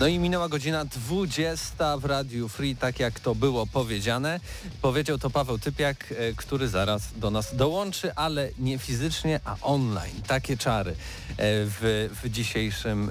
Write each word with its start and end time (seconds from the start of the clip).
No 0.00 0.06
i 0.06 0.18
minęła 0.18 0.48
godzina 0.48 0.84
20 0.84 1.96
w 1.96 2.04
Radiu 2.04 2.48
Free, 2.48 2.76
tak 2.76 3.00
jak 3.00 3.20
to 3.20 3.34
było 3.34 3.66
powiedziane. 3.66 4.40
Powiedział 4.82 5.18
to 5.18 5.30
Paweł 5.30 5.58
Typiak, 5.58 6.12
e, 6.12 6.32
który 6.32 6.68
zaraz 6.68 7.02
do 7.16 7.30
nas 7.30 7.56
dołączy, 7.56 8.14
ale 8.14 8.50
nie 8.58 8.78
fizycznie, 8.78 9.40
a 9.44 9.56
online. 9.62 10.22
Takie 10.26 10.56
czary 10.56 10.90
e, 10.90 10.94
w, 11.38 12.10
w 12.22 12.28
dzisiejszym 12.28 13.10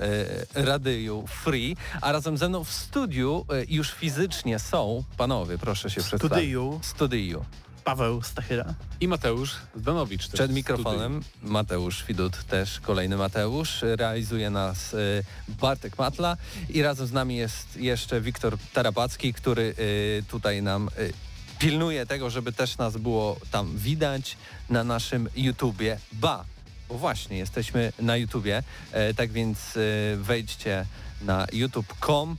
e, 0.55 0.63
Radiu 0.65 1.25
Free. 1.27 1.75
A 2.01 2.11
razem 2.11 2.37
ze 2.37 2.49
mną 2.49 2.63
w 2.63 2.71
studiu 2.71 3.45
już 3.69 3.91
fizycznie 3.91 4.59
są 4.59 5.03
panowie, 5.17 5.57
proszę 5.57 5.89
się 5.89 6.01
przedstawić. 6.01 6.37
Studiu. 6.37 6.79
Studiu. 6.83 7.45
Paweł 7.87 8.21
Stachyra. 8.21 8.73
I 8.99 9.07
Mateusz 9.07 9.55
Zdanowicz. 9.75 10.27
Przed 10.27 10.51
mikrofonem 10.51 11.23
studium. 11.23 11.51
Mateusz 11.51 12.05
Widut, 12.05 12.43
też 12.43 12.79
kolejny 12.79 13.17
Mateusz. 13.17 13.81
Realizuje 13.81 14.49
nas 14.49 14.93
y, 14.93 15.23
Bartek 15.47 15.97
Matla 15.97 16.37
i 16.69 16.81
razem 16.81 17.07
z 17.07 17.11
nami 17.11 17.35
jest 17.35 17.77
jeszcze 17.77 18.21
Wiktor 18.21 18.57
Tarabacki, 18.73 19.33
który 19.33 19.75
y, 19.79 20.23
tutaj 20.29 20.61
nam 20.61 20.89
y, 20.99 21.13
pilnuje 21.59 22.05
tego, 22.05 22.29
żeby 22.29 22.51
też 22.51 22.77
nas 22.77 22.97
było 22.97 23.37
tam 23.51 23.77
widać 23.77 24.37
na 24.69 24.83
naszym 24.83 25.29
YouTubie. 25.35 25.99
Ba, 26.11 26.45
bo 26.89 26.97
właśnie 26.97 27.37
jesteśmy 27.37 27.93
na 27.99 28.17
YouTubie, 28.17 28.63
e, 28.91 29.13
tak 29.13 29.31
więc 29.31 29.77
wejdźcie 30.17 30.85
na 31.21 31.47
youtube.com. 31.53 32.37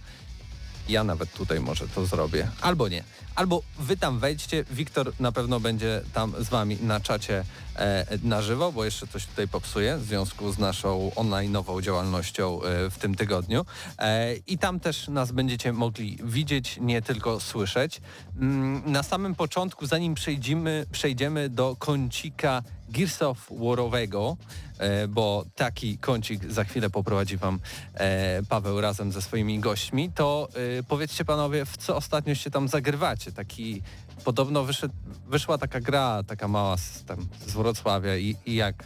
Ja 0.89 1.05
nawet 1.05 1.33
tutaj 1.33 1.61
może 1.61 1.89
to 1.89 2.06
zrobię, 2.06 2.48
albo 2.61 2.89
nie 2.89 3.05
albo 3.39 3.62
wy 3.78 3.97
tam 3.97 4.19
wejdźcie, 4.19 4.64
Wiktor 4.70 5.12
na 5.20 5.33
pewno 5.33 5.61
będzie 5.61 6.03
tam 6.12 6.33
z 6.39 6.48
wami 6.48 6.78
na 6.83 7.00
czacie 7.00 7.44
e, 7.77 8.06
na 8.22 8.42
żywo, 8.42 8.72
bo 8.72 8.84
jeszcze 8.84 9.06
coś 9.06 9.27
tutaj 9.27 9.48
popsuje 9.48 9.97
w 9.97 10.05
związku 10.05 10.53
z 10.53 10.59
naszą 10.59 11.11
online'ową 11.16 11.83
działalnością 11.83 12.62
e, 12.62 12.91
w 12.91 12.98
tym 12.98 13.14
tygodniu. 13.14 13.64
E, 13.98 14.34
I 14.34 14.59
tam 14.59 14.81
też 14.81 15.09
nas 15.09 15.33
będziecie 15.33 15.72
mogli 15.72 16.19
widzieć, 16.25 16.78
nie 16.81 17.03
tylko 17.03 17.41
słyszeć. 17.41 18.00
Mm, 18.41 18.92
na 18.92 19.03
samym 19.03 19.34
początku, 19.34 19.86
zanim 19.86 20.14
przejdziemy, 20.14 20.86
przejdziemy 20.92 21.48
do 21.48 21.77
kącika 21.78 22.62
Gears 22.89 23.22
of 23.22 23.50
War'owego, 23.50 24.36
e, 24.78 25.08
bo 25.08 25.44
taki 25.55 25.98
kącik 25.98 26.53
za 26.53 26.64
chwilę 26.64 26.91
poprowadzi 26.91 27.36
Wam 27.36 27.61
e, 27.94 28.42
Paweł 28.48 28.81
razem 28.81 29.12
ze 29.12 29.22
swoimi 29.22 29.61
gośćmi, 29.61 30.12
to 30.12 30.48
e, 30.78 30.83
powiedzcie 30.83 31.25
panowie, 31.25 31.64
w 31.64 31.77
co 31.77 31.97
ostatnio 31.97 32.34
się 32.34 32.50
tam 32.50 32.69
zagrywacie? 32.69 33.32
Taki, 33.32 33.82
podobno 34.25 34.65
wyszedł, 34.65 34.94
wyszła 35.27 35.59
taka 35.59 35.81
gra, 35.81 36.22
taka 36.27 36.48
mała 36.48 36.77
z, 36.77 37.04
tam, 37.04 37.27
z 37.47 37.53
Wrocławia 37.53 38.16
i, 38.16 38.37
i 38.47 38.54
jak? 38.54 38.84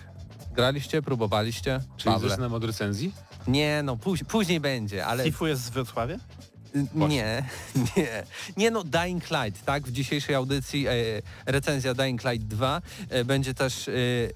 Graliście, 0.53 1.03
próbowaliście? 1.03 1.81
Czyli 1.97 2.21
zaczynam 2.21 2.55
od 2.55 2.65
recenzji? 2.65 3.15
Nie, 3.47 3.83
no 3.83 3.97
póź, 3.97 4.25
później 4.25 4.61
będzie, 4.61 5.07
ale... 5.07 5.25
Sifu 5.25 5.47
jest 5.47 5.63
z 5.63 5.71
Wrocławia? 5.71 6.17
Nie, 6.95 7.45
nie. 7.97 8.23
Nie 8.57 8.71
no, 8.71 8.85
Dying 8.85 9.31
Light, 9.31 9.65
tak? 9.65 9.83
W 9.83 9.93
dzisiejszej 9.93 10.35
audycji 10.35 10.87
e, 10.87 10.93
recenzja 11.47 11.95
Dying 11.95 12.25
Light 12.25 12.47
2 12.47 12.83
e, 13.09 13.25
będzie 13.25 13.55
też 13.55 13.89
e, 13.89 13.93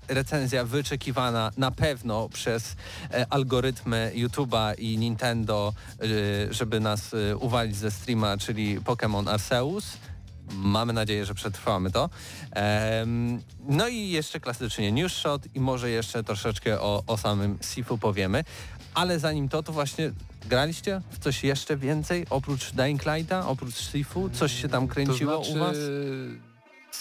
recenzja 0.08 0.64
wyczekiwana 0.64 1.50
na 1.56 1.70
pewno 1.70 2.28
przez 2.28 2.76
e, 3.10 3.26
algorytmy 3.30 4.12
YouTube'a 4.14 4.74
i 4.78 4.98
Nintendo, 4.98 5.72
e, 6.00 6.54
żeby 6.54 6.80
nas 6.80 7.14
e, 7.14 7.36
uwalić 7.36 7.76
ze 7.76 7.90
streama, 7.90 8.36
czyli 8.36 8.80
Pokémon 8.80 9.30
Arceus. 9.30 9.84
Mamy 10.52 10.92
nadzieję, 10.92 11.24
że 11.26 11.34
przetrwamy 11.34 11.90
to. 11.90 12.10
no 13.68 13.88
i 13.88 14.08
jeszcze 14.10 14.40
klasycznie 14.40 14.92
News 14.92 15.12
Shot 15.12 15.42
i 15.54 15.60
może 15.60 15.90
jeszcze 15.90 16.24
troszeczkę 16.24 16.80
o, 16.80 17.02
o 17.06 17.16
samym 17.16 17.58
Sifu 17.62 17.98
powiemy. 17.98 18.44
Ale 18.94 19.18
zanim 19.18 19.48
to, 19.48 19.62
to 19.62 19.72
właśnie 19.72 20.12
graliście 20.46 21.00
w 21.10 21.18
coś 21.18 21.44
jeszcze 21.44 21.76
więcej 21.76 22.26
oprócz 22.30 22.72
Dying 22.72 23.02
Lighta, 23.06 23.48
oprócz 23.48 23.74
Sifu? 23.74 24.30
Coś 24.30 24.62
się 24.62 24.68
tam 24.68 24.88
kręciło 24.88 25.38
to 25.38 25.44
znaczy... 25.44 25.58
u 25.58 25.58
was? 25.58 25.76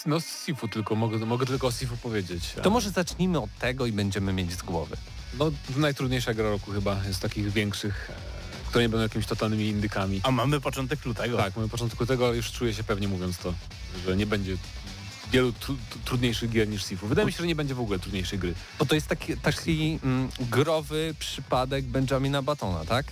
No 0.06 0.20
z 0.20 0.46
Sifu 0.46 0.68
tylko, 0.68 0.96
mogę, 0.96 1.18
mogę 1.18 1.46
tylko 1.46 1.68
o 1.68 1.72
Sifu 1.72 1.98
powiedzieć. 1.98 2.56
To 2.64 2.70
może 2.70 2.90
zacznijmy 2.90 3.40
od 3.40 3.58
tego 3.60 3.86
i 3.86 3.92
będziemy 3.92 4.34
mieć 4.34 4.52
z 4.52 4.62
głowy. 4.62 4.98
No 5.40 5.52
najtrudniejsza 5.78 6.34
gra 6.34 6.50
roku 6.50 6.72
chyba 6.72 7.04
jest 7.08 7.20
takich 7.20 7.52
większych, 7.52 8.10
e, 8.10 8.70
które 8.70 8.84
nie 8.84 8.90
będą 8.90 9.04
jakimiś 9.04 9.26
totalnymi 9.26 9.68
indykami. 9.68 10.22
A 10.24 10.32
mamy 10.32 10.62
początek 10.62 11.06
lutego. 11.06 11.38
Tak, 11.38 11.56
mamy 11.56 11.70
początek 11.70 12.00
lutego, 12.00 12.34
już 12.34 12.52
czuję 12.52 12.74
się 12.74 12.84
pewnie 12.84 13.08
mówiąc 13.08 13.38
to, 13.38 13.54
że 14.06 14.18
nie 14.18 14.26
będzie 14.26 14.58
wielu 15.32 15.54
trudniejszych 16.06 16.50
gier 16.50 16.68
niż 16.68 16.86
Sifu. 16.86 17.08
Wydaje 17.08 17.26
mi 17.26 17.32
się, 17.32 17.38
że 17.38 17.48
nie 17.48 17.56
będzie 17.56 17.76
w 17.76 17.80
ogóle 17.80 18.00
trudniejszej 18.00 18.40
gry. 18.40 18.54
Bo 18.80 18.86
to 18.86 18.96
jest 18.96 19.08
taki, 19.08 19.38
taki 19.38 20.00
mm, 20.04 20.30
growy 20.40 21.16
przypadek 21.20 21.86
Benjamina 21.86 22.42
Batona, 22.42 22.86
tak? 22.86 23.06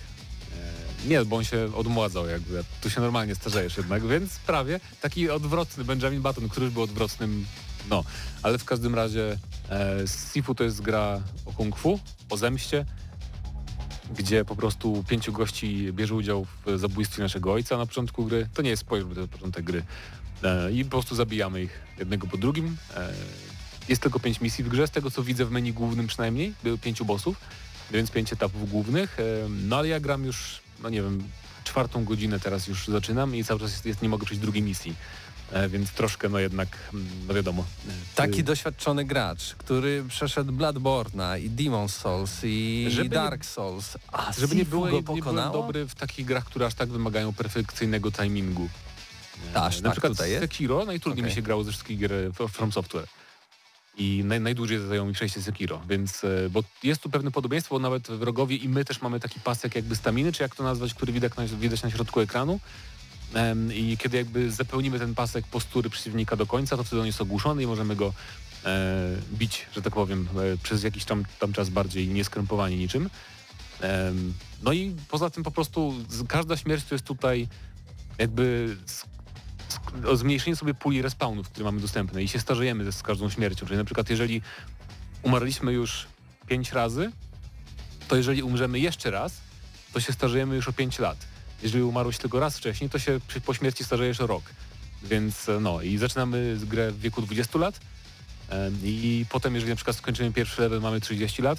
Nie, 1.04 1.24
bo 1.24 1.36
on 1.36 1.44
się 1.44 1.68
odmładzał 1.76 2.26
jakby. 2.26 2.64
Tu 2.80 2.90
się 2.90 3.00
normalnie 3.00 3.34
starzejesz 3.34 3.76
jednak, 3.76 4.06
więc 4.06 4.38
prawie 4.38 4.80
taki 5.00 5.30
odwrotny 5.30 5.84
Benjamin 5.84 6.22
Button, 6.22 6.48
który 6.48 6.64
już 6.64 6.74
był 6.74 6.82
odwrotnym, 6.82 7.46
no. 7.90 8.04
Ale 8.42 8.58
w 8.58 8.64
każdym 8.64 8.94
razie 8.94 9.38
e, 9.70 9.96
Sifu 10.32 10.54
to 10.54 10.64
jest 10.64 10.80
gra 10.80 11.20
o 11.46 11.52
kung 11.52 11.76
fu, 11.76 12.00
o 12.30 12.36
zemście, 12.36 12.86
gdzie 14.18 14.44
po 14.44 14.56
prostu 14.56 15.04
pięciu 15.08 15.32
gości 15.32 15.92
bierze 15.92 16.14
udział 16.14 16.46
w 16.66 16.78
zabójstwie 16.78 17.22
naszego 17.22 17.52
ojca 17.52 17.78
na 17.78 17.86
początku 17.86 18.24
gry. 18.24 18.48
To 18.54 18.62
nie 18.62 18.70
jest 18.70 18.80
spoiler, 18.80 19.08
bo 19.08 19.14
to 19.14 19.20
jest 19.20 19.32
początek 19.32 19.64
gry. 19.64 19.82
E, 20.42 20.72
i 20.72 20.84
po 20.84 20.90
prostu 20.90 21.14
zabijamy 21.14 21.62
ich 21.62 21.80
jednego 21.98 22.26
po 22.26 22.36
drugim. 22.36 22.76
E, 22.96 23.12
jest 23.88 24.02
tylko 24.02 24.20
pięć 24.20 24.40
misji 24.40 24.64
w 24.64 24.68
grze, 24.68 24.86
z 24.86 24.90
tego 24.90 25.10
co 25.10 25.22
widzę 25.22 25.44
w 25.44 25.50
menu 25.50 25.72
głównym 25.72 26.06
przynajmniej, 26.06 26.54
było 26.62 26.78
pięciu 26.78 27.04
bossów, 27.04 27.40
więc 27.90 28.10
pięć 28.10 28.32
etapów 28.32 28.70
głównych. 28.70 29.20
E, 29.20 29.22
no 29.48 29.76
ale 29.76 29.88
ja 29.88 30.00
gram 30.00 30.24
już, 30.24 30.60
no 30.82 30.88
nie 30.88 31.02
wiem, 31.02 31.28
czwartą 31.64 32.04
godzinę 32.04 32.40
teraz 32.40 32.66
już 32.66 32.88
zaczynam 32.88 33.36
i 33.36 33.44
cały 33.44 33.60
czas 33.60 33.70
jest, 33.70 33.86
jest 33.86 34.02
nie 34.02 34.08
mogę 34.08 34.24
przejść 34.26 34.42
drugiej 34.42 34.62
misji. 34.62 34.94
Więc 35.68 35.90
troszkę, 35.90 36.28
no 36.28 36.38
jednak, 36.38 36.68
mm, 36.94 37.06
no 37.28 37.34
wiadomo. 37.34 37.64
Taki 38.14 38.44
doświadczony 38.44 39.04
gracz, 39.04 39.54
który 39.54 40.04
przeszedł 40.08 40.52
Bloodborne'a 40.52 41.40
i 41.40 41.50
Demon 41.50 41.88
Souls 41.88 42.40
i 42.44 42.86
żeby 42.90 43.08
Dark 43.08 43.42
nie, 43.42 43.48
Souls. 43.48 43.98
A 44.12 44.32
żeby 44.32 44.56
nie 44.56 44.64
było, 44.64 44.90
nie 44.90 45.02
byłem 45.02 45.52
dobry 45.52 45.86
w 45.86 45.94
takich 45.94 46.26
grach, 46.26 46.44
które 46.44 46.66
aż 46.66 46.74
tak 46.74 46.88
wymagają 46.88 47.32
perfekcyjnego 47.32 48.12
timingu. 48.12 48.68
Aż, 49.54 49.80
na 49.80 49.82
tak, 49.82 49.92
przykład 49.92 50.12
tutaj? 50.12 50.38
Sekiro 50.40 50.84
najtrudniej 50.84 51.22
okay. 51.22 51.30
mi 51.30 51.34
się 51.34 51.42
grało 51.42 51.64
ze 51.64 51.70
wszystkich 51.70 51.98
gier 51.98 52.12
From 52.52 52.72
Software. 52.72 53.06
I 53.96 54.24
naj, 54.24 54.40
najdłużej 54.40 54.78
zajęło 54.78 55.06
mi 55.08 55.14
przejście 55.14 55.42
Sekiro, 55.42 55.82
więc, 55.88 56.24
e, 56.24 56.50
bo 56.50 56.64
jest 56.82 57.02
tu 57.02 57.10
pewne 57.10 57.30
podobieństwo, 57.30 57.74
bo 57.74 57.78
nawet 57.78 58.08
wrogowie 58.08 58.56
i 58.56 58.68
my 58.68 58.84
też 58.84 59.02
mamy 59.02 59.20
taki 59.20 59.40
pasek 59.40 59.74
jakby 59.74 59.96
staminy, 59.96 60.32
czy 60.32 60.42
jak 60.42 60.56
to 60.56 60.62
nazwać, 60.62 60.94
który 60.94 61.12
widać 61.12 61.36
na, 61.36 61.46
widać 61.46 61.82
na 61.82 61.90
środku 61.90 62.20
ekranu. 62.20 62.60
I 63.74 63.96
kiedy 63.98 64.16
jakby 64.16 64.50
zapełnimy 64.50 64.98
ten 64.98 65.14
pasek 65.14 65.46
postury 65.46 65.90
przeciwnika 65.90 66.36
do 66.36 66.46
końca, 66.46 66.76
to 66.76 66.84
wtedy 66.84 67.00
on 67.00 67.06
jest 67.06 67.20
ogłuszony 67.20 67.62
i 67.62 67.66
możemy 67.66 67.96
go 67.96 68.12
e, 68.64 69.16
bić, 69.32 69.66
że 69.74 69.82
tak 69.82 69.94
powiem, 69.94 70.28
e, 70.54 70.56
przez 70.62 70.82
jakiś 70.82 71.04
tam, 71.04 71.24
tam 71.38 71.52
czas 71.52 71.68
bardziej 71.68 72.08
nieskrępowani 72.08 72.76
niczym. 72.76 73.10
E, 73.82 74.12
no 74.62 74.72
i 74.72 74.96
poza 75.08 75.30
tym 75.30 75.42
po 75.42 75.50
prostu 75.50 75.94
każda 76.28 76.56
śmierć 76.56 76.84
to 76.84 76.94
jest 76.94 77.04
tutaj 77.04 77.48
jakby 78.18 78.76
o 80.06 80.16
zmniejszenie 80.16 80.56
sobie 80.56 80.74
puli 80.74 81.02
respawnów, 81.02 81.48
które 81.48 81.64
mamy 81.64 81.80
dostępne 81.80 82.22
i 82.22 82.28
się 82.28 82.38
starzejemy 82.38 82.92
z 82.92 83.02
każdą 83.02 83.30
śmiercią. 83.30 83.66
Czyli 83.66 83.78
na 83.78 83.84
przykład 83.84 84.10
jeżeli 84.10 84.42
umarliśmy 85.22 85.72
już 85.72 86.06
pięć 86.46 86.72
razy, 86.72 87.12
to 88.08 88.16
jeżeli 88.16 88.42
umrzemy 88.42 88.78
jeszcze 88.78 89.10
raz, 89.10 89.40
to 89.92 90.00
się 90.00 90.12
starzejemy 90.12 90.56
już 90.56 90.68
o 90.68 90.72
5 90.72 90.98
lat. 90.98 91.18
Jeżeli 91.62 91.84
umarłeś 91.84 92.18
tylko 92.18 92.40
raz 92.40 92.58
wcześniej, 92.58 92.90
to 92.90 92.98
się 92.98 93.20
po 93.44 93.54
śmierci 93.54 93.84
starzejesz 93.84 94.20
o 94.20 94.26
rok. 94.26 94.42
Więc 95.02 95.48
e, 95.48 95.60
no 95.60 95.82
i 95.82 95.98
zaczynamy 95.98 96.56
grę 96.62 96.92
w 96.92 97.00
wieku 97.00 97.22
20 97.22 97.58
lat 97.58 97.80
i 98.82 99.26
potem 99.28 99.54
jeżeli 99.54 99.70
na 99.70 99.76
przykład 99.76 99.96
skończymy 99.96 100.32
pierwszy 100.32 100.62
level 100.62 100.80
mamy 100.80 101.00
30 101.00 101.42
lat, 101.42 101.58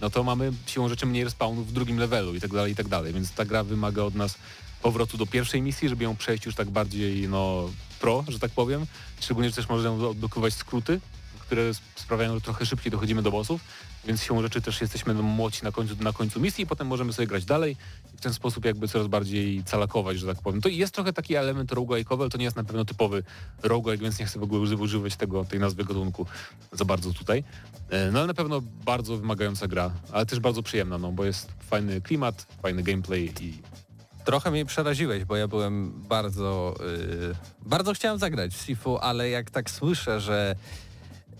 no 0.00 0.10
to 0.10 0.22
mamy 0.22 0.52
siłą 0.66 0.88
rzeczy 0.88 1.06
mniej 1.06 1.24
respawnów 1.24 1.68
w 1.68 1.72
drugim 1.72 1.98
levelu 1.98 2.34
i 2.34 2.40
tak 2.40 2.52
dalej, 2.52 2.72
i 2.72 2.76
tak 2.76 2.88
dalej. 2.88 3.12
Więc 3.12 3.32
ta 3.32 3.44
gra 3.44 3.64
wymaga 3.64 4.02
od 4.02 4.14
nas 4.14 4.38
powrotu 4.82 5.16
do 5.16 5.26
pierwszej 5.26 5.62
misji, 5.62 5.88
żeby 5.88 6.04
ją 6.04 6.16
przejść 6.16 6.46
już 6.46 6.54
tak 6.54 6.70
bardziej 6.70 7.28
no 7.28 7.70
pro, 8.00 8.24
że 8.28 8.38
tak 8.38 8.50
powiem. 8.50 8.86
Szczególnie, 9.20 9.50
że 9.50 9.56
też 9.56 9.68
możemy 9.68 10.06
odblokować 10.08 10.54
skróty, 10.54 11.00
które 11.40 11.62
sp- 11.78 11.86
sprawiają, 12.00 12.34
że 12.34 12.40
trochę 12.40 12.66
szybciej 12.66 12.90
dochodzimy 12.92 13.22
do 13.22 13.30
bossów, 13.30 13.60
więc 14.04 14.22
siłą 14.22 14.42
rzeczy 14.42 14.60
też 14.60 14.80
jesteśmy 14.80 15.14
młodzi 15.14 15.58
na 15.62 15.72
końcu, 15.72 15.94
na 16.00 16.12
końcu 16.12 16.40
misji 16.40 16.64
i 16.64 16.66
potem 16.66 16.86
możemy 16.86 17.12
sobie 17.12 17.26
grać 17.26 17.44
dalej 17.44 17.76
i 18.14 18.16
w 18.16 18.20
ten 18.20 18.34
sposób 18.34 18.64
jakby 18.64 18.88
coraz 18.88 19.06
bardziej 19.06 19.64
calakować, 19.64 20.18
że 20.18 20.26
tak 20.26 20.42
powiem. 20.42 20.60
To 20.60 20.68
jest 20.68 20.94
trochę 20.94 21.12
taki 21.12 21.34
element 21.34 21.70
roguelike'owy, 21.72 22.20
ale 22.20 22.30
to 22.30 22.38
nie 22.38 22.44
jest 22.44 22.56
na 22.56 22.64
pewno 22.64 22.84
typowy 22.84 23.22
roguelike, 23.62 24.02
więc 24.02 24.18
nie 24.18 24.26
chcę 24.26 24.38
w 24.38 24.42
ogóle 24.42 24.60
uży- 24.60 24.76
używać 24.80 25.16
tego, 25.16 25.44
tej 25.44 25.60
nazwy 25.60 25.84
gatunku 25.84 26.26
za 26.72 26.84
bardzo 26.84 27.12
tutaj. 27.12 27.44
E, 27.90 28.10
No 28.10 28.18
ale 28.18 28.26
na 28.28 28.34
pewno 28.34 28.60
bardzo 28.84 29.16
wymagająca 29.16 29.68
gra, 29.68 29.90
ale 30.12 30.26
też 30.26 30.40
bardzo 30.40 30.62
przyjemna, 30.62 30.98
no 30.98 31.12
bo 31.12 31.24
jest 31.24 31.48
fajny 31.70 32.00
klimat, 32.00 32.46
fajny 32.62 32.82
gameplay 32.82 33.32
i 33.40 33.58
Trochę 34.24 34.50
mnie 34.50 34.64
przeraziłeś, 34.64 35.24
bo 35.24 35.36
ja 35.36 35.48
byłem 35.48 35.92
bardzo... 36.08 36.74
Yy, 36.80 37.34
bardzo 37.62 37.92
chciałem 37.94 38.18
zagrać 38.18 38.54
Sifu, 38.54 38.98
ale 38.98 39.30
jak 39.30 39.50
tak 39.50 39.70
słyszę, 39.70 40.20
że 40.20 40.54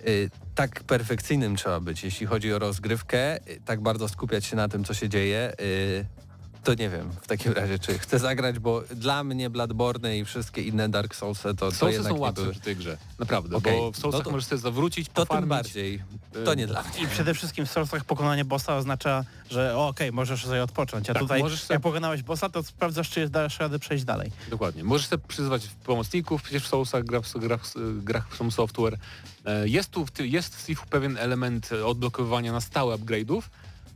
yy, 0.07 0.31
tak 0.55 0.85
perfekcyjnym 0.85 1.57
trzeba 1.57 1.81
być, 1.81 2.05
jeśli 2.05 2.27
chodzi 2.27 2.53
o 2.53 2.59
rozgrywkę, 2.59 3.39
yy, 3.47 3.61
tak 3.65 3.81
bardzo 3.81 4.09
skupiać 4.09 4.45
się 4.45 4.57
na 4.57 4.69
tym, 4.69 4.85
co 4.85 4.95
się 4.95 5.09
dzieje, 5.09 5.53
yy, 5.59 6.30
to 6.65 6.75
nie 6.75 6.91
wiem 6.91 7.11
w 7.23 7.27
takim 7.27 7.53
razie, 7.53 7.79
czy 7.79 7.99
chcę 7.99 8.19
zagrać, 8.19 8.59
bo 8.59 8.83
dla 8.95 9.25
mnie 9.25 9.51
Bloodborne 9.51 10.19
i 10.19 10.25
wszystkie 10.25 10.63
inne 10.63 10.89
Dark 10.89 11.15
Soulsy 11.15 11.43
to, 11.43 11.55
to 11.55 11.73
Soulsy 11.73 11.95
jednak 11.95 12.13
są 12.13 12.19
łatwe 12.19 12.43
były. 12.43 12.53
przy 12.55 12.63
tej 12.63 12.77
grze, 12.77 12.99
naprawdę, 13.19 13.57
Okej, 13.57 13.79
bo 13.79 13.93
w 13.93 13.97
Soulsach 13.97 14.19
no 14.21 14.25
to- 14.25 14.31
możesz 14.31 14.47
sobie 14.49 14.61
zawrócić, 14.61 15.09
To 15.15 15.27
tym 15.27 15.49
bardziej. 15.49 16.03
To 16.45 16.55
nie 16.55 16.67
dla 16.67 16.83
mnie. 16.83 17.03
I 17.03 17.07
przede 17.07 17.35
wszystkim 17.35 17.67
w 17.67 17.71
Soulsach 17.71 18.05
pokonanie 18.05 18.45
bossa 18.45 18.77
oznacza, 18.77 19.25
że 19.51 19.77
okej, 19.77 20.13
możesz 20.13 20.47
sobie 20.47 20.63
odpocząć, 20.63 21.11
a 21.11 21.13
Tak, 21.15 21.23
tutaj 21.23 21.43
możesz 21.43 21.63
sobie- 21.63 21.75
jak 21.75 21.83
pokonałeś 21.83 22.23
bossa, 22.23 22.49
to 22.49 22.63
sprawdzasz, 22.63 23.11
czy 23.11 23.21
jest 23.21 23.33
dasz 23.33 23.59
radę 23.61 23.79
przejść 23.79 24.05
dalej. 24.05 24.31
Dokładnie. 24.51 24.85
Możesz 24.85 25.07
sobie 25.07 25.23
przyzywać 25.29 25.69
pomocników, 25.85 26.43
przecież 26.43 26.63
w 26.65 26.69
Soulsach, 26.69 27.05
grach, 27.05 27.23
w- 27.25 27.39
grach, 27.39 27.67
w- 27.67 28.05
grach 28.05 28.29
From 28.29 28.51
Software. 28.51 28.99
E, 29.45 29.69
Jest 29.69 29.91
tu 29.91 30.07
jest 30.19 30.57
w 30.57 30.87
pewien 30.87 31.17
element 31.19 31.73
e, 31.73 31.87
odblokowywania 31.87 32.53
na 32.53 32.61
stałe 32.61 32.97
upgrade'ów, 32.97 33.43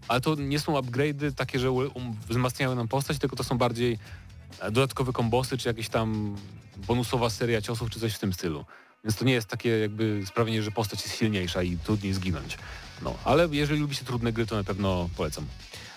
ale 0.08 0.20
to 0.20 0.34
nie 0.34 0.60
są 0.60 0.80
upgrade'y 0.80 1.32
takie, 1.32 1.58
że 1.58 1.70
um, 1.70 1.92
wzmacniają 2.28 2.74
nam 2.74 2.88
postać, 2.88 3.18
tylko 3.18 3.36
to 3.36 3.44
są 3.44 3.58
bardziej 3.58 3.98
e, 4.60 4.70
dodatkowe 4.70 5.12
kombosy, 5.12 5.58
czy 5.58 5.68
jakieś 5.68 5.88
tam 5.88 6.36
bonusowa 6.76 7.30
seria 7.30 7.62
ciosów, 7.62 7.90
czy 7.90 8.00
coś 8.00 8.14
w 8.14 8.18
tym 8.18 8.32
stylu. 8.32 8.64
Więc 9.04 9.16
to 9.16 9.24
nie 9.24 9.32
jest 9.32 9.48
takie 9.48 9.78
jakby 9.78 10.22
sprawienie, 10.26 10.62
że 10.62 10.70
postać 10.70 11.02
jest 11.02 11.16
silniejsza 11.16 11.62
i 11.62 11.76
trudniej 11.76 12.12
zginąć. 12.12 12.58
No, 13.02 13.14
ale 13.24 13.48
jeżeli 13.50 13.80
lubicie 13.80 14.04
trudne 14.04 14.32
gry, 14.32 14.46
to 14.46 14.56
na 14.56 14.64
pewno 14.64 15.08
polecam. 15.16 15.46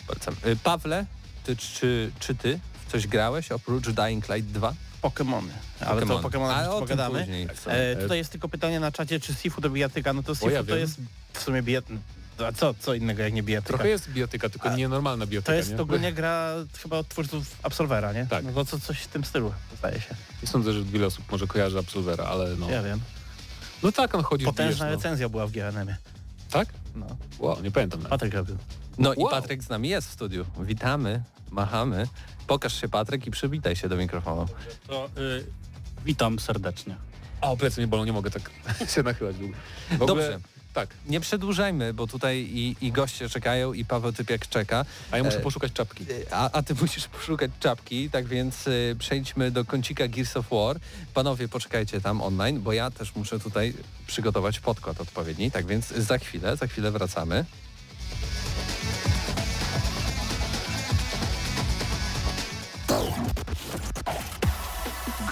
Polecam. 0.08 0.36
Yy, 0.46 0.56
Pawle, 0.56 1.06
ty, 1.44 1.56
czy, 1.56 2.12
czy 2.20 2.36
ty 2.36 2.60
w 2.88 2.92
coś 2.92 3.08
grałeś 3.08 3.52
oprócz 3.52 3.90
Dying 3.90 4.30
Light 4.30 4.52
2? 4.52 4.74
Pokemony. 5.02 5.54
Ale 5.80 6.06
to 6.06 6.16
o 6.16 6.20
Pokemonach 6.20 6.58
Ale 6.58 6.72
o 6.72 6.80
pogadamy. 6.80 7.20
później. 7.20 7.48
E, 7.66 7.96
tutaj 7.96 8.18
jest 8.18 8.32
tylko 8.32 8.50
pytanie 8.50 8.80
na 8.80 8.92
czacie, 8.92 9.20
czy 9.20 9.34
Sifu 9.34 9.62
to 9.62 9.70
bijatyka, 9.70 10.14
no 10.14 10.24
to 10.24 10.36
Sifu 10.36 10.50
ja 10.50 10.64
to 10.64 10.76
jest 10.76 10.98
w 11.34 11.42
sumie 11.42 11.64
bijatyka. 11.64 12.00
A 12.48 12.52
co, 12.52 12.74
co 12.80 12.94
innego 12.94 13.24
jak 13.24 13.34
nie 13.34 13.44
bijatyka? 13.44 13.68
Trochę 13.74 13.90
jest 13.90 14.10
biotyka, 14.12 14.50
tylko 14.50 14.70
A- 14.70 14.76
nie 14.76 14.88
normalna 14.88 15.26
biotyka, 15.26 15.52
To 15.52 15.54
jest 15.58 15.72
nie? 15.74 15.82
ogólnie 15.82 16.14
gra 16.14 16.54
chyba 16.82 16.98
od 16.98 17.08
twórców 17.08 17.56
Absolvera, 17.64 18.14
nie? 18.14 18.26
Tak. 18.26 18.46
No 18.46 18.52
to 18.52 18.66
co, 18.66 18.80
coś 18.80 19.00
w 19.00 19.08
tym 19.08 19.24
stylu, 19.24 19.54
zdaje 19.80 20.02
się. 20.02 20.16
Nie 20.42 20.48
sądzę, 20.48 20.74
że 20.74 20.84
wiele 20.84 21.06
osób 21.06 21.32
może 21.32 21.48
kojarzy 21.48 21.80
Absolvera, 21.80 22.24
ale 22.24 22.56
no. 22.56 22.70
Ja 22.70 22.84
wiem. 22.84 23.00
No 23.84 23.92
tak, 23.92 24.16
on 24.16 24.24
chodzi 24.24 24.46
Potężna 24.46 24.66
wbijesz, 24.66 24.80
no. 24.80 24.90
recenzja 25.04 25.30
była 25.30 25.48
w 25.48 25.52
GNM-ie. 25.52 25.98
Tak? 26.52 26.68
No. 26.96 27.06
Wow, 27.40 27.62
nie 27.62 27.72
pamiętam 27.72 28.00
nawet. 28.00 28.10
Patryk 28.10 28.34
robił. 28.34 28.58
No 28.98 29.14
i 29.14 29.20
Wow. 29.20 29.32
Patryk 29.32 29.64
z 29.64 29.70
nami 29.70 29.90
jest 29.90 30.08
w 30.10 30.12
studiu. 30.12 30.46
Witamy, 30.60 31.24
machamy. 31.52 32.08
Pokaż 32.48 32.82
się 32.82 32.88
Patryk 32.90 33.28
i 33.28 33.32
przywitaj 33.32 33.76
się 33.76 33.90
do 33.90 33.96
mikrofonu. 33.98 34.46
To 34.88 35.10
y, 35.18 35.46
witam 36.06 36.40
serdecznie. 36.40 36.96
O, 37.42 37.58
plecy 37.58 37.82
mnie 37.82 37.88
bolą, 37.88 38.06
nie 38.06 38.14
mogę 38.14 38.32
tak 38.32 38.52
się 38.96 39.04
nachylać 39.04 39.36
długo. 39.36 39.58
W 39.92 40.02
ogóle, 40.02 40.08
Dobrze. 40.08 40.40
Tak, 40.78 40.90
Nie 41.06 41.20
przedłużajmy, 41.20 41.94
bo 41.94 42.08
tutaj 42.08 42.38
i, 42.38 42.76
i 42.82 42.92
goście 42.92 43.30
czekają 43.30 43.74
i 43.74 43.86
Paweł 43.86 44.14
Typiak 44.14 44.48
czeka, 44.48 44.86
a 45.12 45.18
ja 45.18 45.24
muszę 45.24 45.38
E, 45.38 45.42
poszukać 45.42 45.74
czapki. 45.74 46.06
Y, 46.12 46.26
a, 46.32 46.52
a 46.52 46.64
ty 46.64 46.76
musisz 46.82 47.08
poszukać 47.08 47.52
czapki, 47.60 48.10
tak 48.10 48.28
więc 48.28 48.68
y, 48.68 48.96
przejdźmy 49.00 49.52
do 49.52 49.66
kącika 49.66 50.08
Gears 50.08 50.38
of 50.38 50.46
War. 50.52 50.80
Panowie, 51.14 51.48
poczekajcie 51.48 52.02
tam 52.02 52.22
online, 52.22 52.62
bo 52.62 52.74
ja 52.74 52.92
też 52.92 53.16
muszę 53.16 53.40
tutaj 53.40 53.74
przygotować 54.08 54.60
podkład 54.60 55.02
odpowiedni, 55.02 55.52
tak 55.52 55.66
więc 55.66 55.88
za 55.88 56.18
chwilę, 56.18 56.58
za 56.58 56.68
chwilę 56.68 56.92
wracamy. 56.92 57.46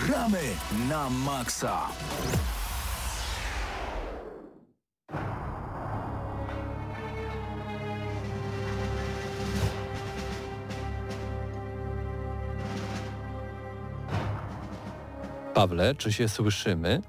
Gramy 0.06 0.42
na 0.90 1.10
maksa. 1.10 1.88
Pawle, 15.54 15.96
czy 15.96 16.14
się 16.14 16.30
słyszymy? 16.30 17.02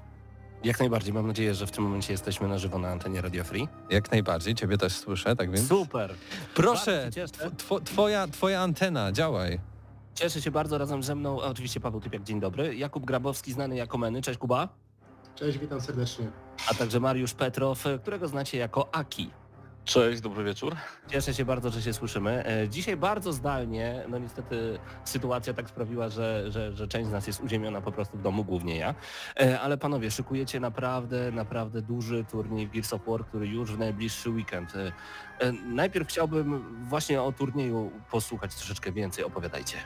Jak 0.63 0.79
najbardziej. 0.79 1.13
Mam 1.13 1.27
nadzieję, 1.27 1.53
że 1.55 1.67
w 1.67 1.71
tym 1.71 1.83
momencie 1.83 2.13
jesteśmy 2.13 2.47
na 2.47 2.57
żywo 2.57 2.79
na 2.79 2.89
antenie 2.89 3.21
Radio 3.21 3.43
Free. 3.43 3.67
Jak 3.89 4.11
najbardziej, 4.11 4.55
ciebie 4.55 4.77
też 4.77 4.93
słyszę, 4.93 5.35
tak 5.35 5.51
więc... 5.51 5.67
Super. 5.67 6.13
Proszę, 6.55 7.09
tw- 7.57 7.83
twoja, 7.83 8.27
twoja 8.27 8.61
antena, 8.61 9.11
działaj. 9.11 9.59
Cieszę 10.15 10.41
się 10.41 10.51
bardzo 10.51 10.77
razem 10.77 11.03
ze 11.03 11.15
mną. 11.15 11.41
a 11.41 11.45
Oczywiście 11.45 11.79
Paweł 11.79 12.01
Typiak, 12.01 12.23
dzień 12.23 12.39
dobry. 12.39 12.75
Jakub 12.75 13.05
Grabowski, 13.05 13.53
znany 13.53 13.75
jako 13.75 13.97
Meny. 13.97 14.21
Cześć 14.21 14.39
Kuba. 14.39 14.67
Cześć, 15.35 15.57
witam 15.57 15.81
serdecznie. 15.81 16.27
A 16.69 16.73
także 16.73 16.99
Mariusz 16.99 17.33
Petrow, 17.33 17.83
którego 18.01 18.27
znacie 18.27 18.57
jako 18.57 18.95
Aki. 18.95 19.29
Cześć, 19.85 20.21
dobry 20.21 20.43
wieczór. 20.43 20.75
Cieszę 21.07 21.33
się 21.33 21.45
bardzo, 21.45 21.69
że 21.69 21.81
się 21.81 21.93
słyszymy. 21.93 22.45
E, 22.45 22.69
Dzisiaj 22.69 22.97
bardzo 22.97 23.33
zdalnie, 23.33 24.05
no 24.09 24.17
niestety 24.17 24.79
sytuacja 25.03 25.53
tak 25.53 25.69
sprawiła, 25.69 26.09
że, 26.09 26.51
że, 26.51 26.73
że 26.73 26.87
część 26.87 27.09
z 27.09 27.11
nas 27.11 27.27
jest 27.27 27.41
uziemiona 27.43 27.81
po 27.81 27.91
prostu 27.91 28.17
w 28.17 28.21
domu, 28.21 28.43
głównie 28.43 28.77
ja. 28.77 28.95
E, 29.39 29.59
Ale 29.59 29.77
panowie, 29.77 30.11
szykujecie 30.11 30.59
naprawdę, 30.59 31.31
naprawdę 31.31 31.81
duży 31.81 32.25
turniej 32.31 32.67
Gears 32.69 32.93
of 32.93 33.01
War, 33.07 33.25
który 33.25 33.47
już 33.47 33.71
w 33.71 33.79
najbliższy 33.79 34.29
weekend. 34.29 34.75
E, 34.75 34.91
e, 35.39 35.51
Najpierw 35.51 36.07
chciałbym 36.07 36.63
właśnie 36.89 37.21
o 37.21 37.31
turnieju 37.31 37.91
posłuchać 38.11 38.55
troszeczkę 38.55 38.91
więcej. 38.91 39.23
Opowiadajcie. 39.23 39.77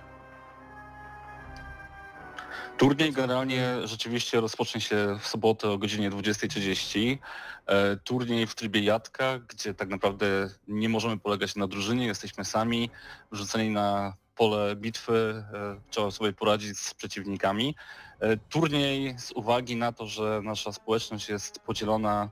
Turniej 2.82 3.12
generalnie 3.12 3.88
rzeczywiście 3.88 4.42
rozpocznie 4.42 4.82
się 4.82 5.18
w 5.20 5.28
sobotę 5.28 5.70
o 5.70 5.78
godzinie 5.78 6.12
20.30. 6.12 7.18
E, 7.66 7.98
Turniej 7.98 8.48
w 8.48 8.56
trybie 8.56 8.82
jadka, 8.82 9.40
gdzie 9.40 9.74
tak 9.74 9.90
naprawdę 9.90 10.50
nie 10.68 10.90
możemy 10.90 11.18
polegać 11.18 11.56
na 11.56 11.68
drużynie, 11.68 12.06
jesteśmy 12.06 12.46
sami, 12.46 12.90
wrzuceni 13.32 13.70
na 13.70 14.14
pole 14.36 14.76
bitwy, 14.76 15.44
e, 15.54 15.82
trzeba 15.90 16.12
sobie 16.12 16.34
poradzić 16.34 16.80
z 16.80 16.94
przeciwnikami. 16.94 17.76
E, 18.20 18.38
Turniej 18.38 19.20
z 19.20 19.32
uwagi 19.32 19.76
na 19.76 19.92
to, 19.92 20.08
że 20.08 20.42
nasza 20.44 20.72
społeczność 20.72 21.30
jest 21.30 21.60
podzielona 21.60 22.30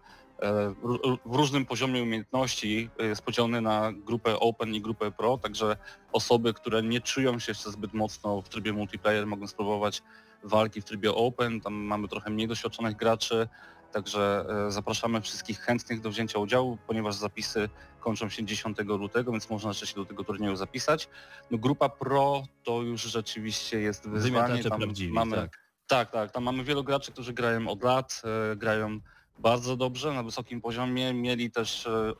w 1.25 1.35
różnym 1.35 1.65
poziomie 1.65 2.03
umiejętności, 2.03 2.89
jest 2.99 3.21
podzielony 3.21 3.61
na 3.61 3.91
grupę 3.93 4.39
Open 4.39 4.75
i 4.75 4.81
grupę 4.81 5.11
Pro, 5.11 5.37
także 5.37 5.77
osoby, 6.11 6.53
które 6.53 6.83
nie 6.83 7.01
czują 7.01 7.39
się 7.39 7.51
jeszcze 7.51 7.71
zbyt 7.71 7.93
mocno 7.93 8.41
w 8.41 8.49
trybie 8.49 8.73
multiplayer 8.73 9.27
mogą 9.27 9.47
spróbować 9.47 10.01
walki 10.43 10.81
w 10.81 10.85
trybie 10.85 11.13
Open, 11.13 11.61
tam 11.61 11.73
mamy 11.73 12.07
trochę 12.07 12.29
mniej 12.29 12.47
doświadczonych 12.47 12.95
graczy, 12.95 13.47
także 13.91 14.45
e, 14.67 14.71
zapraszamy 14.71 15.21
wszystkich 15.21 15.59
chętnych 15.59 16.01
do 16.01 16.09
wzięcia 16.09 16.39
udziału, 16.39 16.77
ponieważ 16.87 17.15
zapisy 17.15 17.69
kończą 17.99 18.29
się 18.29 18.45
10 18.45 18.77
lutego, 18.79 19.31
więc 19.31 19.49
można 19.49 19.69
jeszcze 19.69 19.87
się 19.87 19.95
do 19.95 20.05
tego 20.05 20.23
turnieju 20.23 20.55
zapisać. 20.55 21.09
No, 21.51 21.57
grupa 21.57 21.89
Pro 21.89 22.43
to 22.63 22.81
już 22.81 23.01
rzeczywiście 23.01 23.79
jest 23.79 24.09
wyzwanie. 24.09 24.63
Tam 24.63 24.81
mamy, 25.09 25.35
tak. 25.35 25.59
tak, 25.87 26.11
tak, 26.11 26.31
tam 26.31 26.43
mamy 26.43 26.63
wielu 26.63 26.83
graczy, 26.83 27.11
którzy 27.11 27.33
grają 27.33 27.67
od 27.67 27.83
lat, 27.83 28.21
e, 28.51 28.55
grają 28.55 28.99
bardzo 29.39 29.77
dobrze, 29.77 30.13
na 30.13 30.23
wysokim 30.23 30.61
poziomie, 30.61 31.13
mieli 31.13 31.51
też 31.51 31.87
e, 31.87 32.13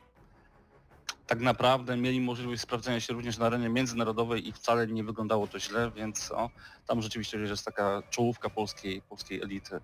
tak 1.30 1.40
naprawdę 1.40 1.98
mieli 1.98 2.22
możliwość 2.22 2.62
sprawdzenia 2.62 3.00
się 3.00 3.14
również 3.14 3.38
na 3.38 3.46
arenie 3.46 3.70
międzynarodowej 3.70 4.48
i 4.48 4.54
wcale 4.54 4.88
nie 4.88 5.04
wyglądało 5.04 5.48
to 5.48 5.60
źle, 5.60 5.92
więc 5.96 6.32
o, 6.32 6.50
tam 6.88 7.02
rzeczywiście 7.02 7.38
jest 7.38 7.66
taka 7.66 8.04
czołówka 8.10 8.50
polskiej, 8.50 9.02
polskiej 9.02 9.42
elity 9.42 9.80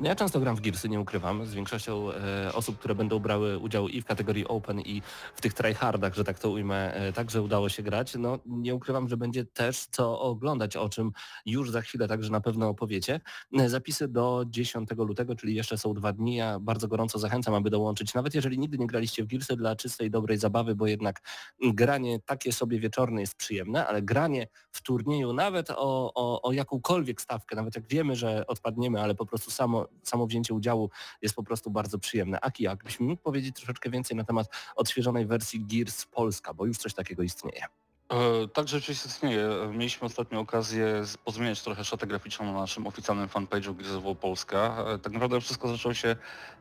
Ja 0.00 0.14
często 0.14 0.40
gram 0.40 0.56
w 0.56 0.60
Gearsy, 0.60 0.88
nie 0.88 1.00
ukrywam, 1.00 1.46
z 1.46 1.54
większością 1.54 2.12
e, 2.12 2.52
osób, 2.54 2.78
które 2.78 2.94
będą 2.94 3.18
brały 3.18 3.58
udział 3.58 3.88
i 3.88 4.02
w 4.02 4.04
kategorii 4.04 4.48
Open 4.48 4.80
i 4.80 5.02
w 5.34 5.40
tych 5.40 5.54
tryhardach, 5.54 6.14
że 6.14 6.24
tak 6.24 6.38
to 6.38 6.50
ujmę, 6.50 6.94
e, 6.94 7.12
także 7.12 7.42
udało 7.42 7.68
się 7.68 7.82
grać. 7.82 8.14
No 8.14 8.38
nie 8.46 8.74
ukrywam, 8.74 9.08
że 9.08 9.16
będzie 9.16 9.44
też 9.44 9.86
co 9.90 10.20
oglądać, 10.20 10.76
o 10.76 10.88
czym 10.88 11.12
już 11.46 11.70
za 11.70 11.80
chwilę 11.80 12.08
także 12.08 12.30
na 12.30 12.40
pewno 12.40 12.68
opowiecie. 12.68 13.20
E, 13.58 13.68
Zapisy 13.68 14.08
do 14.08 14.44
10 14.48 14.90
lutego, 14.96 15.36
czyli 15.36 15.54
jeszcze 15.54 15.78
są 15.78 15.94
dwa 15.94 16.12
dni. 16.12 16.36
Ja 16.36 16.60
bardzo 16.60 16.88
gorąco 16.88 17.18
zachęcam, 17.18 17.54
aby 17.54 17.70
dołączyć, 17.70 18.14
nawet 18.14 18.34
jeżeli 18.34 18.58
nigdy 18.58 18.78
nie 18.78 18.86
graliście 18.86 19.24
w 19.24 19.26
Gearsy 19.26 19.56
dla 19.56 19.76
czystej, 19.76 20.10
dobrej 20.10 20.38
zabawy, 20.38 20.74
bo 20.74 20.86
jednak 20.86 21.20
granie 21.60 22.20
takie 22.20 22.52
sobie 22.52 22.78
wieczorne 22.78 23.20
jest 23.20 23.34
przyjemne, 23.34 23.86
ale 23.86 24.02
granie 24.02 24.48
w 24.70 24.82
turnieju 24.82 25.32
nawet 25.32 25.70
o, 25.70 26.12
o, 26.14 26.42
o 26.42 26.52
jakąkolwiek 26.52 27.20
stawkę, 27.20 27.56
nawet 27.56 27.76
jak 27.76 27.86
wiemy, 27.86 28.16
że 28.16 28.46
odpadniemy, 28.46 29.02
ale 29.02 29.14
po 29.14 29.26
prostu 29.26 29.50
samo, 29.50 29.85
samo 30.02 30.26
wzięcie 30.26 30.54
udziału 30.54 30.90
jest 31.22 31.34
po 31.34 31.42
prostu 31.42 31.70
bardzo 31.70 31.98
przyjemne. 31.98 32.40
Aki, 32.40 32.64
jakbyś 32.64 33.00
mi 33.00 33.06
mógł 33.06 33.22
powiedzieć 33.22 33.56
troszeczkę 33.56 33.90
więcej 33.90 34.16
na 34.16 34.24
temat 34.24 34.46
odświeżonej 34.76 35.26
wersji 35.26 35.64
Gears 35.66 36.04
Polska, 36.04 36.54
bo 36.54 36.66
już 36.66 36.78
coś 36.78 36.94
takiego 36.94 37.22
istnieje. 37.22 37.62
E, 38.08 38.48
Tak 38.48 38.68
rzeczywiście 38.68 39.08
istnieje. 39.08 39.48
Mieliśmy 39.72 40.06
ostatnio 40.06 40.40
okazję 40.40 41.02
pozmieniać 41.24 41.62
trochę 41.62 41.84
szatę 41.84 42.06
graficzną 42.06 42.46
na 42.46 42.52
naszym 42.52 42.86
oficjalnym 42.86 43.28
fanpage'u 43.28 43.76
Grizowo 43.76 44.14
Polska. 44.14 44.84
E, 44.86 44.98
Tak 44.98 45.12
naprawdę 45.12 45.40
wszystko 45.40 45.68
zaczęło 45.68 45.94
się 45.94 46.16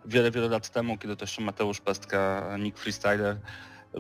wiele, 0.06 0.32
wiele 0.32 0.50
lat 0.50 0.70
temu, 0.70 0.98
kiedy 0.98 1.16
to 1.16 1.24
jeszcze 1.24 1.42
Mateusz 1.42 1.82
Pestka, 1.82 2.50
Nick 2.60 2.78
Freestyler 2.78 3.40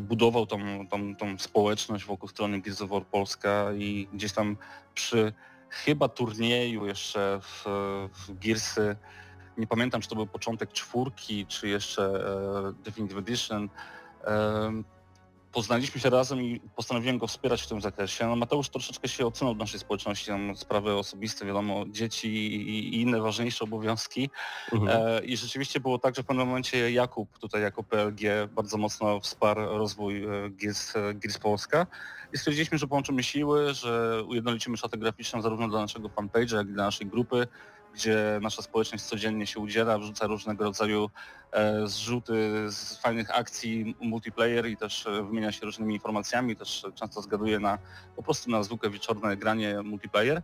budował 0.01 0.45
tą, 0.45 0.87
tą, 0.87 1.15
tą 1.15 1.37
społeczność 1.37 2.05
wokół 2.05 2.29
strony 2.29 2.61
Gears 2.61 2.83
Polska 3.11 3.65
i 3.77 4.07
gdzieś 4.13 4.33
tam 4.33 4.57
przy 4.93 5.33
chyba 5.75 6.09
turnieju 6.09 6.85
jeszcze 6.85 7.39
w, 7.41 7.63
w 8.13 8.39
Gearsy, 8.39 8.95
nie 9.57 9.67
pamiętam 9.67 10.01
czy 10.01 10.09
to 10.09 10.15
był 10.15 10.27
początek 10.27 10.71
czwórki, 10.71 11.45
czy 11.45 11.67
jeszcze 11.67 12.03
e, 12.03 12.83
Definitive 12.83 13.17
Edition, 13.17 13.69
e, 14.23 14.71
poznaliśmy 15.55 16.01
się 16.01 16.09
razem 16.09 16.41
i 16.41 16.59
postanowiłem 16.75 17.17
go 17.17 17.27
wspierać 17.27 17.61
w 17.61 17.67
tym 17.67 17.81
zakresie. 17.81 18.27
No, 18.27 18.35
Mateusz 18.35 18.69
troszeczkę 18.69 19.07
się 19.07 19.27
odsunął 19.27 19.55
w 19.55 19.57
naszej 19.57 19.79
społeczności, 19.79 20.27
tam 20.27 20.57
sprawy 20.57 20.93
osobiste, 20.93 21.45
wiadomo, 21.45 21.85
dzieci 21.89 22.27
i, 22.27 22.95
i 22.95 23.01
inne 23.01 23.21
ważniejsze 23.21 23.63
obowiązki. 23.63 24.29
E, 24.87 25.25
I 25.25 25.37
rzeczywiście 25.37 25.79
było 25.79 25.99
tak, 25.99 26.15
że 26.15 26.23
w 26.23 26.25
pewnym 26.25 26.47
momencie 26.47 26.91
Jakub, 26.91 27.39
tutaj 27.39 27.61
jako 27.61 27.83
PLG, 27.83 28.21
bardzo 28.55 28.77
mocno 28.77 29.19
wsparł 29.19 29.77
rozwój 29.77 30.23
e, 30.23 30.49
Gears, 30.49 30.95
e, 30.95 31.39
Polska 31.41 31.87
i 32.33 32.37
stwierdziliśmy, 32.37 32.77
że 32.77 32.87
połączymy 32.87 33.23
siły, 33.23 33.73
że 33.73 34.23
ujednolicimy 34.27 34.77
szatę 34.77 34.97
graficzną 34.97 35.41
zarówno 35.41 35.67
dla 35.67 35.81
naszego 35.81 36.09
fanpage'a, 36.09 36.55
jak 36.55 36.67
i 36.67 36.73
dla 36.73 36.85
naszej 36.85 37.07
grupy, 37.07 37.47
gdzie 37.95 38.39
nasza 38.41 38.61
społeczność 38.61 39.03
codziennie 39.03 39.47
się 39.47 39.59
udziela, 39.59 39.99
wrzuca 39.99 40.27
różnego 40.27 40.63
rodzaju 40.63 41.09
e, 41.51 41.87
zrzuty 41.87 42.71
z 42.71 42.97
fajnych 42.97 43.37
akcji 43.37 43.95
multiplayer 44.01 44.65
i 44.67 44.77
też 44.77 45.07
e, 45.07 45.23
wymienia 45.23 45.51
się 45.51 45.65
różnymi 45.65 45.93
informacjami, 45.93 46.55
też 46.55 46.85
często 46.95 47.21
zgaduje 47.21 47.59
na 47.59 47.77
po 48.15 48.23
prostu 48.23 48.51
na 48.51 48.63
zwykłe 48.63 48.89
wieczorne 48.89 49.37
granie 49.37 49.81
multiplayer. 49.81 50.41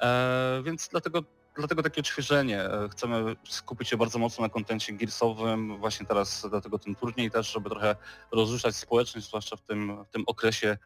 E, 0.00 0.62
więc 0.64 0.88
dlatego 0.88 1.22
dlatego 1.58 1.82
takie 1.82 2.00
odświeżenie. 2.00 2.64
Chcemy 2.90 3.36
skupić 3.48 3.88
się 3.88 3.96
bardzo 3.96 4.18
mocno 4.18 4.42
na 4.42 4.48
kontencie 4.48 4.92
gearsowym, 4.92 5.78
właśnie 5.78 6.06
teraz 6.06 6.46
dlatego 6.50 6.78
ten 6.78 6.94
turniej 6.94 7.30
też, 7.30 7.52
żeby 7.52 7.70
trochę 7.70 7.96
rozruszać 8.32 8.76
społeczność, 8.76 9.26
zwłaszcza 9.26 9.56
w 9.56 9.62
tym, 9.62 10.04
w 10.04 10.08
tym 10.08 10.24
okresie, 10.26 10.78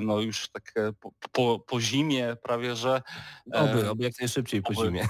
no 0.00 0.20
już 0.20 0.48
tak 0.48 0.74
po, 1.00 1.12
po, 1.32 1.58
po 1.58 1.80
zimie 1.80 2.36
prawie, 2.42 2.76
że... 2.76 3.02
Oby, 3.52 3.90
oby 3.90 4.04
jak 4.04 4.20
najszybciej 4.20 4.62
po 4.62 4.72
oby. 4.72 4.86
zimie. 4.86 5.08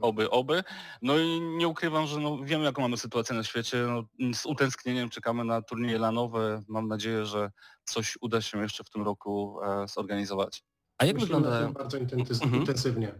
Oby, 0.00 0.30
oby. 0.30 0.64
No 1.02 1.18
i 1.18 1.40
nie 1.40 1.68
ukrywam, 1.68 2.06
że 2.06 2.20
no, 2.20 2.38
wiemy 2.44 2.64
jaką 2.64 2.82
mamy 2.82 2.96
sytuację 2.96 3.36
na 3.36 3.42
świecie. 3.44 3.86
No, 3.88 4.32
z 4.34 4.46
utęsknieniem 4.46 5.10
czekamy 5.10 5.44
na 5.44 5.62
turnieje 5.62 5.98
lanowe. 5.98 6.62
Mam 6.68 6.88
nadzieję, 6.88 7.24
że 7.26 7.50
coś 7.84 8.18
uda 8.20 8.40
się 8.40 8.62
jeszcze 8.62 8.84
w 8.84 8.90
tym 8.90 9.02
roku 9.02 9.60
e, 9.62 9.88
zorganizować. 9.88 10.62
A 10.98 11.04
jak 11.04 11.16
Myślimy 11.16 11.40
wygląda... 11.40 11.72
bardzo 11.72 11.98
Mhm. 11.98 12.54
intensywnie. 12.54 13.14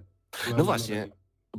No 0.56 0.64
właśnie, 0.64 1.08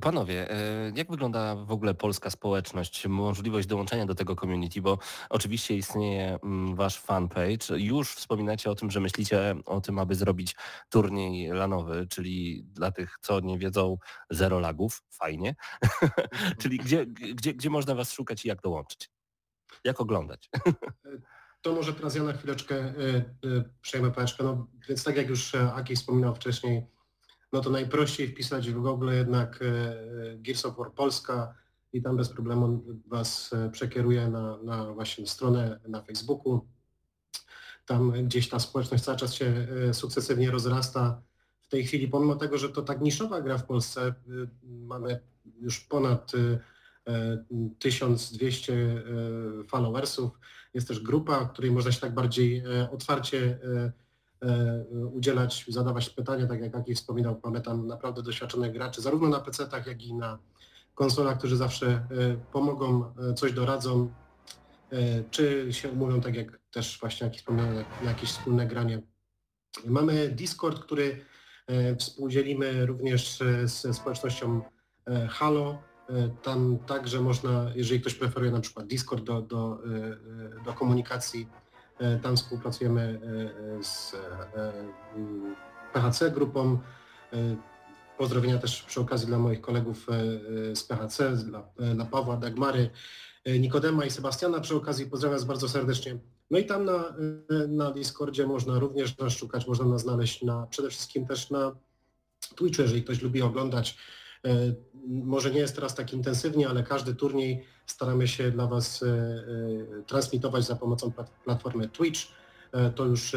Panowie, 0.01 0.51
e, 0.51 0.91
jak 0.95 1.11
wygląda 1.11 1.55
w 1.55 1.71
ogóle 1.71 1.93
polska 1.93 2.29
społeczność, 2.29 3.07
możliwość 3.07 3.67
dołączenia 3.67 4.05
do 4.05 4.15
tego 4.15 4.35
community, 4.35 4.81
bo 4.81 4.97
oczywiście 5.29 5.77
istnieje 5.77 6.39
mm, 6.43 6.75
wasz 6.75 6.99
fanpage, 6.99 7.79
już 7.79 8.13
wspominacie 8.13 8.71
o 8.71 8.75
tym, 8.75 8.91
że 8.91 8.99
myślicie 8.99 9.55
o 9.65 9.81
tym, 9.81 9.99
aby 9.99 10.15
zrobić 10.15 10.55
turniej 10.89 11.47
lanowy, 11.47 12.07
czyli 12.09 12.63
dla 12.63 12.91
tych, 12.91 13.17
co 13.21 13.39
nie 13.39 13.57
wiedzą, 13.57 13.97
zero 14.29 14.59
lagów, 14.59 15.03
fajnie, 15.11 15.55
czyli 16.61 16.77
gdzie, 16.77 17.05
gdzie, 17.05 17.53
gdzie 17.53 17.69
można 17.69 17.95
was 17.95 18.13
szukać 18.13 18.45
i 18.45 18.47
jak 18.47 18.61
dołączyć? 18.61 19.09
Jak 19.83 20.01
oglądać? 20.01 20.49
To 21.61 21.73
może 21.73 21.93
teraz 21.93 22.15
ja 22.15 22.23
na 22.23 22.33
chwileczkę 22.33 22.75
y, 22.75 23.25
y, 23.45 23.63
przejmę 23.81 24.11
pałeczkę. 24.11 24.43
No, 24.43 24.67
więc 24.89 25.03
tak 25.03 25.17
jak 25.17 25.29
już 25.29 25.55
e, 25.55 25.73
Aki 25.73 25.95
wspominał 25.95 26.35
wcześniej, 26.35 26.85
no 27.51 27.61
to 27.61 27.69
najprościej 27.69 28.27
wpisać 28.27 28.69
w 28.69 28.81
Google 28.81 29.11
jednak 29.11 29.59
e, 29.61 30.37
Gears 30.37 30.65
of 30.65 30.77
War 30.77 30.93
Polska 30.93 31.53
i 31.93 32.01
tam 32.01 32.17
bez 32.17 32.29
problemu 32.29 32.83
Was 33.07 33.53
e, 33.53 33.69
przekieruje 33.69 34.29
na, 34.29 34.57
na 34.63 34.93
właśnie 34.93 35.27
stronę 35.27 35.79
na 35.87 36.01
Facebooku. 36.01 36.67
Tam 37.85 38.11
gdzieś 38.11 38.49
ta 38.49 38.59
społeczność 38.59 39.03
cały 39.03 39.17
czas 39.17 39.33
się 39.33 39.67
e, 39.89 39.93
sukcesywnie 39.93 40.51
rozrasta. 40.51 41.21
W 41.61 41.67
tej 41.67 41.85
chwili, 41.85 42.07
pomimo 42.07 42.35
tego, 42.35 42.57
że 42.57 42.69
to 42.69 42.81
tak 42.81 43.01
niszowa 43.01 43.41
gra 43.41 43.57
w 43.57 43.65
Polsce, 43.65 44.07
y, 44.07 44.47
mamy 44.63 45.19
już 45.59 45.79
ponad 45.79 46.33
y, 46.33 46.59
e, 47.07 47.45
1200 47.79 48.73
e, 48.73 49.03
followersów. 49.67 50.39
Jest 50.73 50.87
też 50.87 50.99
grupa, 50.99 51.45
której 51.45 51.71
można 51.71 51.91
się 51.91 52.01
tak 52.01 52.13
bardziej 52.13 52.63
otwarcie 52.91 53.59
udzielać, 55.13 55.65
zadawać 55.67 56.09
pytania, 56.09 56.47
tak 56.47 56.61
jak 56.61 56.75
Aki 56.75 56.95
wspominał, 56.95 57.39
mamy 57.43 57.61
tam 57.61 57.87
naprawdę 57.87 58.23
doświadczonych 58.23 58.73
graczy, 58.73 59.01
zarówno 59.01 59.29
na 59.29 59.39
PC-tach, 59.39 59.87
jak 59.87 60.03
i 60.03 60.13
na 60.13 60.37
konsolach, 60.95 61.37
którzy 61.37 61.57
zawsze 61.57 61.87
e, 61.87 62.05
pomogą, 62.51 63.13
e, 63.29 63.33
coś 63.33 63.53
doradzą, 63.53 64.13
e, 64.91 65.23
czy 65.31 65.67
się 65.73 65.89
umówią, 65.89 66.21
tak 66.21 66.35
jak 66.35 66.59
też 66.71 66.97
właśnie 66.99 67.27
Aki 67.27 67.39
wspomniał, 67.39 67.67
na 68.03 68.09
jakieś 68.11 68.29
wspólne 68.29 68.67
granie. 68.67 69.01
Mamy 69.85 70.29
Discord, 70.29 70.79
który 70.79 71.25
e, 71.67 71.95
współdzielimy 71.95 72.85
również 72.85 73.41
e, 73.41 73.67
ze 73.67 73.93
społecznością 73.93 74.61
e, 75.07 75.27
Halo. 75.27 75.77
E, 76.09 76.29
Tam 76.43 76.77
także 76.87 77.21
można, 77.21 77.71
jeżeli 77.75 78.01
ktoś 78.01 78.15
preferuje 78.15 78.51
na 78.51 78.59
przykład 78.59 78.87
Discord 78.87 79.23
do, 79.23 79.41
do, 79.41 79.79
e, 80.59 80.63
do 80.65 80.73
komunikacji, 80.73 81.47
e, 81.47 81.60
tam 82.23 82.37
współpracujemy 82.37 83.01
e, 83.01 83.79
e, 83.79 83.83
z 83.83 84.13
e, 84.13 84.73
PHC 85.93 86.31
grupą. 86.31 86.79
E, 87.33 87.37
Pozdrowienia 88.17 88.57
też 88.57 88.83
przy 88.83 89.01
okazji 89.01 89.27
dla 89.27 89.37
moich 89.39 89.61
kolegów 89.61 90.07
e, 90.09 90.13
e, 90.71 90.75
z 90.75 90.83
PHC, 90.83 91.35
dla, 91.35 91.69
e, 91.79 91.95
dla 91.95 92.05
Pawła, 92.05 92.37
Dagmary, 92.37 92.89
e, 93.45 93.59
Nikodema 93.59 94.05
i 94.05 94.11
Sebastiana 94.11 94.59
przy 94.59 94.75
okazji. 94.75 95.05
Pozdrawiam 95.05 95.39
Was 95.39 95.45
bardzo 95.47 95.69
serdecznie. 95.69 96.17
No 96.51 96.57
i 96.59 96.65
tam 96.65 96.85
na, 96.85 96.93
e, 96.93 97.67
na 97.67 97.91
Discordzie 97.91 98.47
można 98.47 98.79
również 98.79 99.17
nas 99.17 99.33
szukać, 99.33 99.67
można 99.67 99.85
nas 99.85 100.01
znaleźć 100.01 100.41
na, 100.43 100.67
przede 100.69 100.89
wszystkim 100.89 101.25
też 101.25 101.49
na 101.49 101.75
Twitchu, 102.55 102.81
jeżeli 102.81 103.03
ktoś 103.03 103.21
lubi 103.21 103.41
oglądać. 103.41 103.97
E, 104.45 104.73
Może 105.07 105.51
nie 105.51 105.59
jest 105.59 105.75
teraz 105.75 105.95
tak 105.95 106.13
intensywnie, 106.13 106.69
ale 106.69 106.83
każdy 106.83 107.15
turniej 107.15 107.63
staramy 107.91 108.27
się 108.27 108.51
dla 108.51 108.67
Was 108.67 109.03
e, 109.03 109.07
e, 109.07 110.03
transmitować 110.07 110.65
za 110.65 110.75
pomocą 110.75 111.11
plat- 111.11 111.31
platformy 111.43 111.89
Twitch. 111.89 112.21
E, 112.71 112.89
To 112.89 113.05
już 113.05 113.35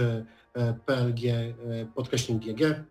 PLG 0.87 1.55
podkreśnik 1.95 2.43
GG 2.45 2.85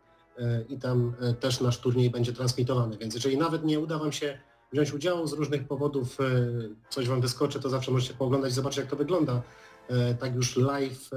i 0.70 0.78
tam 0.80 1.14
też 1.40 1.62
nasz 1.62 1.78
turniej 1.80 2.10
będzie 2.10 2.34
transmitowany. 2.34 2.98
Więc 2.98 3.16
jeżeli 3.16 3.38
nawet 3.38 3.64
nie 3.64 3.80
uda 3.80 3.98
Wam 4.00 4.12
się 4.12 4.38
wziąć 4.74 4.94
udziału 4.94 5.28
z 5.28 5.34
różnych 5.34 5.68
powodów, 5.68 6.18
coś 6.90 7.08
Wam 7.08 7.22
wyskoczy, 7.22 7.60
to 7.60 7.70
zawsze 7.70 7.92
możecie 7.92 8.14
pooglądać 8.14 8.52
i 8.52 8.56
zobaczyć 8.56 8.78
jak 8.78 8.88
to 8.88 8.96
wygląda. 8.96 9.42
Tak 10.20 10.36
już 10.36 10.58
live 10.58 11.10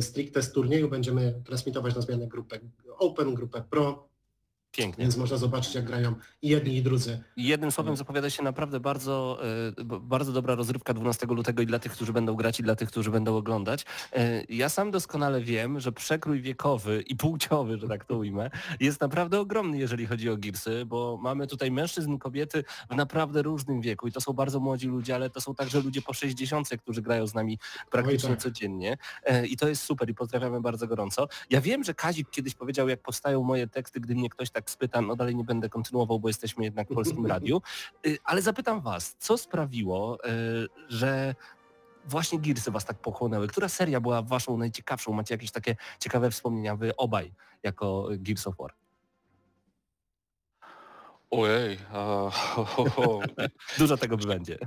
stricte 0.00 0.42
z 0.42 0.52
turnieju 0.52 0.88
będziemy 0.88 1.34
transmitować 1.44 1.94
na 1.94 2.00
zmianę 2.00 2.26
grupę 2.26 2.58
Open, 2.98 3.34
grupę 3.34 3.62
Pro, 3.70 4.08
Pięknie. 4.72 5.04
więc 5.04 5.16
można 5.16 5.36
zobaczyć 5.36 5.74
jak 5.74 5.84
grają 5.84 6.14
i 6.42 6.48
jedni 6.48 6.76
i 6.76 6.82
drudzy. 6.82 7.22
Jednym 7.36 7.70
słowem 7.72 7.96
zapowiada 7.96 8.30
się 8.30 8.42
naprawdę 8.42 8.80
bardzo, 8.80 9.38
e, 9.78 9.84
bardzo 10.00 10.32
dobra 10.32 10.54
rozrywka 10.54 10.94
12 10.94 11.26
lutego 11.26 11.62
i 11.62 11.66
dla 11.66 11.78
tych, 11.78 11.92
którzy 11.92 12.12
będą 12.12 12.34
grać 12.34 12.60
i 12.60 12.62
dla 12.62 12.76
tych, 12.76 12.88
którzy 12.88 13.10
będą 13.10 13.36
oglądać. 13.36 13.84
E, 14.12 14.44
Ja 14.48 14.68
sam 14.68 14.90
doskonale 14.90 15.40
wiem, 15.40 15.80
że 15.80 15.92
przekrój 15.92 16.40
wiekowy 16.40 17.02
i 17.06 17.16
płciowy, 17.16 17.78
że 17.78 17.88
tak 17.88 18.04
to 18.04 18.16
ujmę, 18.16 18.50
jest 18.80 19.00
naprawdę 19.00 19.40
ogromny, 19.40 19.78
jeżeli 19.78 20.06
chodzi 20.06 20.30
o 20.30 20.36
Gearsy, 20.36 20.84
bo 20.86 21.18
mamy 21.22 21.46
tutaj 21.46 21.70
mężczyzn, 21.70 22.18
kobiety 22.18 22.64
w 22.90 22.94
naprawdę 22.96 23.42
różnym 23.42 23.80
wieku 23.80 24.08
i 24.08 24.12
to 24.12 24.20
są 24.20 24.32
bardzo 24.32 24.60
młodzi 24.60 24.88
ludzie, 24.88 25.14
ale 25.14 25.30
to 25.30 25.40
są 25.40 25.54
także 25.54 25.80
ludzie 25.80 26.02
po 26.02 26.12
60, 26.12 26.68
którzy 26.82 27.02
grają 27.02 27.26
z 27.26 27.34
nami 27.34 27.58
praktycznie 27.90 28.30
tak. 28.30 28.38
codziennie 28.38 28.96
E, 29.24 29.46
i 29.46 29.56
to 29.56 29.68
jest 29.68 29.82
super 29.82 30.10
i 30.10 30.14
pozdrawiamy 30.14 30.60
bardzo 30.60 30.86
gorąco. 30.86 31.28
Ja 31.50 31.60
wiem, 31.60 31.84
że 31.84 31.94
Kazik 31.94 32.30
kiedyś 32.30 32.54
powiedział, 32.54 32.88
jak 32.88 33.02
powstają 33.02 33.42
moje 33.42 33.66
teksty, 33.66 34.00
gdy 34.00 34.14
mnie 34.14 34.30
ktoś 34.30 34.50
tak 34.50 34.61
tak 34.62 34.70
spytam, 34.70 35.06
no 35.06 35.16
dalej 35.16 35.36
nie 35.36 35.44
będę 35.44 35.68
kontynuował, 35.68 36.20
bo 36.20 36.28
jesteśmy 36.28 36.64
jednak 36.64 36.88
w 36.88 36.94
Polskim 36.94 37.26
Radiu, 37.26 37.62
y, 38.06 38.18
ale 38.24 38.42
zapytam 38.42 38.80
was, 38.80 39.16
co 39.18 39.38
sprawiło, 39.38 40.18
y, 40.26 40.68
że 40.88 41.34
właśnie 42.04 42.38
Gearsy 42.38 42.70
was 42.70 42.84
tak 42.84 42.98
pochłonęły? 42.98 43.48
Która 43.48 43.68
seria 43.68 44.00
była 44.00 44.22
waszą 44.22 44.56
najciekawszą? 44.56 45.12
Macie 45.12 45.34
jakieś 45.34 45.50
takie 45.50 45.76
ciekawe 45.98 46.30
wspomnienia 46.30 46.76
wy 46.76 46.96
obaj 46.96 47.32
jako 47.62 48.08
Gears 48.18 48.46
of 48.46 48.56
War? 48.56 48.74
Ojej. 51.32 51.78
Dużo 53.78 53.96
tego 53.96 54.16
będzie. 54.16 54.58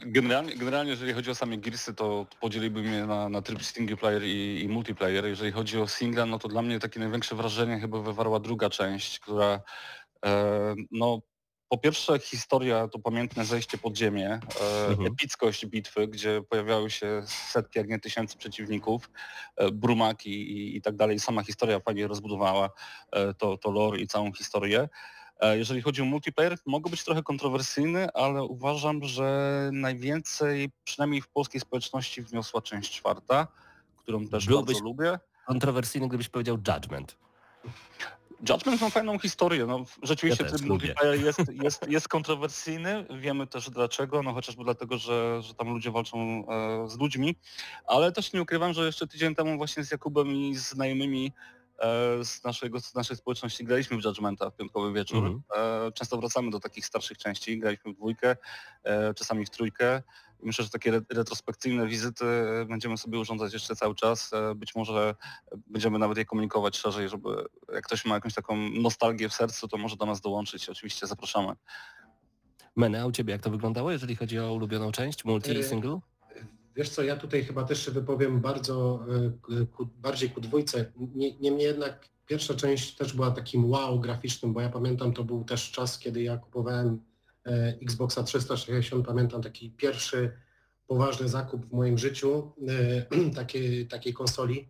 Generalnie, 0.00 0.56
generalnie 0.56 0.90
jeżeli 0.90 1.12
chodzi 1.12 1.30
o 1.30 1.34
same 1.34 1.58
Gearsy, 1.58 1.94
to 1.94 2.26
podzieliłbym 2.40 2.92
je 2.92 3.06
na, 3.06 3.28
na 3.28 3.42
tryb 3.42 3.62
single 3.62 3.96
player 3.96 4.22
i, 4.24 4.60
i 4.62 4.68
multiplayer. 4.68 5.24
Jeżeli 5.24 5.52
chodzi 5.52 5.80
o 5.80 5.88
singla, 5.88 6.26
no 6.26 6.38
to 6.38 6.48
dla 6.48 6.62
mnie 6.62 6.78
takie 6.78 7.00
największe 7.00 7.34
wrażenie 7.34 7.80
chyba 7.80 7.98
wywarła 7.98 8.40
druga 8.40 8.70
część, 8.70 9.18
która 9.18 9.60
e, 10.24 10.74
no 10.90 11.20
po 11.68 11.78
pierwsze 11.78 12.18
historia 12.18 12.88
to 12.88 12.98
pamiętne 12.98 13.44
zejście 13.44 13.78
pod 13.78 13.96
ziemię, 13.96 14.40
e, 14.60 14.86
Mhm. 14.88 15.06
epickość 15.06 15.66
bitwy, 15.66 16.08
gdzie 16.08 16.42
pojawiały 16.48 16.90
się 16.90 17.22
setki, 17.26 17.78
jak 17.78 17.88
nie 17.88 17.98
tysięcy 17.98 18.38
przeciwników, 18.38 19.10
e, 19.56 19.70
brumaki 19.70 20.30
i, 20.52 20.76
i 20.76 20.82
tak 20.82 20.96
dalej. 20.96 21.18
Sama 21.18 21.42
historia 21.42 21.80
fajnie 21.80 22.06
rozbudowała 22.06 22.70
e, 23.12 23.34
to, 23.34 23.58
to 23.58 23.70
lore 23.70 23.98
i 23.98 24.06
całą 24.06 24.32
historię. 24.32 24.88
E, 25.42 25.58
Jeżeli 25.58 25.82
chodzi 25.82 26.02
o 26.02 26.04
multiplayer, 26.04 26.58
mogę 26.66 26.90
być 26.90 27.04
trochę 27.04 27.22
kontrowersyjny, 27.22 28.12
ale 28.14 28.42
uważam, 28.42 29.04
że 29.04 29.70
najwięcej, 29.72 30.70
przynajmniej 30.84 31.20
w 31.22 31.28
polskiej 31.28 31.60
społeczności, 31.60 32.22
wniosła 32.22 32.62
część 32.62 32.92
czwarta, 32.92 33.46
którą 33.96 34.28
też 34.28 34.46
Byłbyś- 34.46 34.66
bardzo 34.74 34.84
lubię. 34.84 35.18
Kontrowersyjny, 35.46 36.08
gdybyś 36.08 36.28
powiedział 36.28 36.56
Judgment. 36.68 37.16
Judgment 38.48 38.80
ma 38.80 38.90
fajną 38.90 39.18
historię. 39.18 39.66
No, 39.66 39.84
rzeczywiście 40.02 40.44
Ja 40.60 40.66
multiplayer 40.66 41.20
jest, 41.20 41.38
jest, 41.62 41.88
jest 41.88 42.08
kontrowersyjny. 42.08 43.06
Wiemy 43.20 43.46
też 43.46 43.70
dlaczego, 43.70 44.22
no 44.22 44.32
chociażby 44.32 44.64
dlatego, 44.64 44.98
że, 44.98 45.42
że 45.42 45.54
tam 45.54 45.68
ludzie 45.68 45.90
walczą 45.90 46.18
e, 46.48 46.88
z 46.88 46.98
ludźmi, 46.98 47.36
ale 47.86 48.12
też 48.12 48.32
nie 48.32 48.42
ukrywam, 48.42 48.72
że 48.72 48.86
jeszcze 48.86 49.06
tydzień 49.06 49.34
temu 49.34 49.56
właśnie 49.56 49.84
z 49.84 49.90
Jakubem 49.90 50.32
i 50.32 50.54
z 50.54 50.68
znajomymi 50.68 51.32
z, 52.24 52.44
naszego, 52.44 52.80
z 52.80 52.94
naszej 52.94 53.16
społeczności 53.16 53.64
graliśmy 53.64 54.00
w 54.00 54.04
Judgmenta 54.04 54.50
w 54.50 54.56
piątkowy 54.56 54.92
wieczór. 54.92 55.26
Mhm. 55.26 55.42
E, 55.86 55.92
często 55.92 56.18
wracamy 56.18 56.50
do 56.50 56.60
takich 56.60 56.86
starszych 56.86 57.18
części, 57.18 57.58
graliśmy 57.58 57.92
w 57.92 57.96
dwójkę, 57.96 58.36
e, 58.84 59.14
czasami 59.14 59.46
w 59.46 59.50
trójkę. 59.50 60.02
Myślę, 60.42 60.64
że 60.64 60.70
takie 60.70 60.90
re- 60.90 61.00
retrospekcyjne 61.10 61.86
wizyty 61.86 62.24
e, 62.26 62.64
będziemy 62.64 62.98
sobie 62.98 63.18
urządzać 63.18 63.52
jeszcze 63.52 63.76
cały 63.76 63.94
czas. 63.94 64.32
E, 64.32 64.54
Być 64.54 64.74
może 64.74 65.14
będziemy 65.66 65.98
nawet 65.98 66.18
je 66.18 66.24
komunikować 66.24 66.76
szerzej, 66.78 67.08
żeby 67.08 67.28
jak 67.72 67.84
ktoś 67.84 68.04
ma 68.04 68.14
jakąś 68.14 68.34
taką 68.34 68.56
nostalgię 68.70 69.28
w 69.28 69.34
sercu, 69.34 69.68
to 69.68 69.76
może 69.76 69.96
do 69.96 70.06
nas 70.06 70.20
dołączyć. 70.20 70.68
Oczywiście 70.68 71.06
zapraszamy. 71.06 71.52
Mene, 72.76 73.02
a 73.02 73.06
u 73.06 73.12
ciebie 73.12 73.32
jak 73.32 73.42
to 73.42 73.50
wyglądało, 73.50 73.90
jeżeli 73.92 74.16
chodzi 74.16 74.38
o 74.38 74.52
ulubioną 74.52 74.92
część, 74.92 75.24
multi 75.24 75.50
i 75.52 75.58
E, 75.60 75.62
single? 75.64 76.00
Wiesz 76.76 76.88
co, 76.90 77.02
ja 77.02 77.16
tutaj 77.16 77.44
chyba 77.44 77.64
też 77.64 77.84
się 77.84 77.90
wypowiem 77.90 78.40
bardzo 78.40 79.06
e, 79.62 79.66
ku, 79.66 79.86
bardziej 79.86 80.30
ku 80.30 80.40
dwójce. 80.40 80.92
Nie- 80.96 81.38
Niemniej 81.38 81.66
jednak 81.66 82.08
pierwsza 82.26 82.54
część 82.54 82.96
też 82.96 83.12
była 83.12 83.30
takim 83.30 83.70
wow 83.70 84.00
graficznym, 84.00 84.52
bo 84.52 84.60
ja 84.60 84.68
pamiętam, 84.68 85.12
to 85.12 85.24
był 85.24 85.44
też 85.44 85.70
czas, 85.70 85.98
kiedy 85.98 86.22
ja 86.22 86.36
kupowałem 86.36 87.00
e, 87.46 87.78
Xboxa 87.82 88.22
360, 88.22 89.06
pamiętam 89.06 89.42
taki 89.42 89.70
pierwszy 89.70 90.32
poważny 90.86 91.28
zakup 91.28 91.66
w 91.66 91.72
moim 91.72 91.98
życiu 91.98 92.52
e, 92.68 93.30
takiej, 93.40 93.88
takiej 93.88 94.12
konsoli. 94.14 94.68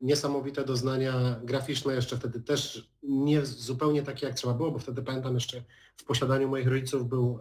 Niesamowite 0.00 0.64
doznania 0.64 1.40
graficzne, 1.44 1.94
jeszcze 1.94 2.16
wtedy 2.16 2.40
też 2.40 2.90
nie 3.02 3.46
zupełnie 3.46 4.02
takie 4.02 4.26
jak 4.26 4.34
trzeba 4.34 4.54
było, 4.54 4.70
bo 4.70 4.78
wtedy 4.78 5.02
pamiętam 5.02 5.34
jeszcze 5.34 5.62
w 5.96 6.04
posiadaniu 6.04 6.48
moich 6.48 6.68
rodziców 6.68 7.08
był 7.08 7.38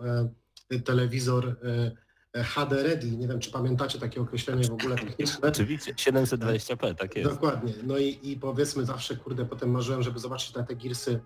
telewizor 0.86 1.60
HD 2.36 2.84
Ready. 2.84 3.12
Nie 3.12 3.28
wiem, 3.28 3.40
czy 3.40 3.52
pamiętacie 3.52 4.00
takie 4.00 4.22
określenie 4.22 4.64
w 4.64 4.72
ogóle 4.72 4.96
techniczne. 4.96 5.50
Oczywiście, 5.50 5.94
720p, 5.94 6.96
tak 6.96 7.16
jest. 7.16 7.30
Dokładnie. 7.32 7.74
No 7.84 7.98
i, 7.98 8.20
i 8.24 8.38
powiedzmy 8.38 8.86
zawsze, 8.86 9.16
kurde, 9.16 9.46
potem 9.46 9.72
marzyłem, 9.72 10.04
żeby 10.04 10.20
zobaczyć 10.20 10.54
na 10.56 10.64
te 10.64 10.76
Gearsy 10.76 11.20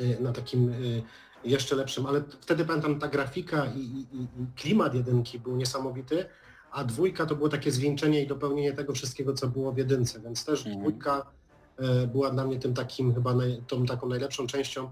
y, 0.00 0.16
na 0.20 0.32
takim 0.32 0.68
y, 0.72 1.02
jeszcze 1.44 1.76
lepszym, 1.76 2.06
ale 2.06 2.22
wtedy 2.40 2.64
pamiętam 2.64 2.98
ta 2.98 3.08
grafika 3.08 3.66
i, 3.66 3.78
i, 3.80 4.06
i 4.16 4.22
i 4.22 4.46
klimat 4.56 4.94
jedynki 4.94 5.38
był 5.38 5.56
niesamowity, 5.56 6.24
a 6.70 6.84
dwójka 6.84 7.26
to 7.26 7.36
było 7.36 7.48
takie 7.48 7.70
zwieńczenie 7.72 8.22
i 8.22 8.26
dopełnienie 8.26 8.72
tego 8.72 8.92
wszystkiego, 8.92 9.32
co 9.34 9.48
było 9.48 9.72
w 9.72 9.78
jedynce, 9.78 10.20
więc 10.20 10.44
też 10.44 10.66
Mhm. 10.66 10.78
dwójka 10.80 11.26
y, 12.04 12.06
była 12.06 12.30
dla 12.30 12.44
mnie 12.44 12.58
tym 12.58 12.74
takim 12.74 13.14
chyba 13.14 13.34
naj, 13.34 13.62
tą 13.66 13.86
taką 13.86 14.08
najlepszą 14.08 14.46
częścią, 14.46 14.90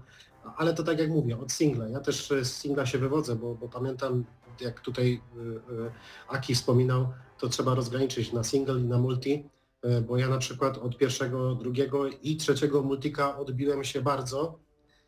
ale 0.57 0.73
to 0.73 0.83
tak 0.83 0.99
jak 0.99 1.09
mówię, 1.09 1.39
od 1.39 1.51
singla. 1.51 1.89
Ja 1.89 1.99
też 1.99 2.31
y, 2.31 2.45
z 2.45 2.57
singla 2.57 2.85
się 2.85 2.97
wywodzę, 2.97 3.35
bo, 3.35 3.55
bo 3.55 3.69
pamiętam, 3.69 4.25
jak 4.61 4.81
tutaj 4.81 5.21
y, 5.37 5.39
y, 5.39 5.91
Aki 6.27 6.55
wspominał, 6.55 7.07
to 7.37 7.49
trzeba 7.49 7.75
rozgraniczyć 7.75 8.33
na 8.33 8.43
single 8.43 8.79
i 8.79 8.83
na 8.83 8.97
multi, 8.97 9.49
e, 9.81 10.01
bo 10.01 10.17
ja 10.17 10.29
na 10.29 10.37
przykład 10.37 10.77
od 10.77 10.97
pierwszego, 10.97 11.55
drugiego 11.55 12.07
i 12.07 12.37
trzeciego 12.37 12.83
multika 12.83 13.37
odbiłem 13.37 13.83
się 13.83 14.01
bardzo. 14.01 14.59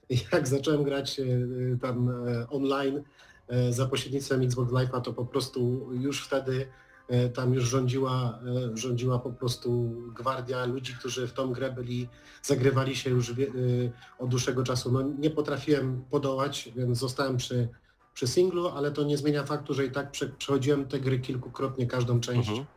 Jak 0.33 0.47
zacząłem 0.47 0.83
grać 0.83 1.19
e, 1.19 1.25
tam 1.81 2.09
e, 2.09 2.49
online 2.49 3.03
e, 3.47 3.73
za 3.73 3.85
pośrednictwem 3.85 4.41
Xbox 4.41 4.71
Live'a, 4.71 5.01
to 5.01 5.13
po 5.13 5.25
prostu 5.25 5.89
już 5.93 6.25
wtedy 6.25 6.61
e, 6.61 6.67
tam 7.35 7.53
już 7.53 7.63
rządziła, 7.63 8.39
e, 8.73 8.77
rządziła 8.77 9.19
po 9.19 9.29
prostu 9.31 9.89
gwardia 10.15 10.65
ludzi, 10.65 10.95
którzy 10.99 11.27
w 11.27 11.33
tą 11.33 11.51
grę 11.53 11.71
byli, 11.71 12.09
zagrywali 12.41 12.95
się 12.95 13.09
już 13.09 13.29
e, 13.29 13.33
od 14.19 14.29
dłuższego 14.29 14.63
czasu. 14.63 14.91
No 14.91 15.01
nie 15.01 15.29
potrafiłem 15.29 16.03
podołać, 16.09 16.69
więc 16.75 16.97
zostałem 16.97 17.37
przy, 17.37 17.69
przy 18.13 18.27
singlu, 18.27 18.67
ale 18.67 18.91
to 18.91 19.03
nie 19.03 19.17
zmienia 19.17 19.43
faktu, 19.43 19.73
że 19.73 19.85
i 19.85 19.91
tak 19.91 20.11
prze, 20.11 20.29
przechodziłem 20.29 20.87
te 20.87 20.99
gry 20.99 21.19
kilkukrotnie, 21.19 21.87
każdą 21.87 22.19
część. 22.19 22.49
Mhm. 22.49 22.67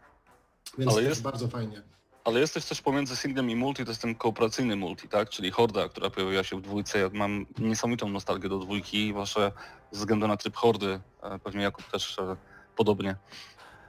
Więc 0.78 0.92
Ale 0.92 1.02
jest- 1.02 1.22
bardzo 1.22 1.48
fajnie. 1.48 1.82
Ale 2.24 2.40
jest 2.40 2.54
też 2.54 2.64
coś 2.64 2.80
pomiędzy 2.80 3.16
singlem 3.16 3.50
i 3.50 3.56
multi, 3.56 3.84
to 3.84 3.90
jest 3.90 4.02
ten 4.02 4.14
kooperacyjny 4.14 4.76
multi, 4.76 5.08
tak? 5.08 5.28
Czyli 5.30 5.50
Horda, 5.50 5.88
która 5.88 6.10
pojawiła 6.10 6.42
się 6.44 6.56
w 6.58 6.60
dwójce. 6.62 6.98
Ja 6.98 7.10
mam 7.12 7.46
niesamowitą 7.58 8.08
nostalgię 8.08 8.48
do 8.48 8.58
dwójki, 8.58 9.12
wasze 9.12 9.52
ze 9.90 9.98
względu 10.00 10.28
na 10.28 10.36
tryb 10.36 10.56
Hordy. 10.56 11.00
e, 11.22 11.38
Pewnie 11.38 11.62
Jakub 11.62 11.84
też 11.84 12.18
e, 12.18 12.36
podobnie. 12.76 13.16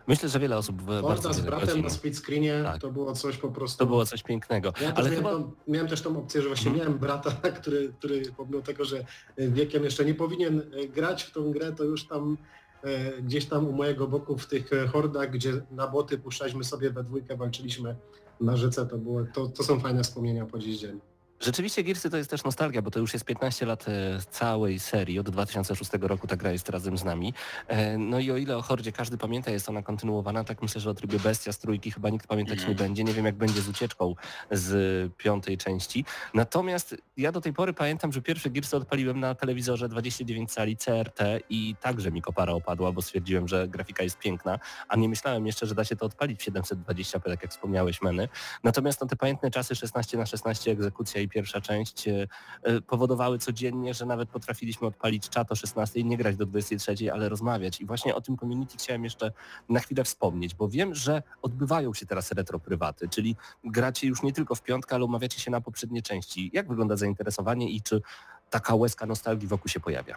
Myślę, 0.08 0.30
że 0.30 0.40
wiele 0.40 0.58
osób 0.58 0.82
w- 0.82 0.86
bardzo 0.86 1.08
Horda 1.08 1.34
z 1.34 1.42
bratem 1.42 1.82
na 1.82 1.90
split 1.90 2.18
screenie 2.18 2.62
Tak. 2.64 2.82
to 2.82 2.92
było 2.92 3.14
coś 3.14 3.38
po 3.38 3.50
prostu. 3.50 3.78
To 3.78 3.86
było 3.86 4.06
coś 4.06 4.24
pięknego. 4.24 4.74
Ja 4.82 4.94
Ale 4.94 5.10
miałem, 5.10 5.16
chyba 5.26 5.32
tą, 5.32 5.52
miałem 5.68 5.88
też 5.88 6.02
tą 6.02 6.18
opcję, 6.18 6.42
że 6.42 6.48
właśnie 6.48 6.72
Mhm. 6.72 6.86
miałem 6.88 7.00
brata, 7.00 7.32
który, 7.62 7.94
który 8.00 8.22
pomimo 8.38 8.62
tego, 8.62 8.86
że 8.86 9.06
wiekiem 9.38 9.84
jeszcze 9.84 10.06
nie 10.06 10.14
powinien 10.16 10.62
e, 10.84 10.88
grać 10.88 11.24
w 11.24 11.32
tą 11.32 11.52
grę, 11.52 11.72
to 11.72 11.84
już 11.84 12.08
tam 12.08 12.38
e, 12.84 13.22
gdzieś 13.22 13.46
tam 13.46 13.68
u 13.68 13.72
mojego 13.72 14.08
boku 14.08 14.38
w 14.38 14.46
tych 14.48 14.74
e, 14.74 14.88
hordach, 14.88 15.32
gdzie 15.32 15.62
na 15.72 15.88
boty 15.88 16.18
puszczaliśmy 16.18 16.64
sobie 16.64 16.90
we 16.92 17.04
dwójkę, 17.04 17.38
walczyliśmy 17.38 17.96
na 18.42 18.58
rzece, 18.58 18.86
to, 18.86 18.98
było, 18.98 19.24
to, 19.34 19.48
to 19.48 19.64
są 19.64 19.80
fajne 19.80 20.04
wspomnienia 20.04 20.46
po 20.46 20.60
dziś 20.60 20.80
dzień. 20.80 21.00
Rzeczywiście 21.46 21.84
Gearsy 21.84 22.10
to 22.10 22.18
jest 22.18 22.30
też 22.30 22.44
nostalgia, 22.44 22.82
bo 22.82 22.92
to 22.92 23.00
już 23.00 23.14
jest 23.14 23.26
15 23.26 23.66
lat 23.66 23.86
e, 23.88 24.20
całej 24.32 24.80
serii. 24.80 25.20
Od 25.20 25.30
2006 25.30 25.92
roku 26.02 26.28
ta 26.28 26.36
gra 26.36 26.52
jest 26.52 26.70
razem 26.70 26.98
z 26.98 27.04
nami. 27.04 27.34
E, 27.68 27.98
No 27.98 28.20
i 28.20 28.32
o 28.32 28.38
ile 28.38 28.58
o 28.58 28.62
Hordzie 28.62 28.92
każdy 28.92 29.18
pamięta, 29.18 29.52
jest 29.52 29.70
ona 29.70 29.82
kontynuowana, 29.82 30.44
tak 30.44 30.62
myślę, 30.62 30.82
że 30.82 30.90
o 30.90 30.94
trybie 30.94 31.20
Bestia 31.20 31.52
z 31.52 31.60
trójki 31.60 31.92
chyba 31.92 32.10
nikt 32.10 32.28
pamiętać 32.28 32.68
nie 32.68 32.76
będzie. 32.76 33.04
Nie 33.04 33.14
wiem 33.14 33.26
jak 33.26 33.36
będzie 33.36 33.62
z 33.62 33.70
ucieczką 33.70 34.16
z 34.52 35.12
piątej 35.18 35.58
części. 35.58 36.06
Natomiast 36.34 36.96
ja 37.18 37.32
do 37.32 37.42
tej 37.42 37.54
pory 37.54 37.74
pamiętam, 37.74 38.12
że 38.12 38.22
pierwsze 38.22 38.50
Gearsy 38.50 38.78
odpaliłem 38.78 39.20
na 39.20 39.36
telewizorze 39.36 39.90
29 39.90 40.52
cali 40.54 40.78
CRT 40.78 41.20
i 41.50 41.76
także 41.82 42.12
mi 42.12 42.22
kopara 42.22 42.54
opadła, 42.54 42.92
bo 42.92 43.02
stwierdziłem, 43.02 43.48
że 43.48 43.68
grafika 43.68 44.04
jest 44.04 44.18
piękna, 44.20 44.60
a 44.88 44.96
nie 44.96 45.10
myślałem 45.10 45.48
jeszcze, 45.48 45.66
że 45.66 45.76
da 45.76 45.84
się 45.86 45.96
to 45.96 46.06
odpalić 46.06 46.42
w 46.42 46.46
720p, 46.46 47.22
tak 47.22 47.42
jak 47.42 47.52
wspomniałeś, 47.52 48.02
Meny. 48.02 48.28
Natomiast 48.64 49.02
no, 49.02 49.08
te 49.08 49.16
pamiętne 49.16 49.52
czasy 49.52 49.76
16 49.76 50.18
na 50.18 50.26
16 50.26 50.72
egzekucja 50.72 51.22
i 51.22 51.33
pierwsza 51.34 51.62
część 51.62 52.08
e, 52.08 52.28
e, 52.64 52.82
powodowały 52.82 53.40
codziennie, 53.40 53.94
że 53.94 54.06
nawet 54.06 54.30
potrafiliśmy 54.30 54.88
odpalić 54.88 55.30
czat 55.30 55.52
o 55.52 55.56
16 55.56 56.00
i 56.00 56.06
nie 56.06 56.18
grać 56.18 56.36
do 56.36 56.46
23, 56.46 57.14
ale 57.14 57.30
rozmawiać. 57.30 57.82
I 57.82 57.86
właśnie 57.86 58.16
o 58.16 58.22
tym 58.22 58.38
community 58.38 58.78
chciałem 58.78 59.04
jeszcze 59.04 59.32
na 59.70 59.80
chwilę 59.80 60.04
wspomnieć, 60.04 60.56
bo 60.56 60.70
wiem, 60.70 60.96
że 60.96 61.24
odbywają 61.42 61.94
się 61.94 62.06
teraz 62.06 62.32
retro 62.32 62.60
prywaty, 62.60 63.10
czyli 63.10 63.36
gracie 63.64 64.08
już 64.08 64.24
nie 64.24 64.34
tylko 64.34 64.56
w 64.56 64.62
piątkę, 64.62 64.96
ale 64.96 65.06
umawiacie 65.06 65.40
się 65.40 65.52
na 65.52 65.62
poprzednie 65.62 66.02
części. 66.02 66.50
Jak 66.54 66.68
wygląda 66.68 66.96
zainteresowanie 66.96 67.70
i 67.70 67.82
czy 67.82 68.02
taka 68.50 68.76
łezka 68.76 69.06
nostalgii 69.06 69.48
wokół 69.48 69.68
się 69.68 69.80
pojawia? 69.80 70.16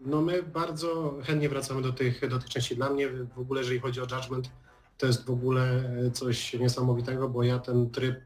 No 0.00 0.20
my 0.20 0.42
bardzo 0.42 1.14
chętnie 1.24 1.48
wracamy 1.48 1.82
do 1.82 1.92
tych, 1.92 2.28
do 2.28 2.38
tych 2.38 2.48
części. 2.48 2.76
Dla 2.76 2.90
mnie 2.90 3.08
w 3.08 3.38
ogóle, 3.38 3.60
jeżeli 3.60 3.80
chodzi 3.80 4.00
o 4.00 4.02
Judgment, 4.02 4.50
to 4.98 5.06
jest 5.06 5.26
w 5.26 5.30
ogóle 5.30 5.84
coś 6.12 6.54
niesamowitego, 6.54 7.28
bo 7.28 7.42
ja 7.42 7.58
ten 7.58 7.90
tryb 7.90 8.20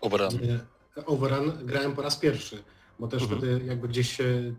Overrun. 0.00 0.38
Overrun 1.06 1.52
grałem 1.66 1.92
po 1.92 2.02
raz 2.02 2.16
pierwszy, 2.16 2.62
bo 2.98 3.08
też 3.08 3.22
Mhm. 3.22 3.40
wtedy 3.40 3.64
jakby 3.64 3.88
gdzieś 3.88 4.20
y, 4.20 4.54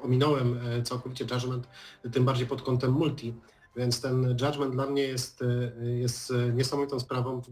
ominąłem 0.00 0.58
e, 0.58 0.82
całkowicie 0.82 1.24
Judgment, 1.30 1.68
tym 2.12 2.24
bardziej 2.24 2.46
pod 2.46 2.62
kątem 2.62 2.92
multi, 2.92 3.34
więc 3.76 4.00
ten 4.00 4.28
Judgment 4.28 4.72
dla 4.72 4.86
mnie 4.86 5.02
jest, 5.02 5.42
e, 5.42 5.72
jest 5.86 6.30
e, 6.30 6.52
niesamowitą 6.52 7.00
sprawą. 7.00 7.42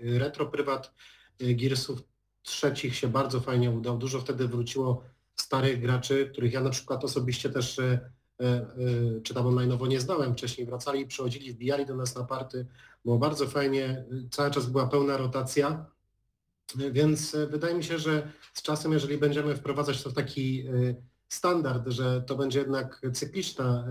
Retro 0.00 0.46
Prywat 0.46 0.94
Gearsów 1.40 2.02
trzecich 2.42 2.96
się 2.96 3.08
bardzo 3.08 3.40
fajnie 3.40 3.70
udał. 3.70 3.98
Dużo 3.98 4.20
wtedy 4.20 4.48
wróciło 4.48 5.02
starych 5.34 5.80
graczy, 5.80 6.28
których 6.32 6.52
ja 6.52 6.60
na 6.60 6.70
przykład 6.70 7.04
osobiście 7.04 7.50
też 7.50 7.80
czy 9.22 9.34
tam 9.34 9.44
online'owo 9.44 9.88
nie 9.88 10.00
znałem 10.00 10.32
wcześniej. 10.32 10.66
Wracali, 10.66 11.06
przychodzili, 11.06 11.52
wbijali 11.52 11.86
do 11.86 11.96
nas 11.96 12.16
na 12.16 12.24
party. 12.24 12.66
Było 13.06 13.18
bardzo 13.18 13.46
fajnie, 13.46 14.04
cały 14.30 14.50
czas 14.50 14.66
była 14.66 14.86
pełna 14.86 15.16
rotacja. 15.16 15.86
Więc 16.92 17.36
wydaje 17.50 17.74
mi 17.74 17.84
się, 17.84 17.98
że 17.98 18.32
z 18.54 18.62
czasem, 18.62 18.92
jeżeli 18.92 19.18
będziemy 19.18 19.56
wprowadzać 19.56 20.02
to 20.02 20.10
w 20.10 20.14
taki 20.14 20.64
standard, 21.28 21.88
że 21.88 22.22
to 22.22 22.36
będzie 22.36 22.58
jednak 22.58 23.00
cykliczna, 23.12 23.88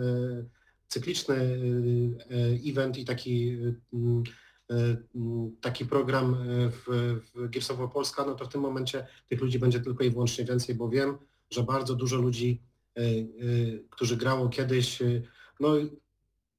cykliczny 0.88 1.60
event 2.66 2.98
i 2.98 3.06
taki 3.06 3.58
E, 4.72 4.98
taki 5.62 5.86
program 5.86 6.38
w, 6.72 7.16
w 7.54 7.78
War 7.78 7.92
Polska, 7.92 8.26
no 8.26 8.36
to 8.36 8.46
w 8.46 8.50
tym 8.50 8.62
momencie 8.62 9.08
tych 9.30 9.42
ludzi 9.42 9.60
będzie 9.60 9.80
tylko 9.80 10.04
i 10.04 10.10
wyłącznie 10.10 10.46
więcej, 10.46 10.76
bo 10.76 10.90
wiem, 10.90 11.18
że 11.50 11.64
bardzo 11.64 11.96
dużo 11.96 12.18
ludzi, 12.18 12.62
którzy 13.90 14.18
grało 14.18 14.50
kiedyś, 14.50 15.00
no 15.60 15.70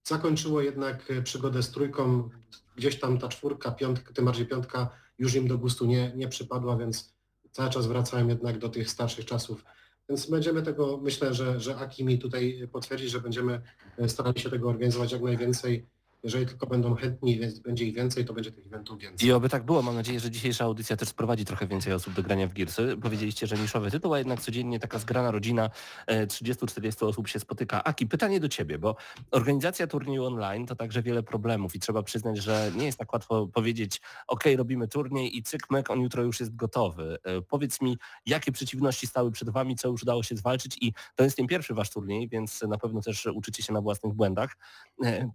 zakończyło 0.04 0.60
jednak 0.60 1.12
przygodę 1.24 1.62
z 1.62 1.70
trójką, 1.70 2.30
gdzieś 2.76 3.00
tam 3.00 3.18
ta 3.18 3.28
czwórka, 3.28 3.70
piątka, 3.70 4.12
tym 4.12 4.24
bardziej 4.24 4.46
piątka 4.46 4.88
już 5.18 5.34
im 5.34 5.48
do 5.48 5.58
gustu 5.58 5.86
nie, 5.86 6.12
nie 6.16 6.28
przypadła, 6.28 6.76
więc 6.76 7.14
cały 7.50 7.70
czas 7.70 7.86
wracałem 7.86 8.28
jednak 8.28 8.58
do 8.58 8.68
tych 8.68 8.90
starszych 8.90 9.24
czasów. 9.24 9.64
Więc 10.08 10.30
będziemy 10.30 10.62
tego, 10.62 10.98
myślę, 11.02 11.34
że, 11.34 11.60
że 11.60 11.76
Aki 11.76 12.04
mi 12.04 12.18
tutaj 12.18 12.68
potwierdzi, 12.72 13.08
że 13.08 13.20
będziemy 13.20 13.62
starali 14.06 14.40
się 14.40 14.50
tego 14.50 14.68
organizować 14.68 15.12
jak 15.12 15.22
najwięcej 15.22 15.86
jeżeli 16.26 16.46
tylko 16.46 16.66
będą 16.66 16.94
chętni, 16.94 17.38
więc 17.38 17.58
będzie 17.58 17.84
ich 17.84 17.94
więcej, 17.94 18.24
to 18.24 18.32
będzie 18.32 18.52
tych 18.52 18.66
eventów 18.66 18.98
więcej. 18.98 19.28
I 19.28 19.32
oby 19.32 19.48
tak 19.48 19.64
było. 19.64 19.82
Mam 19.82 19.94
nadzieję, 19.94 20.20
że 20.20 20.30
dzisiejsza 20.30 20.64
audycja 20.64 20.96
też 20.96 21.08
sprowadzi 21.08 21.44
trochę 21.44 21.66
więcej 21.66 21.92
osób 21.92 22.14
do 22.14 22.22
grania 22.22 22.46
w 22.46 22.52
Gearsy. 22.52 22.96
Powiedzieliście, 23.02 23.46
że 23.46 23.56
niszowy 23.56 23.90
tytuł, 23.90 24.14
a 24.14 24.18
jednak 24.18 24.40
codziennie 24.40 24.80
taka 24.80 24.98
zgrana 24.98 25.30
rodzina 25.30 25.70
30-40 26.08 27.04
e, 27.04 27.08
osób 27.08 27.28
się 27.28 27.40
spotyka. 27.40 27.84
Aki, 27.84 28.06
pytanie 28.06 28.40
do 28.40 28.48
Ciebie, 28.48 28.78
bo 28.78 28.96
organizacja 29.30 29.86
turnieju 29.86 30.24
online 30.24 30.66
to 30.66 30.76
także 30.76 31.02
wiele 31.02 31.22
problemów 31.22 31.74
i 31.74 31.80
trzeba 31.80 32.02
przyznać, 32.02 32.36
że 32.38 32.72
nie 32.76 32.86
jest 32.86 32.98
tak 32.98 33.12
łatwo 33.12 33.46
powiedzieć 33.46 34.00
ok, 34.26 34.44
robimy 34.56 34.88
turniej 34.88 35.36
i 35.36 35.42
cyk, 35.42 35.70
mek, 35.70 35.90
on 35.90 36.00
jutro 36.00 36.22
już 36.22 36.40
jest 36.40 36.56
gotowy. 36.56 37.18
E, 37.24 37.42
powiedz 37.42 37.80
mi, 37.80 37.98
jakie 38.26 38.52
przeciwności 38.52 39.06
stały 39.06 39.30
przed 39.30 39.50
Wami, 39.50 39.76
co 39.76 39.88
już 39.88 40.02
udało 40.02 40.22
się 40.22 40.36
zwalczyć 40.36 40.78
i 40.80 40.92
to 41.14 41.24
jest 41.24 41.38
nie 41.38 41.46
pierwszy 41.46 41.74
Wasz 41.74 41.90
turniej, 41.90 42.28
więc 42.28 42.62
na 42.62 42.78
pewno 42.78 43.00
też 43.00 43.26
uczycie 43.26 43.62
się 43.62 43.72
na 43.72 43.80
własnych 43.80 44.14
błędach. 44.14 44.56
E, 45.04 45.30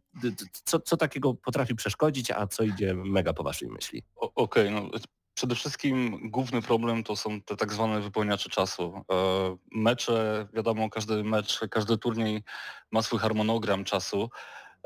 co, 0.64 0.80
co 0.82 0.98
takiego 0.98 1.34
potrafi 1.34 1.76
przeszkodzić, 1.76 2.32
a 2.32 2.48
co 2.48 2.64
idzie 2.64 2.94
mega 2.94 3.34
po 3.34 3.44
waszej 3.44 3.70
myśli? 3.70 4.04
Okej, 4.16 4.34
okay, 4.36 4.72
no 4.72 4.90
przede 5.34 5.56
wszystkim 5.56 6.20
główny 6.32 6.62
problem 6.62 7.04
to 7.04 7.16
są 7.16 7.42
te 7.42 7.56
tak 7.56 7.74
zwane 7.74 8.02
wypełniacze 8.02 8.50
czasu. 8.50 8.94
E, 9.12 9.58
mecze, 9.72 10.48
wiadomo, 10.54 10.90
każdy 10.90 11.24
mecz, 11.24 11.60
każdy 11.72 11.98
turniej 11.98 12.44
ma 12.92 13.02
swój 13.02 13.20
harmonogram 13.20 13.84
czasu. 13.84 14.30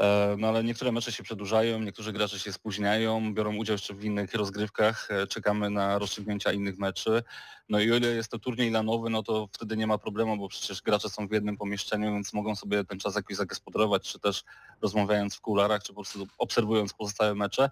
E, 0.02 0.36
no 0.38 0.48
ale 0.48 0.64
niektóre 0.64 0.92
mecze 0.92 1.12
się 1.12 1.24
przedłużają, 1.24 1.80
niektórzy 1.80 2.14
gracze 2.14 2.40
się 2.40 2.54
spóźniają, 2.54 3.34
biorą 3.34 3.56
udział 3.56 3.74
jeszcze 3.74 3.94
w 3.94 4.04
innych 4.04 4.34
rozgrywkach, 4.34 5.08
e, 5.12 5.28
czekamy 5.28 5.70
na 5.70 6.00
rozstrzygnięcia 6.00 6.52
innych 6.52 6.78
meczy. 6.78 7.24
No 7.70 7.80
i 7.80 7.92
o 7.92 7.96
ile 7.96 8.08
jest 8.08 8.32
to 8.32 8.40
turniej 8.40 8.72
lanowy, 8.72 9.10
no 9.10 9.24
to 9.24 9.50
wtedy 9.52 9.78
nie 9.78 9.88
ma 9.88 9.98
problemu, 9.98 10.38
bo 10.38 10.50
przecież 10.50 10.82
gracze 10.82 11.10
są 11.10 11.28
w 11.28 11.32
jednym 11.32 11.58
pomieszczeniu, 11.58 12.14
więc 12.14 12.34
mogą 12.34 12.56
sobie 12.56 12.84
ten 12.84 13.00
czas 13.00 13.16
jakoś 13.16 13.38
zagospodarować, 13.38 14.12
czy 14.12 14.20
też 14.20 14.44
rozmawiając 14.82 15.36
w 15.36 15.42
kularach, 15.42 15.84
czy 15.84 15.94
po 15.94 16.02
prostu 16.02 16.28
obserwując 16.38 16.94
pozostałe 16.94 17.36
mecze. 17.36 17.70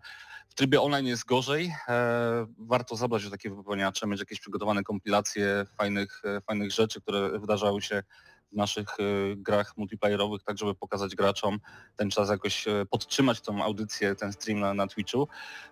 W 0.49 0.53
trybie 0.53 0.81
online 0.81 1.05
jest 1.05 1.25
gorzej. 1.25 1.73
E, 1.87 2.47
warto 2.57 2.95
zabrać 2.95 3.29
takie 3.29 3.49
wypełniacze, 3.49 4.07
mieć 4.07 4.19
jakieś 4.19 4.39
przygotowane 4.39 4.83
kompilacje 4.83 5.65
fajnych, 5.77 6.21
fajnych 6.47 6.71
rzeczy, 6.71 7.01
które 7.01 7.39
wydarzały 7.39 7.81
się 7.81 8.03
naszych 8.53 8.99
y, 8.99 9.35
grach 9.37 9.77
multiplayerowych, 9.77 10.43
tak 10.43 10.57
żeby 10.57 10.75
pokazać 10.75 11.15
graczom 11.15 11.59
ten 11.95 12.09
czas 12.09 12.29
jakoś 12.29 12.67
y, 12.67 12.85
podtrzymać 12.89 13.41
tą 13.41 13.63
audycję, 13.63 14.15
ten 14.15 14.33
stream 14.33 14.59
na, 14.59 14.73
na 14.73 14.87
Twitchu. 14.87 15.27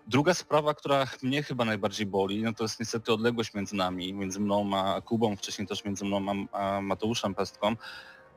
Druga 0.06 0.34
sprawa, 0.34 0.74
która 0.74 1.06
mnie 1.22 1.42
chyba 1.42 1.64
najbardziej 1.64 2.06
boli, 2.06 2.42
no 2.42 2.52
to 2.52 2.64
jest 2.64 2.80
niestety 2.80 3.12
odległość 3.12 3.54
między 3.54 3.76
nami, 3.76 4.14
między 4.14 4.40
mną 4.40 4.70
a 4.76 5.00
Kubą, 5.00 5.36
wcześniej 5.36 5.68
też 5.68 5.84
między 5.84 6.04
mną 6.04 6.46
a 6.52 6.80
Mateuszem 6.80 7.34
Pestką, 7.34 7.76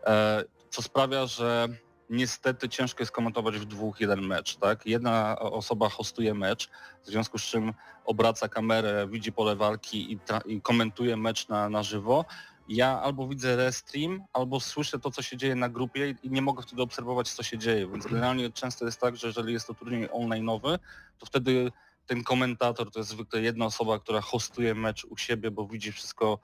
e, 0.06 0.44
co 0.70 0.82
sprawia, 0.82 1.26
że 1.26 1.68
niestety 2.10 2.70
ciężko 2.70 3.02
jest 3.02 3.12
komentować 3.12 3.58
w 3.58 3.66
dwóch 3.66 4.00
jeden 4.00 4.22
mecz, 4.22 4.56
tak? 4.56 4.86
Jedna 4.86 5.40
osoba 5.40 5.90
hostuje 5.90 6.34
mecz, 6.34 6.70
w 7.04 7.08
związku 7.08 7.38
z 7.38 7.44
czym 7.44 7.74
obraca 8.06 8.48
kamerę, 8.48 9.08
widzi 9.10 9.32
pole 9.32 9.56
walki 9.56 10.14
i, 10.14 10.20
i 10.46 10.62
komentuje 10.62 11.18
mecz 11.18 11.48
na, 11.48 11.70
na 11.70 11.84
żywo, 11.84 12.26
ja 12.68 13.02
albo 13.02 13.28
widzę 13.28 13.56
restream, 13.56 14.24
albo 14.34 14.60
słyszę 14.60 15.00
to, 15.00 15.12
co 15.12 15.22
się 15.22 15.38
dzieje 15.38 15.56
na 15.56 15.70
grupie 15.70 16.16
i 16.24 16.30
nie 16.30 16.42
mogę 16.42 16.64
wtedy 16.64 16.82
obserwować, 16.82 17.32
co 17.32 17.44
się 17.44 17.58
dzieje. 17.58 17.88
Więc 17.88 18.06
generalnie 18.06 18.52
często 18.52 18.86
jest 18.86 19.02
tak, 19.02 19.16
że 19.16 19.28
jeżeli 19.28 19.54
jest 19.54 19.68
to 19.68 19.74
turniej 19.74 20.10
online'owy, 20.10 20.80
to 21.20 21.26
wtedy 21.26 21.72
ten 22.08 22.24
komentator 22.24 22.92
to 22.92 23.00
jest 23.00 23.10
zwykle 23.10 23.42
jedna 23.42 23.66
osoba, 23.66 24.00
która 24.00 24.22
hostuje 24.22 24.76
mecz 24.76 25.06
u 25.06 25.18
siebie, 25.18 25.52
bo 25.52 25.68
widzi 25.68 25.92
wszystko 25.92 26.40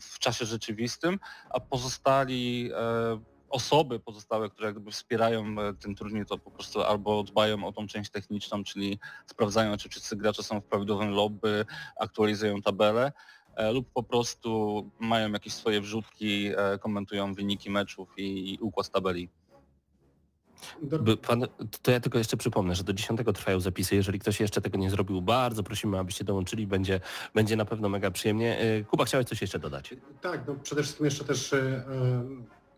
w 0.00 0.18
czasie 0.18 0.46
rzeczywistym, 0.46 1.18
a 1.50 1.60
pozostali 1.60 2.70
e, 2.74 3.20
osoby 3.50 4.00
pozostałe, 4.00 4.50
które 4.50 4.68
jakby 4.68 4.90
wspierają 4.90 5.44
e, 5.60 5.74
ten 5.74 5.94
turniej, 5.94 6.26
to 6.26 6.38
po 6.38 6.50
prostu 6.50 6.82
albo 6.82 7.22
dbają 7.22 7.64
o 7.64 7.72
tą 7.72 7.86
część 7.86 8.10
techniczną, 8.10 8.64
czyli 8.64 8.98
sprawdzają, 9.26 9.76
czy 9.76 9.88
wszyscy 9.88 10.16
gracze 10.16 10.42
są 10.42 10.60
w 10.60 10.64
prawidłowym 10.64 11.10
lobby, 11.10 11.64
aktualizują 12.00 12.62
tabelę, 12.62 13.12
lub 13.72 13.92
po 13.92 14.02
prostu 14.02 14.90
mają 15.00 15.32
jakieś 15.32 15.52
swoje 15.52 15.80
wrzutki, 15.80 16.46
e, 16.56 16.78
komentują 16.78 17.34
wyniki 17.34 17.70
meczów 17.70 18.08
i, 18.16 18.58
układ 18.60 18.90
tabeli. 18.90 19.28
Pan, 21.26 21.46
to 21.82 21.90
ja 21.90 22.00
tylko 22.00 22.18
jeszcze 22.18 22.36
przypomnę, 22.36 22.74
że 22.74 22.84
do 22.84 22.92
10 22.92 23.20
trwają 23.34 23.60
zapisy. 23.60 23.96
Jeżeli 23.96 24.18
ktoś 24.18 24.40
jeszcze 24.40 24.60
tego 24.60 24.78
nie 24.78 24.90
zrobił, 24.90 25.22
bardzo 25.22 25.62
prosimy, 25.62 25.98
abyście 25.98 26.24
dołączyli. 26.24 26.66
Będzie, 26.66 27.00
będzie 27.34 27.56
na 27.56 27.64
pewno 27.64 27.88
mega 27.88 28.10
przyjemnie. 28.10 28.58
E, 28.58 28.84
Kuba, 28.84 29.04
chciałeś 29.04 29.26
coś 29.26 29.40
jeszcze 29.40 29.58
dodać? 29.58 29.94
Tak, 30.20 30.46
no 30.46 30.54
przede 30.54 30.82
wszystkim 30.82 31.04
jeszcze 31.04 31.24
też 31.24 31.52
e, 31.52 31.84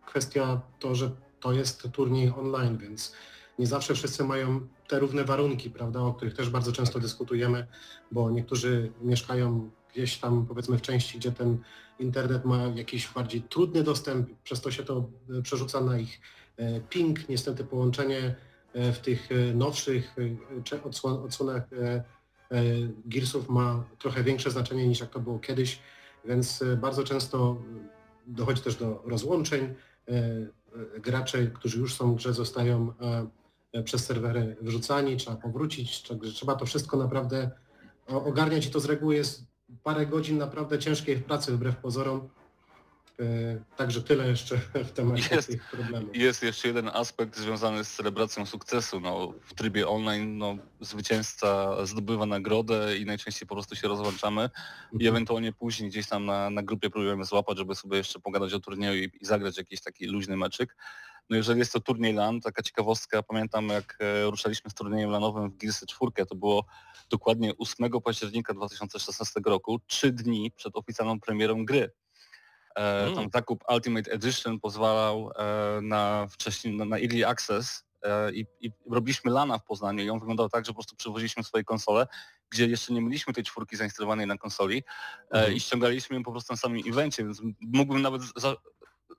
kwestia 0.07 0.61
to, 0.79 0.95
że 0.95 1.11
to 1.41 1.53
jest 1.53 1.89
turniej 1.93 2.33
online, 2.37 2.79
więc 2.79 3.13
nie 3.59 3.67
zawsze 3.67 3.95
wszyscy 3.95 4.25
mają 4.25 4.61
te 4.89 4.99
równe 4.99 5.25
warunki, 5.25 5.71
prawda, 5.71 6.01
o 6.01 6.15
których 6.15 6.35
też 6.35 6.51
bardzo 6.51 6.73
często 6.73 7.01
dyskutujemy, 7.01 7.67
bo 8.13 8.31
niektórzy 8.31 8.93
mieszkają 9.01 9.71
gdzieś 9.93 10.19
tam 10.19 10.47
powiedzmy 10.47 10.79
w 10.79 10.83
części, 10.83 11.19
gdzie 11.19 11.33
ten 11.33 11.59
internet 11.99 12.45
ma 12.45 12.67
jakiś 12.75 13.09
bardziej 13.09 13.43
trudny 13.43 13.83
dostęp, 13.83 14.29
przez 14.45 14.61
to 14.61 14.71
się 14.71 14.83
to 14.83 15.09
e, 15.39 15.43
przerzuca 15.43 15.81
na 15.81 15.99
ich 15.99 16.21
e, 16.57 16.81
ping, 16.81 17.29
niestety 17.29 17.65
połączenie 17.65 18.35
e, 18.73 18.93
w 18.93 18.99
tych 18.99 19.29
nowszych 19.55 20.17
odsłonach 21.25 21.63
Gearsów 23.05 23.49
ma 23.49 23.85
trochę 23.99 24.25
większe 24.25 24.51
znaczenie 24.51 24.89
niż 24.89 25.01
jak 25.01 25.11
to 25.11 25.21
było 25.21 25.39
kiedyś, 25.39 25.79
więc 26.25 26.65
bardzo 26.77 27.05
często 27.05 27.63
dochodzi 28.27 28.63
też 28.63 28.77
do 28.77 29.03
rozłączeń. 29.07 29.75
Gracze, 30.99 31.47
którzy 31.47 31.79
już 31.79 31.95
są 31.95 32.13
w 32.13 32.17
grze 32.17 32.33
zostają 32.33 32.93
przez 33.85 34.05
serwery 34.05 34.57
wyrzucani, 34.61 35.17
trzeba 35.17 35.37
powrócić, 35.37 36.03
trzeba 36.35 36.55
to 36.55 36.67
wszystko 36.67 36.97
naprawdę 36.97 37.51
ogarniać 38.07 38.67
i 38.67 38.71
to 38.71 38.81
z 38.81 38.85
reguły 38.85 39.15
jest 39.15 39.52
parę 39.83 40.07
godzin 40.07 40.39
naprawdę 40.39 40.79
ciężkiej 40.79 41.17
pracy 41.17 41.53
wbrew 41.53 41.77
pozorom. 41.77 42.29
E, 43.23 43.77
także 43.77 44.03
tyle 44.03 44.29
jeszcze 44.29 44.57
w 44.75 44.93
temacie 44.93 45.35
jest, 45.35 45.49
tych 45.49 45.71
problemów. 45.71 46.17
Jest 46.17 46.43
jeszcze 46.43 46.69
jeden 46.69 46.89
aspekt 46.89 47.37
związany 47.37 47.85
z 47.85 47.93
celebracją 47.93 48.47
sukcesu. 48.47 49.01
No, 49.01 49.33
w 49.45 49.55
trybie 49.55 49.89
online 49.89 50.39
no, 50.39 50.57
zwycięzca 50.81 51.77
zdobywa 51.87 52.27
nagrodę 52.27 52.99
i 52.99 53.05
najczęściej 53.05 53.49
po 53.49 53.55
prostu 53.55 53.77
się 53.77 53.89
rozłączamy 53.89 54.43
i 54.93 54.95
mhm. 54.95 55.09
ewentualnie 55.09 55.53
później 55.53 55.91
gdzieś 55.91 56.09
tam 56.09 56.27
na, 56.27 56.51
na 56.51 56.63
grupie 56.63 56.91
próbujemy 56.91 57.25
złapać, 57.25 57.59
żeby 57.59 57.75
sobie 57.75 57.97
jeszcze 57.97 58.21
pogadać 58.21 58.55
o 58.55 58.61
turnieju 58.61 59.03
i, 59.03 59.11
i 59.21 59.25
zagrać 59.25 59.57
jakiś 59.57 59.81
taki 59.81 60.07
luźny 60.07 60.37
meczyk. 60.37 60.77
No 61.31 61.37
jeżeli 61.37 61.59
jest 61.59 61.73
to 61.73 61.81
turniej 61.81 62.15
LAN, 62.15 62.41
taka 62.41 62.63
ciekawostka, 62.63 63.23
pamiętam 63.23 63.69
jak 63.69 63.99
e, 64.01 64.31
ruszaliśmy 64.31 64.71
z 64.71 64.75
turniejem 64.75 65.11
LANowym 65.11 65.51
w 65.51 65.57
Gearsy 65.57 65.87
4, 65.87 66.27
to 66.29 66.35
było 66.35 66.65
dokładnie 67.11 67.53
8 67.59 67.91
października 68.05 68.55
2016 68.55 69.41
roku, 69.47 69.81
trzy 69.87 70.13
dni 70.13 70.51
przed 70.51 70.77
oficjalną 70.77 71.21
premierą 71.21 71.65
gry. 71.65 71.91
E, 72.77 73.03
mm. 73.03 73.15
Tam 73.15 73.29
zakup 73.35 73.65
Ultimate 73.75 74.13
Edition 74.13 74.61
pozwalał 74.61 75.31
e, 75.37 75.81
na 75.83 76.27
wcześniej 76.31 76.77
na, 76.77 76.85
na 76.85 76.97
Early 76.97 77.27
Access 77.27 77.85
e, 78.03 78.33
i, 78.33 78.47
i, 78.61 78.73
robiliśmy 78.91 79.31
lana 79.31 79.59
w 79.59 79.65
Poznaniu 79.65 80.05
i 80.05 80.11
on 80.11 80.19
wyglądał 80.19 80.49
tak, 80.49 80.65
że 80.65 80.73
po 80.73 80.75
prostu 80.75 80.97
przywoziliśmy 80.97 81.45
swoje 81.45 81.65
konsole, 81.65 82.07
gdzie 82.51 82.67
jeszcze 82.67 82.93
nie 82.93 83.01
mieliśmy 83.01 83.33
tej 83.33 83.45
czwórki 83.45 83.77
zainstalowanej 83.77 84.27
na 84.27 84.39
konsoli 84.39 84.83
mm. 85.31 85.53
i 85.53 85.61
ściągaliśmy 85.61 86.17
ją 86.17 86.23
po 86.23 86.33
prostu 86.33 86.53
na 86.53 86.57
samym 86.57 86.83
evencie, 86.89 87.25
więc 87.25 87.43
mógłbym 87.61 88.03
nawet 88.03 88.23
za, 88.37 88.57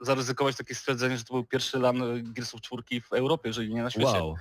zaryzykować 0.02 0.56
takie 0.56 0.76
stwierdzenie, 0.76 1.18
że 1.18 1.24
to 1.24 1.34
był 1.34 1.44
pierwszy 1.44 1.80
lan 1.80 2.24
Gearsów 2.34 2.62
czwórki 2.62 3.02
w 3.02 3.14
Europie, 3.14 3.50
jeżeli 3.50 3.74
nie 3.74 3.84
na 3.84 3.90
świecie. 3.90 4.08
Wow. 4.08 4.36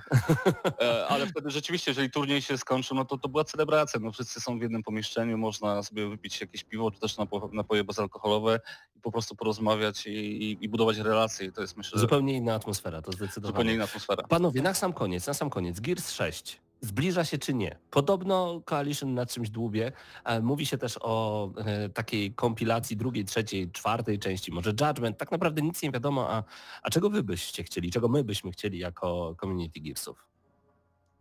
Ale 1.09 1.27
wtedy 1.27 1.49
rzeczywiście, 1.49 1.91
jeżeli 1.91 2.11
turniej 2.11 2.41
się 2.41 2.57
skończył, 2.57 2.97
no 2.97 3.05
to 3.05 3.17
to 3.17 3.29
była 3.29 3.43
celebracja. 3.43 3.99
No 3.99 4.11
wszyscy 4.11 4.41
są 4.41 4.59
w 4.59 4.61
jednym 4.61 4.83
pomieszczeniu, 4.83 5.37
można 5.37 5.83
sobie 5.83 6.09
wypić 6.09 6.41
jakieś 6.41 6.63
piwo, 6.63 6.91
czy 6.91 6.99
też 6.99 7.17
napo- 7.17 7.53
napoje 7.53 7.83
bezalkoholowe 7.83 8.59
po 9.03 9.11
prostu 9.11 9.35
porozmawiać 9.35 10.05
i, 10.07 10.09
i, 10.11 10.57
i 10.65 10.69
budować 10.69 10.97
relacje. 10.97 11.47
I 11.47 11.51
to 11.51 11.61
jest 11.61 11.77
myślę, 11.77 11.99
Zupełnie 11.99 12.33
inna 12.33 12.53
atmosfera, 12.55 13.01
to 13.01 13.11
zdecydowanie. 13.11 13.51
zupełnie 13.53 13.73
inna 13.73 13.83
atmosfera. 13.83 14.23
Panowie, 14.23 14.61
na 14.61 14.73
sam 14.73 14.93
koniec, 14.93 15.27
na 15.27 15.33
sam 15.33 15.49
koniec, 15.49 15.79
Gears 15.79 16.11
6. 16.11 16.61
Zbliża 16.81 17.25
się 17.25 17.37
czy 17.37 17.53
nie? 17.53 17.77
Podobno 17.91 18.61
Coalition 18.65 19.13
nad 19.13 19.31
czymś 19.33 19.49
dłubie. 19.49 19.91
E, 20.25 20.41
Mówi 20.41 20.65
się 20.65 20.77
też 20.77 20.97
o 21.01 21.49
e, 21.57 21.89
takiej 21.89 22.33
kompilacji 22.33 22.97
drugiej, 22.97 23.25
trzeciej, 23.25 23.71
czwartej 23.71 24.19
części, 24.19 24.51
może 24.51 24.69
Judgment. 24.69 25.17
Tak 25.17 25.31
naprawdę 25.31 25.61
nic 25.61 25.81
nie 25.83 25.91
wiadomo, 25.91 26.29
a, 26.29 26.43
a 26.83 26.89
czego 26.89 27.09
wy 27.09 27.23
byście 27.23 27.63
chcieli, 27.63 27.91
czego 27.91 28.07
my 28.09 28.23
byśmy 28.23 28.51
chcieli 28.51 28.79
jako 28.79 29.35
community 29.41 29.79
Gearsów? 29.79 30.25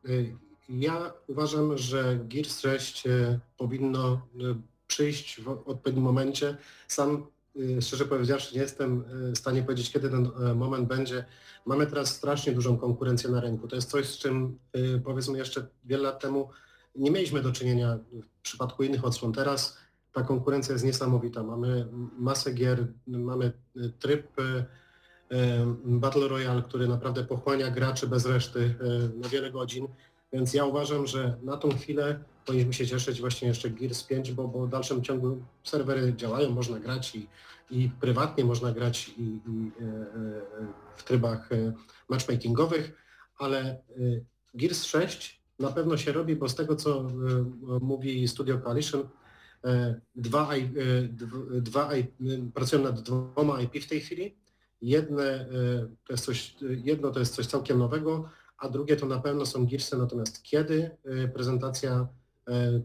Y, 0.08 0.36
Ja 0.68 1.12
uważam, 1.26 1.78
że 1.78 2.18
Gears 2.24 2.60
6 2.60 3.06
y, 3.06 3.40
powinno 3.56 4.26
przyjść 4.86 5.40
w 5.40 5.48
odpowiednim 5.48 6.04
momencie. 6.04 6.56
Sam 6.88 7.26
szczerze 7.80 8.04
powiedziawszy 8.04 8.54
nie 8.54 8.60
jestem 8.60 9.04
y, 9.28 9.32
w 9.32 9.38
stanie 9.38 9.62
powiedzieć, 9.62 9.92
kiedy 9.92 10.10
ten 10.10 10.26
y, 10.50 10.54
moment 10.54 10.88
będzie. 10.88 11.24
Mamy 11.66 11.86
teraz 11.86 12.14
strasznie 12.14 12.52
dużą 12.52 12.78
konkurencję 12.78 13.30
na 13.30 13.40
rynku. 13.40 13.68
To 13.68 13.76
jest 13.76 13.90
coś, 13.90 14.06
z 14.06 14.18
czym 14.18 14.58
y, 14.76 15.00
powiedzmy 15.04 15.38
jeszcze 15.38 15.66
wiele 15.84 16.02
lat 16.02 16.20
temu 16.20 16.48
nie 16.94 17.10
mieliśmy 17.10 17.42
do 17.42 17.52
czynienia 17.52 17.98
w 18.12 18.42
przypadku 18.42 18.82
innych 18.82 19.04
odsłon. 19.04 19.32
Teraz 19.32 19.78
ta 20.12 20.22
konkurencja 20.22 20.72
jest 20.72 20.84
niesamowita. 20.84 21.42
Mamy 21.42 21.86
masę 22.18 22.52
gier, 22.52 22.86
mamy 23.06 23.52
y, 23.76 23.92
tryb 23.98 24.40
y, 24.40 24.42
y, 24.42 24.64
Battle 25.84 26.28
Royale, 26.28 26.62
który 26.62 26.88
naprawdę 26.88 27.24
pochłania 27.24 27.70
graczy 27.70 28.06
bez 28.06 28.26
reszty 28.26 28.60
y, 28.60 29.18
na 29.18 29.28
wiele 29.28 29.50
godzin. 29.50 29.88
Więc 30.32 30.54
ja 30.54 30.64
uważam, 30.64 31.06
że 31.06 31.36
na 31.42 31.56
tą 31.56 31.70
chwilę 31.70 32.24
powinniśmy 32.46 32.72
się 32.72 32.86
cieszyć 32.86 33.20
właśnie 33.20 33.48
jeszcze 33.48 33.70
Gears 33.70 34.02
5, 34.02 34.32
bo, 34.32 34.48
bo 34.48 34.66
w 34.66 34.70
dalszym 34.70 35.02
ciągu 35.02 35.42
serwery 35.64 36.14
działają, 36.16 36.50
można 36.50 36.80
grać 36.80 37.14
i, 37.14 37.26
i 37.70 37.90
prywatnie 38.00 38.44
można 38.44 38.72
grać 38.72 39.08
i, 39.08 39.22
i 39.22 39.70
e, 39.80 39.84
e, 39.84 40.06
w 40.96 41.04
trybach 41.04 41.52
e, 41.52 41.72
matchmakingowych, 42.08 42.92
ale 43.38 43.82
Gears 44.54 44.84
6 44.84 45.42
na 45.58 45.72
pewno 45.72 45.96
się 45.96 46.12
robi, 46.12 46.36
bo 46.36 46.48
z 46.48 46.54
tego 46.54 46.76
co 46.76 47.08
mówi 47.80 48.28
Studio 48.28 48.58
Coalition, 48.58 49.08
dwa, 50.14 50.50
dwa 51.52 51.90
pracują 52.54 52.82
nad 52.82 53.00
dwoma 53.00 53.60
IP 53.60 53.84
w 53.84 53.88
tej 53.88 54.00
chwili. 54.00 54.36
Jedne 54.82 55.46
to 56.04 56.12
jest 56.12 56.24
coś, 56.24 56.56
jedno 56.84 57.10
to 57.10 57.20
jest 57.20 57.34
coś 57.34 57.46
całkiem 57.46 57.78
nowego, 57.78 58.28
a 58.58 58.68
drugie 58.68 58.96
to 58.96 59.06
na 59.06 59.20
pewno 59.20 59.46
są 59.46 59.66
Gearsy, 59.66 59.98
natomiast 59.98 60.42
kiedy 60.42 60.90
prezentacja 61.34 62.08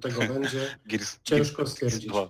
tego 0.01 0.19
będzie, 0.33 0.77
Gears, 0.89 1.19
ciężko 1.23 1.57
Gears 1.57 1.71
stwierdzić. 1.71 2.09
2. 2.09 2.29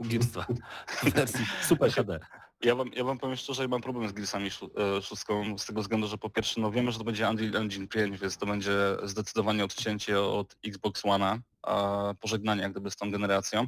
Gears 0.00 0.26
2 0.26 0.46
w 1.02 1.10
wersji 1.10 1.46
Super 1.62 1.92
HD. 1.92 2.20
Ja 2.64 2.74
wam, 2.74 2.90
ja 2.94 3.04
wam 3.04 3.18
powiem 3.18 3.36
szczerze, 3.36 3.62
ja 3.62 3.68
mam 3.68 3.80
problem 3.80 4.08
z 4.08 4.12
Gearsami 4.12 4.50
e, 4.98 5.02
szóstką 5.02 5.58
z 5.58 5.66
tego 5.66 5.82
względu, 5.82 6.06
że 6.06 6.18
po 6.18 6.30
pierwsze 6.30 6.60
no 6.60 6.70
wiemy, 6.70 6.92
że 6.92 6.98
to 6.98 7.04
będzie 7.04 7.28
Unreal 7.28 7.56
Engine 7.56 7.88
5, 7.88 8.18
więc 8.18 8.36
to 8.36 8.46
będzie 8.46 8.72
zdecydowanie 9.02 9.64
odcięcie 9.64 10.20
od 10.20 10.56
Xbox 10.66 11.02
One'a, 11.02 11.38
a 11.62 12.14
pożegnanie 12.20 12.62
jak 12.62 12.72
gdyby 12.72 12.90
z 12.90 12.96
tą 12.96 13.10
generacją. 13.10 13.66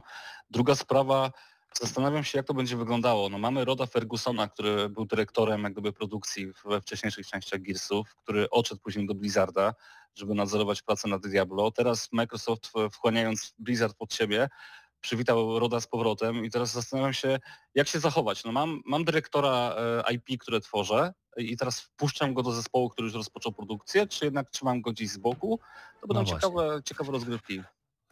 Druga 0.50 0.74
sprawa, 0.74 1.32
zastanawiam 1.78 2.24
się 2.24 2.38
jak 2.38 2.46
to 2.46 2.54
będzie 2.54 2.76
wyglądało. 2.76 3.28
No 3.28 3.38
mamy 3.38 3.64
Roda 3.64 3.86
Fergusona, 3.86 4.48
który 4.48 4.88
był 4.88 5.06
dyrektorem 5.06 5.62
jak 5.62 5.72
gdyby 5.72 5.92
produkcji 5.92 6.52
we 6.64 6.80
wcześniejszych 6.80 7.26
częściach 7.26 7.60
Gearsów, 7.60 8.14
który 8.14 8.50
odszedł 8.50 8.80
później 8.80 9.06
do 9.06 9.14
Blizzarda, 9.14 9.74
żeby 10.14 10.34
nadzorować 10.34 10.82
pracę 10.82 11.08
nad 11.08 11.26
Diablo. 11.26 11.70
Teraz 11.70 12.08
Microsoft 12.12 12.72
wchłaniając 12.92 13.54
Blizzard 13.58 13.96
pod 13.96 14.14
siebie, 14.14 14.48
przywitał 15.00 15.58
Roda 15.58 15.80
z 15.80 15.86
powrotem 15.86 16.44
i 16.44 16.50
teraz 16.50 16.72
zastanawiam 16.72 17.12
się, 17.12 17.38
jak 17.74 17.88
się 17.88 18.00
zachować. 18.00 18.44
No 18.44 18.52
mam, 18.52 18.82
mam 18.86 19.04
dyrektora 19.04 19.76
e, 20.08 20.12
IP, 20.12 20.40
które 20.40 20.60
tworzę 20.60 21.12
i 21.36 21.56
teraz 21.56 21.80
wpuszczam 21.80 22.34
go 22.34 22.42
do 22.42 22.52
zespołu, 22.52 22.90
który 22.90 23.06
już 23.06 23.14
rozpoczął 23.14 23.52
produkcję, 23.52 24.06
czy 24.06 24.24
jednak 24.24 24.50
trzymam 24.50 24.80
go 24.80 24.92
gdzieś 24.92 25.08
z 25.08 25.18
boku? 25.18 25.60
To 26.00 26.06
będą 26.06 26.22
No 26.22 26.28
ciekawe, 26.28 26.80
ciekawe 26.84 27.12
rozgrywki. 27.12 27.62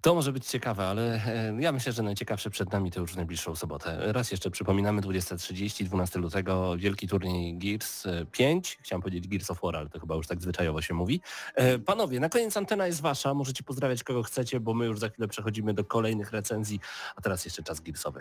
To 0.04 0.14
może 0.14 0.32
być 0.32 0.46
ciekawe, 0.46 0.86
ale 0.86 1.20
e, 1.26 1.54
ja 1.60 1.72
myślę, 1.72 1.92
że 1.92 2.02
najciekawsze 2.02 2.50
przed 2.50 2.72
nami 2.72 2.90
to 2.90 3.00
już 3.00 3.12
w 3.12 3.16
najbliższą 3.16 3.56
sobotę. 3.56 4.12
Raz 4.12 4.30
jeszcze 4.30 4.50
przypominamy 4.50 5.02
20.30, 5.02 5.84
12 5.84 6.18
lutego, 6.18 6.76
wielki 6.76 7.08
turniej 7.08 7.58
Gears 7.58 8.06
e, 8.06 8.26
5. 8.32 8.78
Chciałem 8.82 9.02
powiedzieć 9.02 9.28
Gears 9.28 9.50
of 9.50 9.60
War, 9.62 9.76
ale 9.76 9.88
to 9.88 10.00
chyba 10.00 10.14
już 10.14 10.26
tak 10.26 10.40
zwyczajowo 10.40 10.82
się 10.82 10.94
mówi. 10.94 11.20
E, 11.54 11.78
Panowie, 11.78 12.20
na 12.20 12.28
koniec 12.28 12.56
antena 12.56 12.86
jest 12.86 13.00
wasza. 13.00 13.34
Możecie 13.34 13.62
pozdrawiać 13.62 14.04
kogo 14.04 14.22
chcecie, 14.22 14.60
bo 14.60 14.74
my 14.74 14.86
już 14.86 14.98
za 14.98 15.08
chwilę 15.08 15.28
przechodzimy 15.28 15.74
do 15.74 15.84
kolejnych 15.84 16.32
recenzji, 16.32 16.80
a 17.16 17.20
teraz 17.20 17.44
jeszcze 17.44 17.62
czas 17.62 17.80
Gearsowy. 17.80 18.20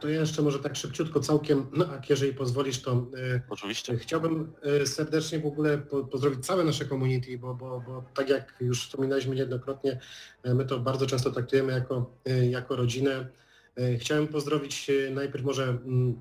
To 0.00 0.08
ja 0.08 0.20
jeszcze 0.20 0.42
może 0.42 0.58
tak 0.58 0.76
szybciutko 0.76 1.20
całkiem, 1.20 1.66
no 1.72 1.86
a 1.86 2.00
jeżeli 2.08 2.34
pozwolisz, 2.34 2.82
to 2.82 3.06
y, 3.16 3.40
Oczywiście. 3.48 3.96
chciałbym 3.96 4.52
y, 4.82 4.86
serdecznie 4.86 5.38
w 5.38 5.46
ogóle 5.46 5.78
po, 5.78 6.04
pozdrowić 6.04 6.46
całe 6.46 6.64
nasze 6.64 6.84
community, 6.84 7.38
bo, 7.38 7.54
bo, 7.54 7.80
bo 7.80 8.04
tak 8.14 8.28
jak 8.28 8.54
już 8.60 8.86
wspominaliśmy 8.86 9.34
niejednokrotnie, 9.34 10.00
my 10.44 10.64
to 10.64 10.78
bardzo 10.78 11.06
często 11.06 11.30
traktujemy 11.30 11.72
jako, 11.72 12.10
jako 12.50 12.76
rodzinę. 12.76 13.28
Chciałem 13.98 14.28
pozdrowić 14.28 14.90
najpierw 15.10 15.44
może 15.44 15.64
mm, 15.64 16.16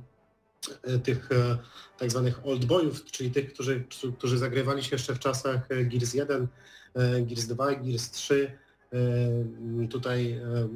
tych 1.04 1.32
e, 1.32 1.58
tak 1.97 2.12
zwanych 2.12 2.45
old 2.45 2.65
boyów, 2.65 3.06
czyli 3.06 3.32
tych, 3.32 3.54
którzy, 3.54 3.84
którzy 4.17 4.38
zagrywali 4.38 4.84
się 4.84 4.95
jeszcze 4.95 5.15
w 5.15 5.19
czasach 5.19 5.71
e, 5.71 5.86
Gears 5.86 6.13
1, 6.13 6.47
e, 6.93 7.21
Gears 7.21 7.45
2, 7.45 7.76
Gears 7.76 8.12
3. 8.12 8.58
E, 8.93 9.88
Tutaj 9.89 10.32
e, 10.32 10.69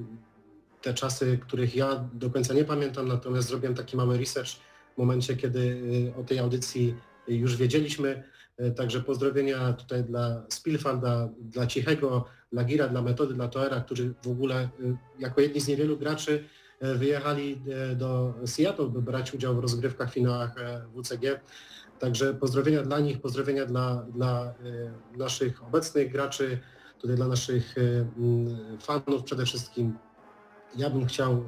te 0.81 0.93
czasy, 0.93 1.37
których 1.41 1.75
ja 1.75 2.09
do 2.13 2.29
końca 2.29 2.53
nie 2.53 2.65
pamiętam, 2.65 3.07
natomiast 3.07 3.47
zrobiłem 3.47 3.75
taki 3.75 3.97
mały 3.97 4.17
research 4.17 4.49
w 4.95 4.97
momencie, 4.97 5.35
kiedy 5.35 5.59
y, 5.59 6.13
o 6.19 6.23
tej 6.23 6.39
audycji 6.39 6.95
już 7.27 7.55
wiedzieliśmy. 7.55 8.23
Y, 8.61 8.71
Także 8.71 9.01
pozdrowienia 9.01 9.73
tutaj 9.73 10.03
dla 10.03 10.43
Spilfarda, 10.49 11.29
dla 11.39 11.67
Cichego, 11.67 12.25
dla 12.51 12.63
Gira, 12.63 12.87
dla 12.87 13.01
Metody, 13.01 13.33
dla 13.33 13.47
Toera, 13.47 13.81
którzy 13.81 14.13
w 14.23 14.27
ogóle 14.27 14.69
y, 14.79 14.97
jako 15.19 15.41
jedni 15.41 15.61
z 15.61 15.67
niewielu 15.67 15.97
graczy 15.97 16.43
wyjechali 16.81 17.61
do 17.95 18.33
Seattle, 18.45 18.87
by 18.87 19.01
brać 19.01 19.33
udział 19.33 19.55
w 19.55 19.59
rozgrywkach, 19.59 20.13
finałach 20.13 20.57
e, 20.57 20.81
WCG. 20.95 21.39
Także 21.99 22.33
pozdrowienia 22.33 22.83
dla 22.83 22.99
nich, 22.99 23.21
pozdrowienia 23.21 23.65
dla, 23.65 24.05
dla 24.13 24.53
naszych 25.15 25.63
obecnych 25.63 26.11
graczy, 26.11 26.59
tutaj 26.99 27.15
dla 27.15 27.27
naszych 27.27 27.75
fanów 28.79 29.23
przede 29.23 29.45
wszystkim. 29.45 29.97
Ja 30.75 30.89
bym 30.89 31.06
chciał 31.06 31.43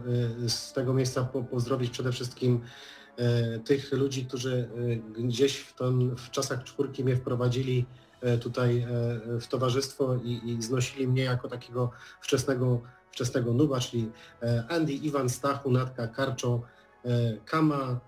y, 0.45 0.49
z 0.49 0.73
tego 0.73 0.93
miejsca 0.93 1.23
po, 1.23 1.43
pozdrowić 1.43 1.89
przede 1.91 2.11
wszystkim 2.11 2.61
y, 3.19 3.59
tych 3.59 3.91
ludzi, 3.91 4.25
którzy 4.25 4.69
y, 5.17 5.23
gdzieś 5.23 5.57
w, 5.57 5.73
ton, 5.75 6.15
w 6.15 6.31
czasach 6.31 6.63
czwórki 6.63 7.03
mnie 7.03 7.15
wprowadzili 7.15 7.85
tutaj 8.41 8.85
w 9.41 9.47
towarzystwo 9.47 10.15
i, 10.15 10.41
i 10.45 10.61
znosili 10.61 11.07
mnie 11.07 11.23
jako 11.23 11.47
takiego 11.47 11.91
wczesnego, 12.21 12.81
wczesnego 13.11 13.53
nuba, 13.53 13.79
czyli 13.79 14.11
Andy, 14.69 14.93
Iwan, 14.93 15.29
Stachu, 15.29 15.71
Natka, 15.71 16.07
Karczo, 16.07 16.61
Kama, 17.45 17.99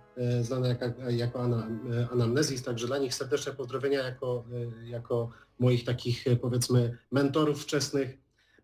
znana 0.41 0.67
jako, 0.67 0.85
jako 1.09 1.41
ana, 1.41 1.67
Anamnezis, 2.11 2.63
także 2.63 2.87
dla 2.87 2.97
nich 2.97 3.15
serdeczne 3.15 3.51
pozdrowienia 3.53 3.99
jako, 3.99 4.43
jako 4.83 5.29
moich 5.59 5.85
takich 5.85 6.25
powiedzmy 6.41 6.97
mentorów 7.11 7.63
wczesnych. 7.63 8.17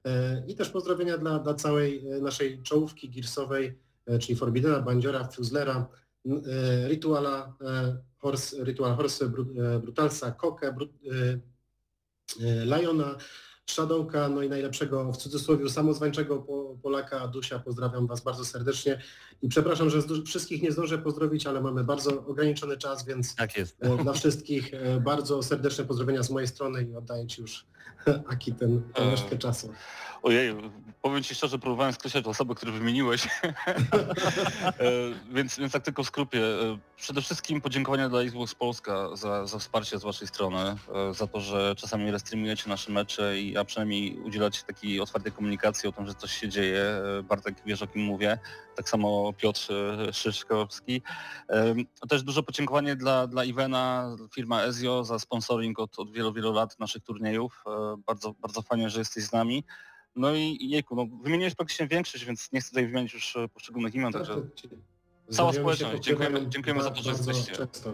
E, 0.05 0.43
I 0.47 0.55
też 0.55 0.69
pozdrowienia 0.69 1.17
dla, 1.17 1.39
dla 1.39 1.53
całej 1.53 2.07
e, 2.07 2.21
naszej 2.21 2.63
czołówki 2.63 3.09
girsowej, 3.09 3.79
e, 4.05 4.19
czyli 4.19 4.35
Forbiddena, 4.35 4.81
Bandziora, 4.81 5.27
Fuzlera, 5.27 5.87
Rituala, 6.87 7.53
Horse, 8.17 8.63
Ritual 8.63 8.95
Horse, 8.95 9.29
Bru- 9.29 9.79
Brutalsa, 9.81 10.31
Kokę, 10.31 10.73
Bru, 10.73 10.85
e, 10.85 11.39
e, 12.45 12.65
Liona, 12.65 13.15
Shadowka, 13.69 14.29
no 14.29 14.43
i 14.43 14.49
najlepszego 14.49 15.11
w 15.11 15.17
cudzysłowie 15.17 15.69
samozwańczego 15.69 16.37
po, 16.37 16.77
Polaka, 16.83 17.27
Dusia, 17.27 17.59
pozdrawiam 17.59 18.07
Was 18.07 18.21
bardzo 18.21 18.45
serdecznie. 18.45 19.01
I 19.41 19.49
przepraszam, 19.49 19.89
że 19.89 20.01
wszystkich 20.25 20.61
nie 20.61 20.71
zdążę 20.71 20.97
pozdrowić, 20.97 21.47
ale 21.47 21.61
mamy 21.61 21.83
bardzo 21.83 22.25
ograniczony 22.25 22.77
czas, 22.77 23.05
więc 23.05 23.35
Tak 23.35 23.51
dla 24.03 24.13
wszystkich 24.13 24.71
bardzo 25.01 25.43
serdeczne 25.43 25.85
pozdrowienia 25.85 26.23
z 26.23 26.29
mojej 26.29 26.47
strony 26.47 26.83
i 26.83 26.95
oddaję 26.95 27.27
Ci 27.27 27.41
już 27.41 27.65
Aki 28.31 28.53
ten, 28.53 28.83
tę 28.93 29.01
E, 29.01 29.11
resztkę 29.11 29.37
czasu. 29.37 29.73
Ojej, 30.23 30.55
powiem 31.01 31.23
Ci 31.23 31.35
szczerze, 31.35 31.59
próbowałem 31.59 31.93
skreślać 31.93 32.25
osoby, 32.25 32.55
które 32.55 32.71
wymieniłeś, 32.71 33.27
E, 34.63 34.73
więc, 35.31 35.59
więc 35.59 35.73
tak 35.73 35.83
tylko 35.83 36.03
w 36.03 36.07
skrópie. 36.07 36.39
E, 36.39 36.77
Przede 36.95 37.21
wszystkim 37.21 37.61
podziękowania 37.61 38.09
dla 38.09 38.21
Xbox 38.21 38.55
Polska 38.55 39.15
za, 39.15 39.45
za 39.47 39.59
wsparcie 39.59 39.99
z 39.99 40.03
Waszej 40.03 40.27
strony, 40.27 40.59
e, 40.59 41.13
za 41.13 41.27
to, 41.27 41.39
że 41.39 41.75
czasami 41.77 42.11
restreamujecie 42.11 42.69
nasze 42.69 42.91
mecze 42.91 43.39
i 43.39 43.57
a 43.57 43.63
przynajmniej 43.65 44.19
udzielać 44.19 44.63
takiej 44.63 44.99
otwartej 44.99 45.31
komunikacji 45.31 45.89
o 45.89 45.91
tym, 45.91 46.07
że 46.07 46.13
coś 46.13 46.31
się 46.31 46.49
dzieje. 46.49 46.83
Bartek 47.23 47.55
wiesz 47.65 47.81
o 47.81 47.87
kim 47.87 48.01
mówię, 48.01 48.37
tak 48.77 48.89
samo 48.89 49.33
Piotr 49.33 49.67
e, 49.73 50.13
Szyszkowski. 50.13 51.01
Też 52.09 52.23
duże 52.23 52.43
podziękowanie 52.43 52.95
dla, 52.95 53.27
dla 53.27 53.43
Ivena, 53.45 54.15
firma 54.35 54.61
Ezio 54.63 55.03
za 55.03 55.19
sponsoring 55.19 55.79
od, 55.79 55.99
od 55.99 56.11
wielu, 56.11 56.33
wielu 56.33 56.53
lat 56.53 56.79
naszych 56.79 57.03
turniejów. 57.03 57.63
E, 57.67 57.95
Bardzo, 58.07 58.33
bardzo 58.33 58.61
fajnie, 58.61 58.89
że 58.89 58.99
jesteś 58.99 59.23
z 59.23 59.31
nami. 59.33 59.63
No 60.15 60.33
i 60.35 60.57
jejku, 60.69 60.95
no, 60.95 61.05
wymieniłeś 61.23 61.55
praktycznie 61.55 61.87
większość, 61.87 62.25
więc 62.25 62.51
nie 62.51 62.61
chcę 62.61 62.69
tutaj 62.69 62.87
wymienić 62.87 63.13
już 63.13 63.35
e, 63.35 63.47
poszczególnych 63.47 63.95
imion, 63.95 64.13
także 64.13 64.33
Cała 65.31 65.53
społeczność, 65.53 66.03
dziękujemy- 66.03 66.47
dziękujemy 66.49 66.83
za 66.83 66.91
to, 66.91 67.01
że 67.01 67.09
jesteście. 67.11 67.51
Często. 67.55 67.93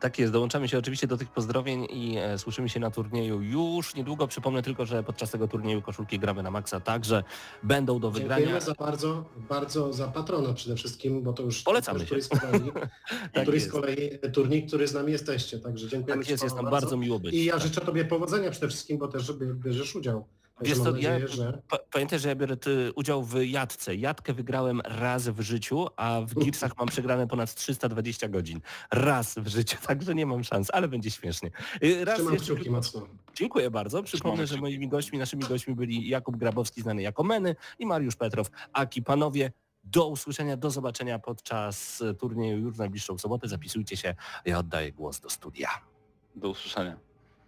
Tak 0.00 0.18
jest, 0.18 0.32
dołączamy 0.32 0.68
się 0.68 0.78
oczywiście 0.78 1.06
do 1.06 1.16
tych 1.16 1.28
pozdrowień 1.30 1.86
i 1.90 2.16
e, 2.18 2.38
słyszymy 2.38 2.68
się 2.68 2.80
na 2.80 2.90
turnieju 2.90 3.42
już 3.42 3.94
niedługo. 3.94 4.28
Przypomnę 4.28 4.62
tylko, 4.62 4.86
że 4.86 5.02
podczas 5.02 5.30
tego 5.30 5.48
turnieju 5.48 5.82
koszulki 5.82 6.18
gramy 6.18 6.42
na 6.42 6.50
maksa 6.50 6.80
także 6.80 7.24
będą 7.62 7.98
do 8.00 8.10
wygrania. 8.10 8.36
Dziękujemy 8.36 8.60
za 8.60 8.74
bardzo, 8.74 9.24
bardzo 9.48 9.92
za 9.92 10.08
patrona 10.08 10.52
przede 10.52 10.76
wszystkim, 10.76 11.22
bo 11.22 11.32
to 11.32 11.42
już 11.42 11.62
Polecamy 11.62 11.98
też 11.98 12.08
się. 12.08 12.14
któryś 12.14 12.24
z 12.24 12.28
kolei, 12.28 12.72
Tak 13.32 13.42
któryś 13.42 13.62
z 13.62 13.68
kolei 13.72 14.10
turniej, 14.32 14.66
który 14.66 14.88
z 14.88 14.94
nami 14.94 15.12
jesteście. 15.12 15.58
Także 15.58 15.88
dziękujemy 15.88 16.22
Tak 16.22 16.30
jest, 16.30 16.42
jest 16.42 16.56
nam 16.56 16.64
bardzo. 16.64 16.80
bardzo 16.80 16.96
miło 16.96 17.18
być. 17.18 17.34
I 17.34 17.44
ja 17.44 17.52
Tak. 17.52 17.62
życzę 17.62 17.80
Tobie 17.80 18.04
powodzenia 18.04 18.50
przede 18.50 18.68
wszystkim, 18.68 18.98
bo 18.98 19.08
też 19.08 19.32
bierzesz 19.54 19.96
udział. 19.96 20.24
Wiesz 20.60 20.78
co, 20.78 20.84
ja- 20.84 20.92
nadzieję, 21.10 21.28
że... 21.28 21.62
Pa- 21.68 21.78
Pamiętaj, 21.92 22.18
że 22.18 22.28
ja 22.28 22.34
biorę 22.34 22.56
ty, 22.56 22.92
udział 22.94 23.22
w 23.24 23.34
jadce. 23.44 23.94
Jadkę 23.94 24.32
wygrałem 24.32 24.80
raz 24.84 25.28
w 25.28 25.40
życiu, 25.40 25.86
a 25.96 26.20
w 26.20 26.34
Gearsach 26.34 26.72
mam 26.78 26.88
przegrane 26.88 27.26
ponad 27.28 27.54
320 27.54 28.28
godzin. 28.28 28.60
Raz 28.92 29.34
w 29.38 29.48
życiu, 29.48 29.76
także 29.86 30.14
nie 30.14 30.26
mam 30.26 30.44
szans, 30.44 30.68
ale 30.72 30.88
będzie 30.88 31.10
śmiesznie. 31.10 31.50
Y, 31.82 32.04
Raz 32.04 32.14
Trzymam 32.14 32.34
jeszcze 32.34 32.54
kciuki 32.54 32.70
mocno. 32.70 33.06
Dziękuję 33.34 33.70
bardzo. 33.70 34.02
Przypomnę, 34.02 34.46
że 34.46 34.56
moimi 34.56 34.88
gośćmi, 34.88 35.18
naszymi 35.18 35.44
gośćmi 35.44 35.74
byli 35.74 36.08
Jakub 36.08 36.36
Grabowski, 36.36 36.82
znany 36.82 37.02
jako 37.02 37.22
Meny 37.24 37.56
i 37.78 37.86
Mariusz 37.86 38.16
Petrow. 38.16 38.50
Aki, 38.72 39.02
panowie, 39.02 39.52
do 39.84 40.08
usłyszenia, 40.08 40.56
do 40.56 40.70
zobaczenia 40.70 41.18
podczas 41.18 42.02
e, 42.02 42.14
turnieju 42.14 42.58
już 42.58 42.74
w 42.74 42.78
najbliższą 42.78 43.18
sobotę. 43.18 43.48
Zapisujcie 43.48 43.96
się. 43.96 44.14
Ja 44.44 44.58
oddaję 44.58 44.92
głos 44.92 45.20
do 45.20 45.30
studia. 45.30 45.68
do 46.36 46.48
usłyszenia. 46.50 46.96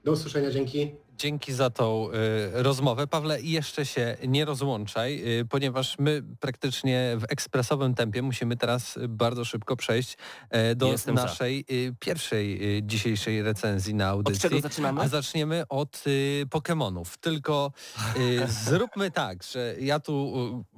Do 0.05 0.13
usłyszenia, 0.13 0.51
dzięki. 0.51 0.95
Dzięki 1.19 1.53
za 1.53 1.71
tą 1.71 2.09
y, 2.11 2.63
rozmowę. 2.63 3.07
Pawle, 3.07 3.41
jeszcze 3.43 3.87
się 3.87 4.17
nie 4.29 4.45
rozłączaj, 4.45 5.39
y, 5.41 5.45
ponieważ 5.45 5.99
my 5.99 6.23
praktycznie 6.41 7.17
w 7.21 7.25
ekspresowym 7.29 7.95
tempie 7.95 8.23
musimy 8.23 8.57
teraz 8.57 8.99
bardzo 9.09 9.45
szybko 9.45 9.77
przejść 9.77 10.17
e, 10.51 10.75
do 10.75 10.87
Jestem 10.87 11.15
naszej 11.15 11.65
y, 11.71 11.95
pierwszej 12.01 12.77
y, 12.79 12.83
dzisiejszej 12.83 13.43
recenzji 13.43 13.95
na 13.95 14.05
Od 14.09 14.13
audycji. 14.17 14.41
czego 14.43 14.61
zaczynamy? 14.61 15.01
A 15.01 15.09
zaczniemy 15.09 15.65
od 15.69 16.05
y, 16.07 16.47
Pokemonów. 16.51 17.19
Tylko 17.19 17.73
y, 18.17 18.47
zróbmy 18.49 19.11
tak, 19.11 19.43
że 19.43 19.75
ja 19.81 20.01
tu 20.01 20.35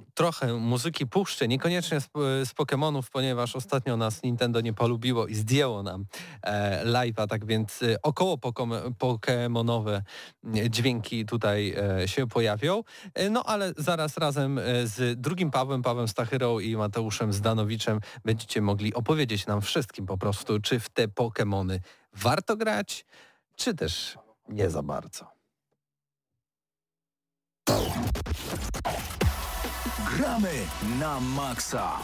y, 0.07 0.11
trochę 0.13 0.53
muzyki 0.53 1.07
puszczę, 1.07 1.47
niekoniecznie 1.47 2.01
z, 2.01 2.09
z 2.49 2.53
Pokemonów, 2.53 3.09
ponieważ 3.09 3.55
ostatnio 3.55 3.97
nas 3.97 4.23
Nintendo 4.23 4.61
nie 4.61 4.73
polubiło 4.73 5.27
i 5.27 5.35
zdjęło 5.35 5.83
nam 5.83 6.05
e, 6.43 6.85
live'a, 6.85 7.27
tak 7.27 7.45
więc 7.45 7.81
y, 7.81 7.95
około 8.01 8.37
pokemonowe 8.99 9.97
y, 9.97 10.30
dźwięki 10.69 11.25
tutaj 11.25 11.75
e, 12.01 12.07
się 12.07 12.27
pojawią. 12.27 12.83
E, 13.13 13.29
no 13.29 13.43
ale 13.43 13.73
zaraz 13.77 14.17
razem 14.17 14.59
e, 14.59 14.87
z 14.87 15.21
drugim 15.21 15.51
Pawłem, 15.51 15.81
Pawłem 15.81 16.07
Stachyrą 16.07 16.59
i 16.59 16.77
Mateuszem 16.77 17.33
Zdanowiczem 17.33 17.99
będziecie 18.25 18.61
mogli 18.61 18.93
opowiedzieć 18.93 19.45
nam 19.45 19.61
wszystkim 19.61 20.05
po 20.05 20.17
prostu, 20.17 20.59
czy 20.59 20.79
w 20.79 20.89
te 20.89 21.07
Pokemony 21.07 21.79
warto 22.13 22.57
grać, 22.57 23.05
czy 23.55 23.73
też 23.73 24.17
nie 24.49 24.69
za 24.69 24.83
bardzo. 24.83 25.31
Gramy 30.17 30.51
na 30.99 31.19
maksa. 31.19 31.97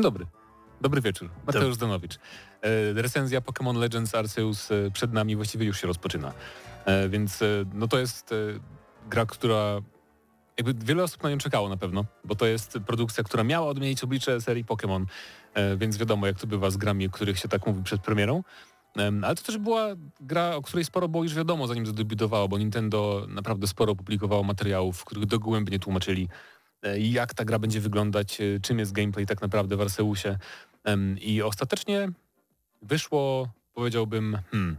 Dzień 0.00 0.04
dobry. 0.04 0.26
Dobry 0.80 1.00
wieczór. 1.00 1.30
Mateusz 1.46 1.74
Zdanowicz. 1.74 2.18
E, 2.62 3.02
recenzja 3.02 3.40
Pokémon 3.40 3.76
Legends 3.76 4.14
Arceus 4.14 4.70
e, 4.70 4.90
przed 4.90 5.12
nami 5.12 5.36
właściwie 5.36 5.66
już 5.66 5.80
się 5.80 5.86
rozpoczyna. 5.86 6.32
E, 6.84 7.08
więc 7.08 7.40
no 7.74 7.88
to 7.88 7.98
jest 7.98 8.34
gra, 9.10 9.26
która 9.26 9.80
jakby 10.58 10.74
wiele 10.86 11.02
osób 11.02 11.22
na 11.22 11.30
nią 11.30 11.38
czekało 11.38 11.68
na 11.68 11.76
pewno, 11.76 12.04
bo 12.24 12.34
to 12.34 12.46
jest 12.46 12.78
produkcja, 12.86 13.24
która 13.24 13.44
miała 13.44 13.66
odmienić 13.66 14.04
oblicze 14.04 14.40
serii 14.40 14.64
Pokémon, 14.64 15.04
więc 15.76 15.96
wiadomo 15.96 16.26
jak 16.26 16.40
to 16.40 16.46
bywa 16.46 16.70
z 16.70 16.76
grami, 16.76 17.06
o 17.06 17.10
których 17.10 17.38
się 17.38 17.48
tak 17.48 17.66
mówi 17.66 17.82
przed 17.82 18.00
premierą. 18.00 18.42
Em, 18.96 19.24
Ale 19.24 19.34
to 19.34 19.42
też 19.42 19.58
była 19.58 19.86
gra, 20.20 20.56
o 20.56 20.62
której 20.62 20.84
sporo 20.84 21.08
było 21.08 21.22
już 21.22 21.34
wiadomo 21.34 21.66
zanim 21.66 21.86
zadebiutowało, 21.86 22.48
bo 22.48 22.58
Nintendo 22.58 23.26
naprawdę 23.28 23.66
sporo 23.66 23.96
publikowało 23.96 24.42
materiałów, 24.42 24.98
w 24.98 25.04
których 25.04 25.26
dogłębnie 25.26 25.78
tłumaczyli 25.78 26.28
jak 26.98 27.34
ta 27.34 27.44
gra 27.44 27.58
będzie 27.58 27.80
wyglądać, 27.80 28.40
e, 28.40 28.60
czym 28.62 28.78
jest 28.78 28.92
gameplay 28.92 29.26
tak 29.26 29.40
naprawdę 29.42 29.76
w 29.76 29.80
Arseusie. 29.80 30.38
I 31.20 31.42
ostatecznie 31.42 32.08
wyszło, 32.82 33.48
powiedziałbym, 33.74 34.38
hmm, 34.50 34.76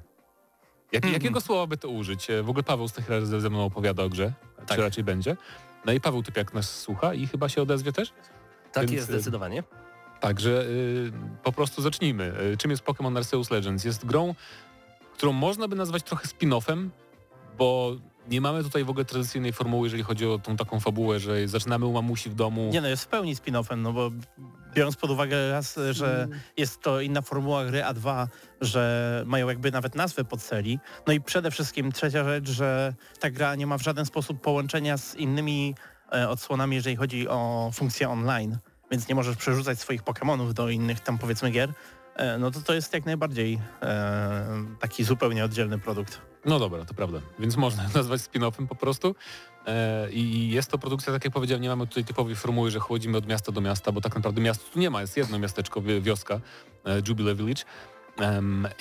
jak, 0.91 1.03
Mhm. 1.05 1.13
jakiego 1.13 1.41
słowa 1.41 1.67
by 1.67 1.77
to 1.77 1.89
użyć? 1.89 2.29
E, 2.29 2.43
W 2.43 2.49
ogóle 2.49 2.63
Paweł 2.63 2.87
Stachera 2.87 3.21
ze 3.25 3.41
ze 3.41 3.49
mną 3.49 3.65
opowiada 3.65 4.03
o 4.03 4.09
grze, 4.09 4.33
Tak. 4.65 4.77
czy 4.77 4.83
raczej 4.83 5.03
będzie. 5.03 5.37
No 5.85 5.91
i 5.93 5.99
Paweł 5.99 6.23
Typiak 6.23 6.53
nas 6.53 6.79
słucha 6.79 7.13
i 7.13 7.27
chyba 7.27 7.49
się 7.49 7.61
odezwie 7.61 7.91
też. 7.91 8.13
Tak 8.71 8.83
Więc, 8.83 8.91
jest 8.93 9.07
zdecydowanie. 9.07 9.63
Także 10.19 10.63
y, 10.65 11.11
po 11.43 11.51
prostu 11.51 11.81
zacznijmy. 11.81 12.33
Czym 12.57 12.71
jest 12.71 12.83
Pokémon 12.83 13.17
Arceus 13.17 13.51
Legends? 13.51 13.83
Jest 13.85 14.05
grą, 14.05 14.35
którą 15.13 15.31
można 15.33 15.67
by 15.67 15.75
nazwać 15.75 16.03
trochę 16.03 16.27
spin-offem, 16.27 16.89
bo 17.57 17.95
nie 18.29 18.41
mamy 18.41 18.63
tutaj 18.63 18.83
w 18.83 18.89
ogóle 18.89 19.05
tradycyjnej 19.05 19.53
formuły, 19.53 19.87
jeżeli 19.87 20.03
chodzi 20.03 20.27
o 20.27 20.39
tą 20.39 20.57
taką 20.57 20.79
fabułę, 20.79 21.19
że 21.19 21.47
zaczynamy 21.47 21.85
u 21.85 21.93
mamusi 21.93 22.29
w 22.29 22.35
domu. 22.35 22.69
Nie 22.73 22.81
no, 22.81 22.87
jest 22.87 23.03
w 23.03 23.07
pełni 23.07 23.35
spin-offem, 23.35 23.77
no 23.77 23.93
bo 23.93 24.11
biorąc 24.73 24.95
pod 24.95 25.11
uwagę 25.11 25.51
raz, 25.51 25.79
że 25.91 26.27
jest 26.57 26.81
to 26.81 27.01
inna 27.01 27.21
formuła 27.21 27.65
gry, 27.65 27.83
a 27.83 27.93
dwa, 27.93 28.27
że 28.61 29.23
mają 29.25 29.49
jakby 29.49 29.71
nawet 29.71 29.95
nazwę 29.95 30.23
podserii. 30.23 30.79
No 31.07 31.13
i 31.13 31.21
przede 31.21 31.51
wszystkim 31.51 31.91
trzecia 31.91 32.23
rzecz, 32.23 32.49
że 32.49 32.93
ta 33.19 33.29
gra 33.29 33.55
nie 33.55 33.67
ma 33.67 33.77
w 33.77 33.83
żaden 33.83 34.05
sposób 34.05 34.41
połączenia 34.41 34.97
z 34.97 35.15
innymi 35.15 35.75
e, 36.13 36.29
odsłonami, 36.29 36.75
jeżeli 36.75 36.95
chodzi 36.95 37.27
o 37.27 37.71
funkcję 37.73 38.09
online, 38.09 38.57
więc 38.91 39.07
nie 39.07 39.15
możesz 39.15 39.37
przerzucać 39.37 39.79
swoich 39.79 40.03
Pokémonów 40.03 40.53
do 40.53 40.69
innych 40.69 40.99
tam 40.99 41.17
powiedzmy 41.17 41.51
gier. 41.51 41.73
E, 42.21 42.37
no 42.37 42.51
to 42.51 42.59
to 42.61 42.73
jest 42.73 42.93
jak 42.93 43.05
najbardziej 43.05 43.59
e, 43.81 44.65
taki 44.79 45.03
zupełnie 45.03 45.45
oddzielny 45.45 45.79
produkt. 45.79 46.21
No 46.45 46.59
dobra, 46.59 46.85
to 46.85 46.93
prawda. 46.93 47.19
Więc 47.39 47.57
można 47.57 47.83
nazwać 47.95 48.21
spin-offem 48.21 48.67
po 48.67 48.75
prostu. 48.75 49.15
E, 49.67 50.11
I 50.11 50.49
jest 50.49 50.71
to 50.71 50.77
produkcja, 50.77 51.13
tak 51.13 51.23
jak 51.25 51.33
powiedziałem, 51.33 51.61
nie 51.61 51.69
mamy 51.69 51.87
tutaj 51.87 52.05
typowej 52.05 52.35
formuły, 52.35 52.71
że 52.71 52.79
chodzimy 52.79 53.17
od 53.17 53.27
miasta 53.27 53.51
do 53.51 53.61
miasta, 53.61 53.91
bo 53.91 54.01
tak 54.01 54.15
naprawdę 54.15 54.41
miasta 54.41 54.63
tu 54.73 54.79
nie 54.79 54.89
ma, 54.89 55.01
jest 55.01 55.17
jedno 55.17 55.39
miasteczko, 55.39 55.81
wi- 55.81 56.01
wioska, 56.01 56.39
e, 56.85 57.01
Jubilee 57.07 57.35
Village. 57.35 57.63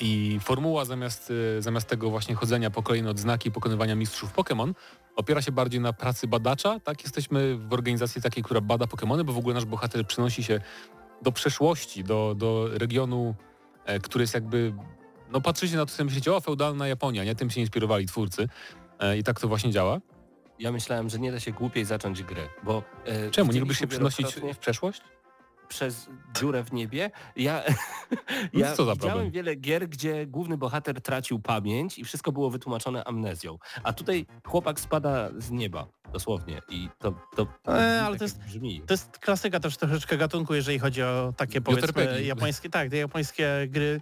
I 0.01 0.41
formuła 0.43 0.85
zamiast, 0.85 1.33
e, 1.59 1.63
zamiast 1.63 1.89
tego 1.89 2.11
właśnie 2.11 2.35
chodzenia 2.35 2.71
po 2.71 2.83
kolejne 2.83 3.11
odznaki 3.11 3.51
pokonywania 3.51 3.95
mistrzów 3.95 4.35
Pokémon 4.35 4.73
opiera 5.17 5.43
się 5.43 5.53
bardziej 5.53 5.81
na 5.81 5.93
pracy 5.93 6.29
badacza. 6.29 6.81
Tak, 6.81 7.03
jesteśmy 7.03 7.57
w 7.57 7.73
organizacji 7.73 8.23
takiej, 8.23 8.45
która 8.45 8.61
bada 8.61 8.85
Pokémony, 8.85 9.23
bo 9.23 9.33
w 9.33 9.39
ogóle 9.39 9.55
nasz 9.55 9.65
bohater 9.65 10.07
przenosi 10.07 10.43
się 10.43 10.61
do 11.23 11.33
przeszłości, 11.33 12.05
do, 12.05 12.35
do 12.39 12.69
regionu, 12.79 13.35
e, 13.85 13.99
który 14.01 14.23
jest 14.23 14.35
jakby 14.35 14.73
no 15.33 15.41
patrzycie 15.41 15.77
na 15.77 15.87
to 15.87 15.93
sobie 15.93 16.05
myślicie, 16.05 16.35
o 16.35 16.41
feudalna 16.41 16.89
Japonia, 16.89 17.25
nie? 17.25 17.35
Tym 17.35 17.51
się 17.51 17.61
inspirowali 17.61 18.07
twórcy. 18.07 18.49
E, 18.99 19.19
I 19.19 19.23
tak 19.23 19.41
to 19.41 19.49
właśnie 19.49 19.71
działa. 19.71 20.01
Ja 20.59 20.73
myślałem, 20.73 21.09
że 21.11 21.19
nie 21.19 21.33
da 21.33 21.41
się 21.41 21.53
głupiej 21.53 21.85
zacząć 21.85 22.23
gry, 22.23 22.49
bo... 22.63 22.83
e, 23.05 23.31
Czemu? 23.31 23.53
Nie 23.53 23.61
lubisz 23.61 23.79
się 23.79 23.87
przenosić 23.87 24.35
w 24.55 24.59
przeszłość? 24.59 25.03
Przez 25.71 26.09
dziurę 26.37 26.65
w 26.65 26.73
niebie. 26.73 27.11
Ja, 27.37 27.63
No 28.53 28.61
ja 28.61 28.73
co 28.77 28.85
za 28.85 28.93
widziałem 28.93 29.13
problem? 29.15 29.31
wiele 29.31 29.55
gier, 29.57 29.89
gdzie 29.89 30.27
główny 30.27 30.57
bohater 30.57 31.01
tracił 31.01 31.39
pamięć 31.41 31.99
i 31.99 32.05
wszystko 32.05 32.33
było 32.33 32.51
wytłumaczone 32.51 33.05
amnezją. 33.05 33.59
A 33.83 33.93
tutaj 33.93 34.27
chłopak 34.47 34.81
spada 34.81 35.29
z 35.39 35.51
nieba, 35.51 35.87
dosłownie. 36.13 36.61
I 36.69 36.89
to, 36.99 37.13
to, 37.37 37.47
to 37.63 37.73
E, 37.73 37.87
brzmi 37.87 38.01
ale 38.07 38.11
tak, 38.11 38.19
to 38.19 38.25
jest- 38.25 38.39
brzmi. 38.45 38.83
To 38.87 38.95
jest 38.95 39.19
klasyka 39.19 39.61
też 39.61 39.77
troszeczkę 39.77 40.17
gatunku, 40.17 40.55
jeżeli 40.55 40.79
chodzi 40.79 41.03
o 41.03 41.33
takie 41.37 41.61
powiedzmy 41.61 42.23
japońskie, 42.23 42.71
tak, 42.71 42.91
te 42.91 42.97
japońskie 42.97 43.49
gry, 43.69 44.01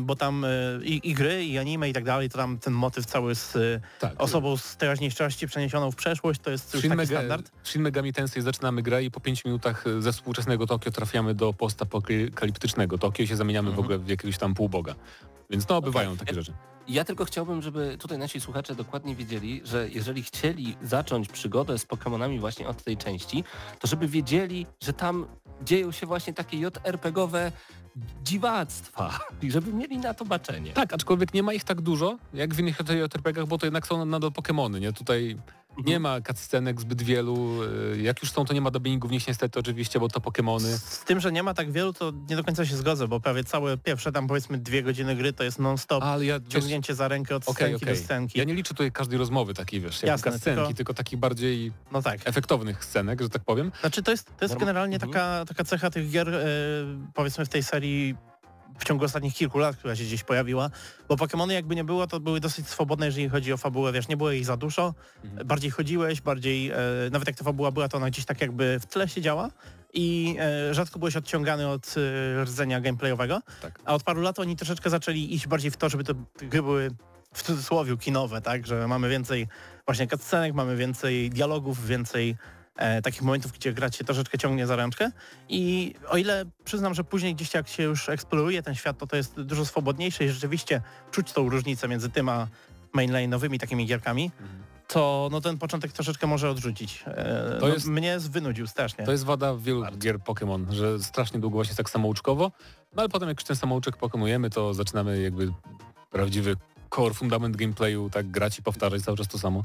bo 0.00 0.16
tam 0.16 0.44
e, 0.44 0.48
i, 0.84 1.10
i 1.10 1.14
gry, 1.14 1.44
i 1.44 1.58
anime 1.58 1.88
i 1.88 1.92
tak 1.92 2.04
dalej, 2.04 2.30
to 2.30 2.38
tam 2.38 2.58
ten 2.58 2.72
motyw 2.74 3.06
cały 3.06 3.34
z 3.34 3.56
e, 3.56 3.60
Tak. 4.00 4.22
osobą 4.22 4.56
z 4.56 4.76
teraźniejszości 4.76 5.46
przeniesioną 5.46 5.90
w 5.90 5.96
przeszłość, 5.96 6.40
to 6.40 6.50
jest 6.50 6.74
już 6.74 6.80
Shin, 6.80 6.90
taki 6.90 6.96
Mega, 6.96 7.18
standard. 7.18 7.50
Shin 7.64 7.82
Megami 7.82 8.12
Tensei 8.12 8.42
zaczynamy 8.42 8.82
grę 8.82 9.04
i 9.04 9.10
po 9.10 9.20
5 9.20 9.44
minutach 9.44 9.86
e, 9.86 10.02
ze 10.02 10.12
współczesnego 10.12 10.66
Tokio 10.66 10.90
trafiamy 10.92 11.34
do 11.34 11.52
postapokaliptycznego 11.52 12.98
Tokio 12.98 13.24
i 13.24 13.28
się 13.28 13.36
zamieniamy 13.36 13.66
w 13.70 13.72
Mhm. 13.72 13.84
ogóle 13.84 13.98
w 13.98 14.08
jakiegoś 14.08 14.38
tam 14.38 14.54
półboga. 14.54 14.94
Więc 15.50 15.68
no, 15.68 15.80
bywają 15.82 16.16
takie 16.16 16.34
rzeczy. 16.34 16.52
Ja 16.88 17.04
tylko 17.04 17.24
chciałbym, 17.24 17.62
żeby 17.62 17.96
tutaj 18.00 18.18
nasi 18.18 18.40
słuchacze 18.40 18.74
dokładnie 18.74 19.16
wiedzieli, 19.16 19.60
że 19.64 19.88
jeżeli 19.92 20.22
chcieli 20.22 20.76
zacząć 20.82 21.28
przygodę 21.28 21.78
z 21.78 21.86
Pokémonami 21.86 22.40
właśnie 22.40 22.68
od 22.68 22.82
tej 22.84 22.96
części, 22.96 23.44
to 23.80 23.88
żeby 23.88 24.08
wiedzieli, 24.08 24.66
że 24.82 24.92
tam 24.92 25.26
dzieją 25.62 25.92
się 25.92 26.06
właśnie 26.06 26.32
takie 26.34 26.56
JRPG-owe 26.60 27.52
dziwactwa 28.24 29.18
i 29.42 29.50
żeby 29.50 29.72
mieli 29.72 29.98
na 29.98 30.14
to 30.14 30.24
baczenie. 30.24 30.72
Tak, 30.72 30.92
aczkolwiek 30.92 31.34
nie 31.34 31.42
ma 31.42 31.52
ich 31.52 31.64
tak 31.64 31.80
dużo, 31.80 32.18
jak 32.34 32.54
w 32.54 32.60
innych 32.60 32.78
JRPG-ach, 32.88 33.46
bo 33.46 33.58
to 33.58 33.66
jednak 33.66 33.86
są 33.86 34.04
nadal 34.04 34.30
Pokémony, 34.30 34.80
nie? 34.80 34.92
Tutaj 34.92 35.36
nie 35.84 36.00
ma 36.00 36.20
cutscenek 36.20 36.80
zbyt 36.80 37.02
wielu, 37.02 37.58
e, 37.92 37.96
jak 37.98 38.22
już 38.22 38.32
są, 38.32 38.44
to 38.44 38.54
nie 38.54 38.60
ma 38.60 38.70
dubbingu 38.70 39.08
w 39.08 39.10
nich 39.10 39.28
niestety 39.28 39.58
oczywiście, 39.58 40.00
bo 40.00 40.08
to 40.08 40.20
Pokémony. 40.20 40.66
Z 40.78 41.04
tym, 41.04 41.20
że 41.20 41.32
nie 41.32 41.42
ma 41.42 41.54
tak 41.54 41.72
wielu, 41.72 41.92
to 41.92 42.12
nie 42.30 42.36
do 42.36 42.44
końca 42.44 42.66
się 42.66 42.76
zgodzę, 42.76 43.08
bo 43.08 43.20
prawie 43.20 43.44
całe 43.44 43.76
pierwsze 43.76 44.12
tam 44.12 44.26
powiedzmy 44.26 44.58
dwie 44.58 44.82
godziny 44.82 45.16
gry 45.16 45.32
to 45.32 45.44
jest 45.44 45.58
non-stop 45.58 46.02
Ale 46.04 46.24
ja 46.24 46.40
wiesz, 46.40 46.48
ciągnięcie 46.48 46.94
za 46.94 47.08
rękę 47.08 47.36
od 47.36 47.42
scenki 47.44 47.74
okej. 47.84 47.94
do 47.94 48.00
scenki. 48.04 48.38
Ja 48.38 48.44
nie 48.44 48.54
liczę 48.54 48.68
tutaj 48.74 48.92
każdej 48.92 49.18
rozmowy 49.18 49.54
takiej, 49.54 49.80
wiesz, 49.80 50.02
jak 50.02 50.06
Jasne, 50.08 50.32
cutscenki, 50.32 50.60
tylko- 50.60 50.74
tylko 50.74 50.94
takich 50.94 51.18
bardziej 51.18 51.72
No 51.92 52.02
tak. 52.02 52.20
efektownych 52.24 52.84
scenek, 52.84 53.22
że 53.22 53.28
tak 53.28 53.44
powiem. 53.44 53.72
Znaczy 53.80 54.02
to 54.02 54.10
jest, 54.10 54.26
to 54.38 54.44
jest 54.44 54.56
generalnie 54.56 54.94
Mhm. 54.96 55.12
taka, 55.12 55.44
taka 55.48 55.64
cecha 55.64 55.90
tych 55.90 56.10
gier, 56.10 56.28
e, 56.34 56.44
powiedzmy 57.14 57.44
w 57.46 57.48
tej 57.48 57.62
serii 57.62 58.14
w 58.78 58.84
ciągu 58.84 59.04
ostatnich 59.04 59.34
kilku 59.34 59.58
lat, 59.58 59.76
która 59.76 59.96
się 59.96 60.04
gdzieś 60.04 60.24
pojawiła, 60.24 60.70
bo 61.08 61.14
Pokémony 61.14 61.50
jakby 61.52 61.76
nie 61.76 61.84
było, 61.84 62.06
to 62.06 62.20
były 62.20 62.40
dosyć 62.40 62.68
swobodne, 62.68 63.06
jeżeli 63.06 63.28
chodzi 63.28 63.52
o 63.52 63.56
fabułę, 63.56 63.92
wiesz, 63.92 64.08
nie 64.08 64.16
było 64.16 64.30
ich 64.32 64.44
za 64.44 64.56
dużo, 64.56 64.94
Mhm. 65.24 65.46
bardziej 65.46 65.70
chodziłeś, 65.70 66.20
bardziej, 66.20 66.70
e, 66.70 66.76
nawet 67.12 67.28
jak 67.28 67.36
ta 67.36 67.44
fabuła 67.44 67.70
była, 67.70 67.88
to 67.88 67.96
ona 67.96 68.10
gdzieś 68.10 68.24
tak 68.24 68.40
jakby 68.40 68.78
w 68.80 68.86
tle 68.86 69.08
siedziała 69.08 69.50
i 69.94 70.36
e, 70.40 70.74
rzadko 70.74 70.98
byłeś 70.98 71.16
odciągany 71.16 71.68
od 71.68 71.94
e, 72.40 72.44
rdzenia 72.44 72.80
gameplayowego, 72.80 73.40
Tak. 73.62 73.80
a 73.84 73.94
od 73.94 74.02
paru 74.02 74.20
lat 74.20 74.38
oni 74.38 74.56
troszeczkę 74.56 74.90
zaczęli 74.90 75.34
iść 75.34 75.46
bardziej 75.46 75.70
w 75.70 75.76
to, 75.76 75.88
żeby 75.88 76.04
te 76.04 76.14
gry 76.38 76.62
były 76.62 76.90
w 77.34 77.42
cudzysłowie 77.42 77.96
kinowe, 77.96 78.40
tak, 78.40 78.66
że 78.66 78.88
mamy 78.88 79.08
więcej 79.08 79.48
właśnie 79.86 80.06
cutscenek, 80.08 80.54
mamy 80.54 80.76
więcej 80.76 81.30
dialogów, 81.30 81.86
więcej 81.86 82.36
e, 82.76 83.02
takich 83.02 83.22
momentów, 83.22 83.52
gdzie 83.52 83.72
gra 83.72 83.90
cię 83.90 84.04
troszeczkę 84.04 84.38
ciągnie 84.38 84.66
za 84.66 84.76
ręczkę 84.76 85.10
i 85.48 85.94
o 86.08 86.16
ile 86.16 86.44
przyznam, 86.64 86.94
że 86.94 87.04
później 87.04 87.34
gdzieś 87.34 87.54
jak 87.54 87.68
się 87.68 87.82
już 87.82 88.08
eksploruje 88.08 88.62
ten 88.62 88.74
świat, 88.74 88.98
to 88.98 89.06
to 89.06 89.16
jest 89.16 89.40
dużo 89.40 89.64
swobodniejsze 89.64 90.24
i 90.24 90.28
rzeczywiście 90.28 90.82
czuć 91.10 91.32
tą 91.32 91.48
różnicę 91.48 91.88
między 91.88 92.10
tym 92.10 92.28
a 92.28 92.48
mainline'owymi 92.94 93.58
takimi 93.58 93.86
gierkami, 93.86 94.30
to 94.88 95.28
no 95.32 95.40
ten 95.40 95.58
początek 95.58 95.92
troszeczkę 95.92 96.26
może 96.26 96.50
odrzucić. 96.50 97.04
E, 97.06 97.56
To 97.60 97.66
no, 97.66 97.74
jest- 97.74 97.86
Mnie 97.86 98.18
wynudził 98.20 98.66
strasznie. 98.66 99.04
To 99.04 99.12
jest 99.12 99.24
wada 99.24 99.56
wielu 99.56 99.84
gier 99.98 100.18
Pokémon, 100.18 100.72
że 100.72 100.98
strasznie 100.98 101.40
długo 101.40 101.54
właśnie 101.54 101.74
tak 101.76 101.90
samouczkowo, 101.90 102.52
no 102.96 103.02
ale 103.02 103.08
potem 103.08 103.28
jak 103.28 103.38
już 103.40 103.44
ten 103.44 103.56
samouczek 103.56 103.96
pokonujemy, 103.96 104.50
to 104.50 104.74
zaczynamy 104.74 105.22
jakby 105.22 105.52
prawdziwy 106.10 106.56
core, 106.94 107.14
fundament 107.14 107.56
gameplayu, 107.56 108.10
tak 108.10 108.30
grać 108.30 108.58
i 108.58 108.62
powtarzać 108.62 109.02
cały 109.02 109.16
czas 109.16 109.28
to 109.28 109.38
samo. 109.38 109.62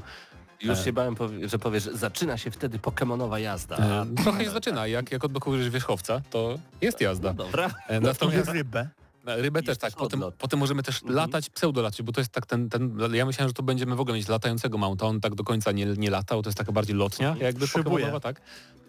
Już 0.62 0.78
E. 0.78 0.84
się 0.84 0.92
bałem, 0.92 1.16
że 1.46 1.58
powiesz, 1.58 1.82
zaczyna 1.82 2.38
się 2.38 2.50
wtedy 2.50 2.78
Pokemonowa 2.78 3.38
jazda. 3.38 3.76
E, 3.76 4.06
trochę 4.22 4.44
się 4.44 4.50
zaczyna, 4.50 4.86
jak, 4.86 5.12
jak 5.12 5.24
odblokujesz 5.24 5.70
wierzchowca, 5.70 6.20
to 6.30 6.58
jest 6.80 7.00
jazda. 7.00 7.28
No 7.28 7.44
dobra. 7.44 7.70
E, 7.88 8.00
To 8.00 8.06
natomiast 8.06 8.48
rybę. 8.48 8.88
Rybę 9.26 9.62
też 9.62 9.78
tak, 9.78 9.92
potem, 9.96 10.22
potem 10.38 10.58
możemy 10.58 10.82
też 10.82 10.96
Mhm. 11.02 11.14
latać, 11.16 11.50
pseudo 11.50 11.82
latać, 11.82 12.02
bo 12.02 12.12
to 12.12 12.20
jest 12.20 12.32
tak 12.32 12.46
ten, 12.46 12.68
ten, 12.68 12.98
ja 13.12 13.26
myślałem, 13.26 13.48
że 13.48 13.54
to 13.54 13.62
będziemy 13.62 13.96
w 13.96 14.00
ogóle 14.00 14.16
mieć 14.16 14.28
latającego 14.28 14.78
mounta, 14.78 15.06
on 15.06 15.20
tak 15.20 15.34
do 15.34 15.44
końca 15.44 15.72
nie, 15.72 15.86
nie 15.86 16.10
latał, 16.10 16.42
to 16.42 16.48
jest 16.48 16.58
taka 16.58 16.72
bardziej 16.72 16.96
lotnia, 16.96 17.36
jakby 17.40 17.66
Szybuje. 17.66 17.84
Pokemonowa, 17.84 18.20
tak. 18.20 18.40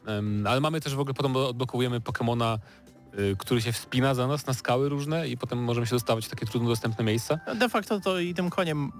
Em, 0.05 0.47
ale 0.47 0.61
mamy 0.61 0.81
też 0.81 0.95
w 0.95 0.99
ogóle, 0.99 1.13
potem 1.13 1.35
odblokujemy 1.35 2.01
Pokemona, 2.01 2.59
y, 3.19 3.35
który 3.39 3.61
się 3.61 3.71
wspina 3.71 4.13
za 4.15 4.27
nas 4.27 4.45
na 4.47 4.53
skały 4.53 4.89
różne 4.89 5.27
i 5.27 5.37
potem 5.37 5.63
możemy 5.63 5.87
się 5.87 5.95
dostawać 5.95 6.25
w 6.25 6.29
takie 6.29 6.45
trudno 6.45 6.69
dostępne 6.69 7.03
miejsca. 7.03 7.39
De 7.55 7.69
facto 7.69 7.99
to 7.99 8.19
i 8.19 8.33
tym 8.33 8.49
koniem 8.49 8.91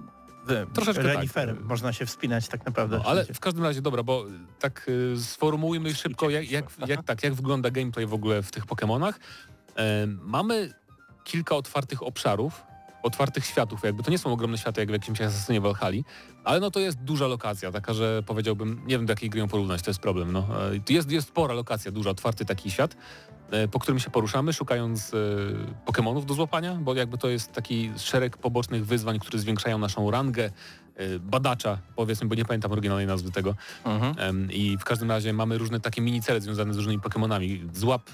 Troszeczkę 0.74 1.02
tak. 1.02 1.14
reniferem 1.14 1.64
można 1.64 1.92
się 1.92 2.06
wspinać 2.06 2.48
tak 2.48 2.66
naprawdę. 2.66 2.98
No, 2.98 3.04
ale 3.06 3.24
w 3.24 3.40
każdym 3.40 3.64
razie, 3.64 3.82
dobra, 3.82 4.02
bo 4.02 4.24
tak 4.60 4.86
y, 4.88 5.20
sformułujmy 5.20 5.94
szybko, 5.94 6.30
jak, 6.30 6.50
jak, 6.50 6.64
jak, 6.86 7.04
tak, 7.04 7.22
jak 7.22 7.34
wygląda 7.34 7.70
gameplay 7.70 8.06
w 8.06 8.14
ogóle 8.14 8.42
w 8.42 8.50
tych 8.50 8.66
Pokemonach. 8.66 9.20
Em, 9.74 10.20
mamy 10.22 10.72
kilka 11.24 11.56
otwartych 11.56 12.02
obszarów, 12.02 12.62
otwartych 13.04 13.46
światów, 13.46 13.82
jakby 13.82 14.02
to 14.02 14.10
nie 14.10 14.18
są 14.18 14.32
ogromne 14.32 14.58
światy 14.58 14.80
jak 14.80 14.88
w 14.88 14.92
jakimś 14.92 15.20
Assassinie 15.20 15.60
Valhalla, 15.60 16.02
ale 16.44 16.60
no 16.60 16.70
to 16.70 16.80
jest 16.80 16.98
duża 16.98 17.26
lokacja, 17.26 17.72
taka, 17.72 17.94
że 17.94 18.22
powiedziałbym, 18.26 18.80
nie 18.86 18.96
wiem 18.96 19.06
do 19.06 19.12
jakiej 19.12 19.30
gry 19.30 19.40
ją 19.40 19.48
porównać, 19.48 19.82
to 19.82 19.90
jest 19.90 20.00
problem. 20.00 20.32
No. 20.32 20.46
E, 20.88 20.92
Jest, 20.92 21.10
jest 21.10 21.28
spora 21.28 21.54
lokacja, 21.54 21.90
duża, 21.90 22.10
otwarty 22.10 22.44
taki 22.44 22.70
świat, 22.70 22.96
e, 23.50 23.68
po 23.68 23.78
którym 23.78 24.00
się 24.00 24.10
poruszamy, 24.10 24.52
szukając 24.52 25.14
e, 25.14 25.16
Pokemonów 25.86 26.26
do 26.26 26.34
złapania, 26.34 26.74
bo 26.74 26.94
jakby 26.94 27.18
to 27.18 27.28
jest 27.28 27.52
taki 27.52 27.90
szereg 27.96 28.36
pobocznych 28.36 28.86
wyzwań, 28.86 29.18
które 29.18 29.38
zwiększają 29.38 29.78
naszą 29.78 30.10
rangę 30.10 30.50
badacza, 31.20 31.78
powiedzmy, 31.96 32.28
bo 32.28 32.34
nie 32.34 32.44
pamiętam 32.44 32.72
oryginalnej 32.72 33.06
nazwy 33.06 33.30
tego. 33.32 33.54
Mhm. 33.84 34.52
I 34.52 34.78
w 34.78 34.84
każdym 34.84 35.10
razie 35.10 35.32
mamy 35.32 35.58
różne 35.58 35.80
takie 35.80 36.02
minicele 36.02 36.40
związane 36.40 36.74
z 36.74 36.76
różnymi 36.76 37.00
Pokemonami. 37.00 37.62
Złap 37.72 38.10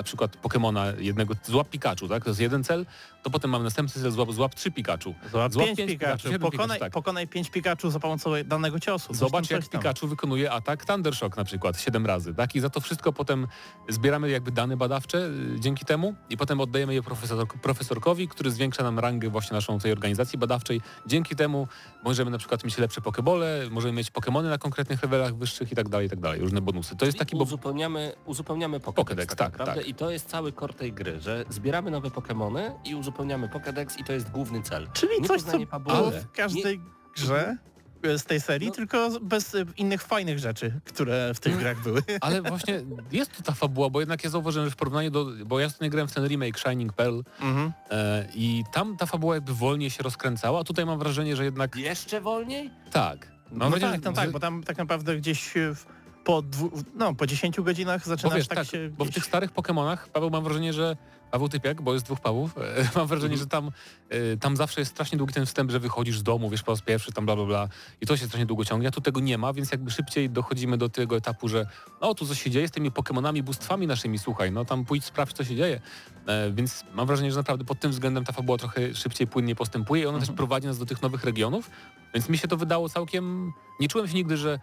na 0.00 0.04
przykład 0.04 0.36
Pokemona 0.36 0.86
jednego, 0.98 1.34
złap 1.44 1.68
Pikachu, 1.68 2.08
tak? 2.08 2.24
To 2.24 2.30
jest 2.30 2.40
jeden 2.40 2.64
cel, 2.64 2.86
to 3.22 3.30
potem 3.30 3.50
mamy 3.50 3.64
następny 3.64 4.02
cel, 4.02 4.10
złap, 4.10 4.32
złap 4.32 4.54
trzy 4.54 4.70
Pikachu. 4.70 5.14
Zobacz, 5.32 5.52
Złap 5.52 5.66
pięć 5.66 5.78
pięć 5.78 5.90
Pikachu. 5.90 6.16
Pikachu, 6.16 6.28
siedem 6.28 6.40
Pokonaj, 6.40 6.66
Pikachu, 6.66 6.80
tak. 6.80 6.92
pokonaj 6.92 7.28
pięć 7.28 7.50
Pikachu 7.50 7.90
za 7.90 8.00
pomocą 8.00 8.30
danego 8.44 8.80
ciosu. 8.80 9.14
Zobacz 9.14 9.50
jak 9.50 9.68
tam. 9.68 9.80
Pikachu 9.80 10.08
wykonuje 10.08 10.50
atak 10.50 10.84
Thunder 10.84 11.14
Shock 11.14 11.36
na 11.36 11.44
przykład 11.44 11.80
7 11.80 12.06
razy, 12.06 12.34
tak? 12.34 12.54
I 12.54 12.60
za 12.60 12.70
to 12.70 12.80
wszystko 12.80 13.12
potem 13.12 13.46
zbieramy 13.88 14.30
jakby 14.30 14.52
dane 14.52 14.76
badawcze 14.76 15.18
y, 15.18 15.60
dzięki 15.60 15.84
temu 15.84 16.14
i 16.30 16.36
potem 16.36 16.60
oddajemy 16.60 16.94
je 16.94 17.02
profesor, 17.02 17.46
profesorkowi, 17.62 18.28
który 18.28 18.50
zwiększa 18.50 18.82
nam 18.82 18.98
rangę 18.98 19.30
właśnie 19.30 19.54
naszą 19.54 19.78
tej 19.78 19.92
organizacji 19.92 20.38
badawczej. 20.38 20.80
Dzięki 21.06 21.36
temu 21.36 21.68
możemy 22.04 22.30
na 22.30 22.38
przykład 22.38 22.64
mieć 22.64 22.78
lepsze 22.78 23.00
pokebole, 23.00 23.62
możemy 23.70 23.92
mieć 23.92 24.10
pokemony 24.10 24.50
na 24.50 24.58
konkretnych 24.58 25.02
levelach 25.02 25.36
wyższych 25.36 25.72
i 25.72 25.76
tak 25.76 25.88
dalej, 25.88 26.06
i 26.06 26.10
tak 26.10 26.20
dalej, 26.20 26.40
różne 26.40 26.60
bonusy. 26.60 26.96
To 26.96 27.06
jest 27.06 27.18
taki, 27.18 27.36
bo 27.36 27.42
uzupełniamy, 27.42 28.12
uzupełniamy 28.24 28.80
Pokédex, 28.80 29.04
Pokédex, 29.04 29.34
tak, 29.34 29.56
tak, 29.56 29.66
tak. 29.66 29.86
I 29.90 29.94
to 29.94 30.10
jest 30.10 30.28
cały 30.28 30.52
core 30.52 30.74
tej 30.74 30.92
gry, 30.92 31.20
że 31.20 31.44
zbieramy 31.48 31.90
nowe 31.90 32.08
Pokémony 32.08 32.70
i 32.84 32.94
uzupełniamy 32.94 33.48
Pokédex 33.48 34.00
i 34.00 34.04
to 34.04 34.12
jest 34.12 34.30
główny 34.30 34.62
cel. 34.62 34.88
Czyli 34.92 35.12
Nie 35.20 35.28
coś, 35.28 35.42
co 35.42 35.58
było 35.80 36.10
nie- 36.10 36.20
w 36.20 36.30
każdej 36.32 36.80
grze 37.16 37.56
e, 38.02 38.18
z 38.18 38.24
tej 38.24 38.40
serii, 38.40 38.68
No. 38.68 38.74
tylko 38.74 39.08
bez 39.22 39.54
e, 39.54 39.64
innych 39.76 40.02
fajnych 40.02 40.38
rzeczy, 40.38 40.80
które 40.84 41.34
w 41.34 41.40
tych 41.40 41.56
grach 41.58 41.82
były. 41.82 42.02
Ale 42.20 42.42
właśnie 42.52 42.82
jest 43.12 43.32
tu 43.36 43.42
ta 43.42 43.52
fabuła, 43.52 43.90
bo 43.90 44.00
jednak 44.00 44.24
ja 44.24 44.30
zauważyłem, 44.30 44.68
że 44.68 44.72
w 44.72 44.76
porównaniu 44.76 45.10
do... 45.10 45.26
Bo 45.46 45.60
ja 45.60 45.66
ostatnio 45.66 45.90
grałem 45.90 46.08
w 46.08 46.14
ten 46.14 46.26
remake 46.28 46.58
Shining 46.58 46.92
Pearl 46.92 47.20
Mhm. 47.40 47.72
e, 47.90 48.26
i 48.34 48.64
tam 48.72 48.96
ta 48.96 49.06
fabuła 49.06 49.34
jakby 49.34 49.54
wolniej 49.54 49.90
się 49.90 50.02
rozkręcała, 50.02 50.60
a 50.60 50.64
tutaj 50.64 50.86
mam 50.86 50.98
wrażenie, 50.98 51.36
że 51.36 51.44
jednak 51.44 51.76
Jeszcze 51.76 52.20
wolniej? 52.20 52.70
tak. 52.90 53.32
Mam 53.50 53.58
No 53.58 53.70
wrażenie, 53.70 53.92
tak, 53.92 54.04
no 54.04 54.10
że- 54.10 54.16
tak, 54.16 54.30
bo 54.32 54.40
tam 54.40 54.62
tak 54.62 54.78
naprawdę 54.78 55.16
gdzieś 55.16 55.50
w, 55.54 55.84
po, 56.24 56.42
dwu, 56.42 56.70
no, 56.94 57.14
po 57.14 57.26
10 57.26 57.60
godzinach 57.60 58.06
zaczynasz 58.06 58.34
wiesz, 58.34 58.48
tak, 58.48 58.58
tak, 58.58 58.66
się... 58.66 58.90
bo 58.98 59.04
w 59.04 59.10
tych 59.10 59.24
starych 59.24 59.52
Pokemonach, 59.52 60.08
Paweł, 60.08 60.30
mam 60.30 60.44
wrażenie, 60.44 60.72
że 60.72 60.96
Paweł 61.30 61.48
Typiak, 61.48 61.82
bo 61.82 61.92
jest 61.92 62.04
dwóch 62.04 62.20
Pawłów, 62.20 62.58
e, 62.58 62.88
mam 62.96 63.06
wrażenie, 63.06 63.36
że 63.36 63.46
tam, 63.46 63.70
e, 64.08 64.36
tam 64.36 64.56
zawsze 64.56 64.80
jest 64.80 64.90
strasznie 64.90 65.18
długi 65.18 65.34
ten 65.34 65.46
wstęp, 65.46 65.70
że 65.70 65.80
wychodzisz 65.80 66.18
z 66.18 66.22
domu, 66.22 66.50
wiesz, 66.50 66.62
po 66.62 66.72
raz 66.72 66.82
pierwszy, 66.82 67.12
tam 67.12 67.26
bla, 67.26 67.36
bla, 67.36 67.44
bla 67.44 67.68
i 68.00 68.06
to 68.06 68.16
się 68.16 68.26
strasznie 68.26 68.46
długo 68.46 68.64
ciągnie, 68.64 68.88
a 68.88 68.90
tu 68.90 69.00
tego 69.00 69.20
nie 69.20 69.38
ma, 69.38 69.52
więc 69.52 69.72
jakby 69.72 69.90
szybciej 69.90 70.30
dochodzimy 70.30 70.78
do 70.78 70.88
tego 70.88 71.16
etapu, 71.16 71.48
że 71.48 71.66
no 72.00 72.14
tu 72.14 72.26
coś 72.26 72.42
się 72.42 72.50
dzieje 72.50 72.68
z 72.68 72.70
tymi 72.70 72.90
Pokemonami, 72.90 73.42
bóstwami 73.42 73.86
naszymi, 73.86 74.18
słuchaj, 74.18 74.52
no 74.52 74.64
tam 74.64 74.84
pójdź, 74.84 75.04
sprawdź, 75.04 75.36
co 75.36 75.44
się 75.44 75.56
dzieje, 75.56 75.80
e, 76.26 76.50
więc 76.50 76.84
mam 76.94 77.06
wrażenie, 77.06 77.30
że 77.30 77.36
naprawdę 77.36 77.64
pod 77.64 77.80
tym 77.80 77.90
względem 77.90 78.24
ta 78.24 78.32
fabuła 78.32 78.58
trochę 78.58 78.94
szybciej, 78.94 79.26
płynnie 79.26 79.54
postępuje 79.54 80.02
i 80.02 80.06
ona 80.06 80.18
też 80.18 80.30
prowadzi 80.30 80.66
nas 80.66 80.78
do 80.78 80.86
tych 80.86 81.02
nowych 81.02 81.24
regionów, 81.24 81.70
więc 82.14 82.28
mi 82.28 82.38
się 82.38 82.48
to 82.48 82.56
wydało 82.56 82.88
całkiem, 82.88 83.52
nie 83.80 83.88
czułem 83.88 84.08
się 84.08 84.14
nigdy, 84.14 84.36
że 84.36 84.58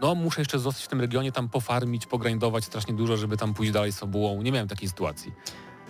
no 0.00 0.14
muszę 0.14 0.40
jeszcze 0.40 0.58
zostać 0.58 0.84
w 0.84 0.88
tym 0.88 1.00
regionie, 1.00 1.32
tam 1.32 1.48
pofarmić, 1.48 2.06
pogrindować 2.06 2.64
strasznie 2.64 2.94
dużo, 2.94 3.16
żeby 3.16 3.36
tam 3.36 3.54
pójść 3.54 3.72
dalej 3.72 3.92
z 3.92 3.98
fabułą. 3.98 4.42
Nie 4.42 4.52
miałem 4.52 4.68
takiej 4.68 4.88
sytuacji. 4.88 5.32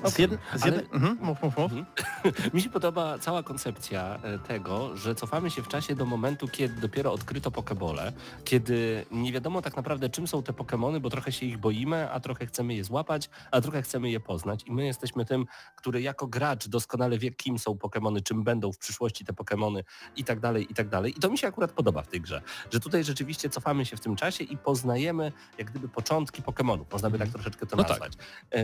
Z 0.04 0.18
jed... 0.18 0.30
z 0.54 0.62
Ale- 0.62 0.76
jed... 0.76 0.94
mhm, 0.94 1.18
mów, 1.20 1.42
mów, 1.42 1.56
mów. 1.58 1.72
Mi 2.54 2.62
się 2.62 2.70
podoba 2.70 3.18
cała 3.18 3.42
koncepcja 3.42 4.18
e, 4.22 4.38
tego, 4.38 4.96
że 4.96 5.14
cofamy 5.14 5.50
się 5.50 5.62
w 5.62 5.68
czasie 5.68 5.94
do 5.94 6.06
momentu, 6.06 6.48
kiedy 6.48 6.80
dopiero 6.80 7.12
odkryto 7.12 7.50
pokebole, 7.50 8.12
kiedy 8.44 9.06
nie 9.10 9.32
wiadomo 9.32 9.62
tak 9.62 9.76
naprawdę 9.76 10.08
czym 10.10 10.26
są 10.26 10.42
te 10.42 10.52
pokemony, 10.52 11.00
bo 11.00 11.10
trochę 11.10 11.32
się 11.32 11.46
ich 11.46 11.58
boimy, 11.58 12.10
a 12.12 12.20
trochę 12.20 12.46
chcemy 12.46 12.74
je 12.74 12.84
złapać, 12.84 13.30
a 13.50 13.60
trochę 13.60 13.82
chcemy 13.82 14.10
je 14.10 14.20
poznać 14.20 14.66
i 14.66 14.72
my 14.72 14.86
jesteśmy 14.86 15.24
tym, 15.24 15.46
który 15.76 16.02
jako 16.02 16.26
gracz 16.26 16.68
doskonale 16.68 17.18
wie 17.18 17.30
kim 17.30 17.58
są 17.58 17.78
pokemony, 17.78 18.20
czym 18.22 18.44
będą 18.44 18.72
w 18.72 18.78
przyszłości 18.78 19.24
te 19.24 19.32
pokemony 19.32 19.84
i 20.16 20.24
tak 20.24 20.40
dalej, 20.40 20.66
i 20.72 20.74
tak 20.74 20.88
dalej. 20.88 21.12
I 21.16 21.20
to 21.20 21.30
mi 21.30 21.38
się 21.38 21.48
akurat 21.48 21.72
podoba 21.72 22.02
w 22.02 22.08
tej 22.08 22.20
grze, 22.20 22.42
że 22.72 22.80
tutaj 22.80 23.04
rzeczywiście 23.04 23.50
cofamy 23.50 23.86
się 23.86 23.96
w 23.96 24.00
tym 24.00 24.16
czasie 24.16 24.44
i 24.44 24.56
poznajemy 24.58 25.32
jak 25.58 25.70
gdyby 25.70 25.88
początki 25.88 26.42
pokemonów, 26.42 26.92
można 26.92 27.10
by 27.10 27.18
tak 27.18 27.28
troszeczkę 27.28 27.66
to 27.66 27.76
No 27.76 27.82
tak. 27.84 27.90
nazwać. 27.90 28.12
E, 28.52 28.60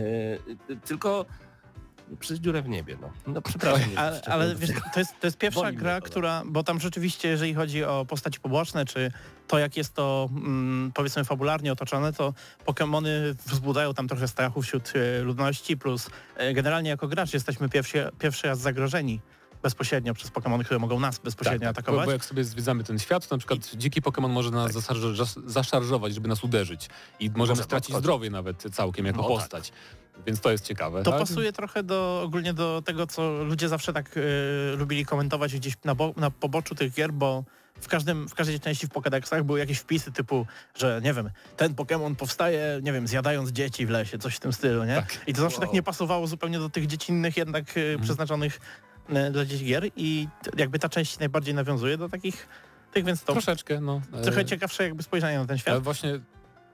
tylko 0.85 1.25
przez 2.19 2.39
dziurę 2.39 2.61
w 2.61 2.69
niebie, 2.69 2.97
no. 3.01 3.09
No 3.27 3.41
przepraszam. 3.41 3.89
Ale, 3.95 4.21
ale 4.25 4.55
wiesz, 4.55 4.69
to 4.93 4.99
jest, 4.99 5.19
to 5.19 5.27
jest 5.27 5.37
pierwsza 5.37 5.71
gra, 5.71 6.01
to, 6.01 6.05
która, 6.05 6.43
bo 6.45 6.63
tam 6.63 6.79
rzeczywiście, 6.79 7.27
jeżeli 7.27 7.53
chodzi 7.53 7.83
o 7.83 8.05
postaci 8.05 8.39
poboczne, 8.39 8.85
czy 8.85 9.11
to 9.47 9.59
jak 9.59 9.77
jest 9.77 9.93
to 9.93 10.29
mm, 10.31 10.91
powiedzmy 10.95 11.23
fabularnie 11.25 11.71
otoczone, 11.71 12.13
to 12.13 12.33
Pokémony 12.65 13.09
wzbudzają 13.45 13.93
tam 13.93 14.07
trochę 14.07 14.27
strachu 14.27 14.61
wśród 14.61 14.93
e, 14.95 15.21
ludności, 15.21 15.77
plus 15.77 16.09
e, 16.35 16.53
generalnie 16.53 16.89
jako 16.89 17.07
gracz 17.07 17.33
jesteśmy 17.33 17.69
pierwszy, 17.69 18.09
pierwszy 18.19 18.47
raz 18.47 18.59
zagrożeni 18.59 19.19
bezpośrednio 19.63 20.13
przez 20.13 20.31
Pokémony, 20.31 20.63
które 20.63 20.79
mogą 20.79 20.99
nas 20.99 21.19
bezpośrednio 21.19 21.67
Tak, 21.67 21.75
bo, 21.75 21.79
atakować. 21.79 22.05
bo 22.05 22.11
jak 22.11 22.25
sobie 22.25 22.43
zwiedzamy 22.43 22.83
ten 22.83 22.99
świat, 22.99 23.27
to 23.27 23.35
na 23.35 23.39
przykład 23.39 23.59
dziki 23.75 24.01
Pokémon 24.01 24.29
może 24.29 24.51
nas 24.51 24.71
zaszarżo- 24.71 25.41
zaszarżować, 25.49 26.13
żeby 26.13 26.27
nas 26.27 26.43
uderzyć 26.43 26.89
i 27.19 27.29
możemy 27.29 27.37
Może 27.47 27.63
stracić 27.63 27.87
podchodzić. 27.87 28.03
zdrowie 28.03 28.29
nawet 28.29 28.63
całkiem 28.73 29.05
jako 29.05 29.21
No 29.21 29.27
tak. 29.27 29.37
postać. 29.37 29.71
Więc 30.25 30.41
to 30.41 30.51
jest 30.51 30.65
ciekawe. 30.65 31.03
To 31.03 31.11
Ale- 31.11 31.19
pasuje 31.25 31.53
trochę 31.53 31.83
do 31.83 32.21
ogólnie 32.25 32.53
do 32.53 32.81
tego, 32.85 33.07
co 33.07 33.43
ludzie 33.43 33.69
zawsze 33.69 33.93
tak 33.93 34.15
e, 34.17 34.75
lubili 34.75 35.05
komentować 35.05 35.55
gdzieś 35.55 35.73
na, 35.85 35.95
bo, 35.95 36.13
na 36.17 36.31
poboczu 36.31 36.75
tych 36.75 36.93
gier, 36.93 37.13
bo 37.13 37.43
w, 37.81 37.87
każdym, 37.87 38.27
w 38.29 38.35
każdej 38.35 38.59
części 38.59 38.87
w 38.87 38.89
Pokédexach 38.89 39.43
były 39.43 39.59
jakieś 39.59 39.77
wpisy 39.77 40.11
typu, 40.11 40.45
że 40.75 41.01
nie 41.03 41.13
wiem, 41.13 41.29
ten 41.57 41.73
Pokémon 41.73 42.15
powstaje, 42.15 42.79
nie 42.83 42.93
wiem, 42.93 43.07
zjadając 43.07 43.49
dzieci 43.51 43.85
w 43.85 43.89
lesie, 43.89 44.17
coś 44.17 44.35
w 44.35 44.39
tym 44.39 44.53
stylu, 44.53 44.83
nie? 44.83 44.95
Tak. 44.95 45.17
I 45.27 45.33
to 45.33 45.41
zawsze 45.41 45.57
Wow. 45.57 45.65
tak 45.67 45.73
nie 45.73 45.83
pasowało 45.83 46.27
zupełnie 46.27 46.59
do 46.59 46.69
tych 46.69 46.87
dziecinnych 46.87 47.37
jednak 47.37 47.65
e, 47.77 47.99
przeznaczonych 48.01 48.55
e, 48.55 48.59
dla 49.31 49.45
dzieci 49.45 49.65
gier 49.65 49.85
i 49.95 50.27
jakby 50.57 50.79
ta 50.79 50.89
część 50.89 51.19
najbardziej 51.19 51.53
nawiązuje 51.53 51.97
do 51.97 52.09
takich 52.09 52.47
tych, 52.93 53.05
więc 53.05 53.23
to 53.23 53.31
Troszeczkę, 53.33 53.81
no. 53.81 54.01
trochę 54.23 54.41
E, 54.41 54.45
ciekawsze 54.45 54.83
jakby 54.83 55.03
spojrzenie 55.03 55.37
na 55.37 55.45
ten 55.45 55.49
Ale 55.53 55.59
świat. 55.59 55.83
właśnie 55.83 56.19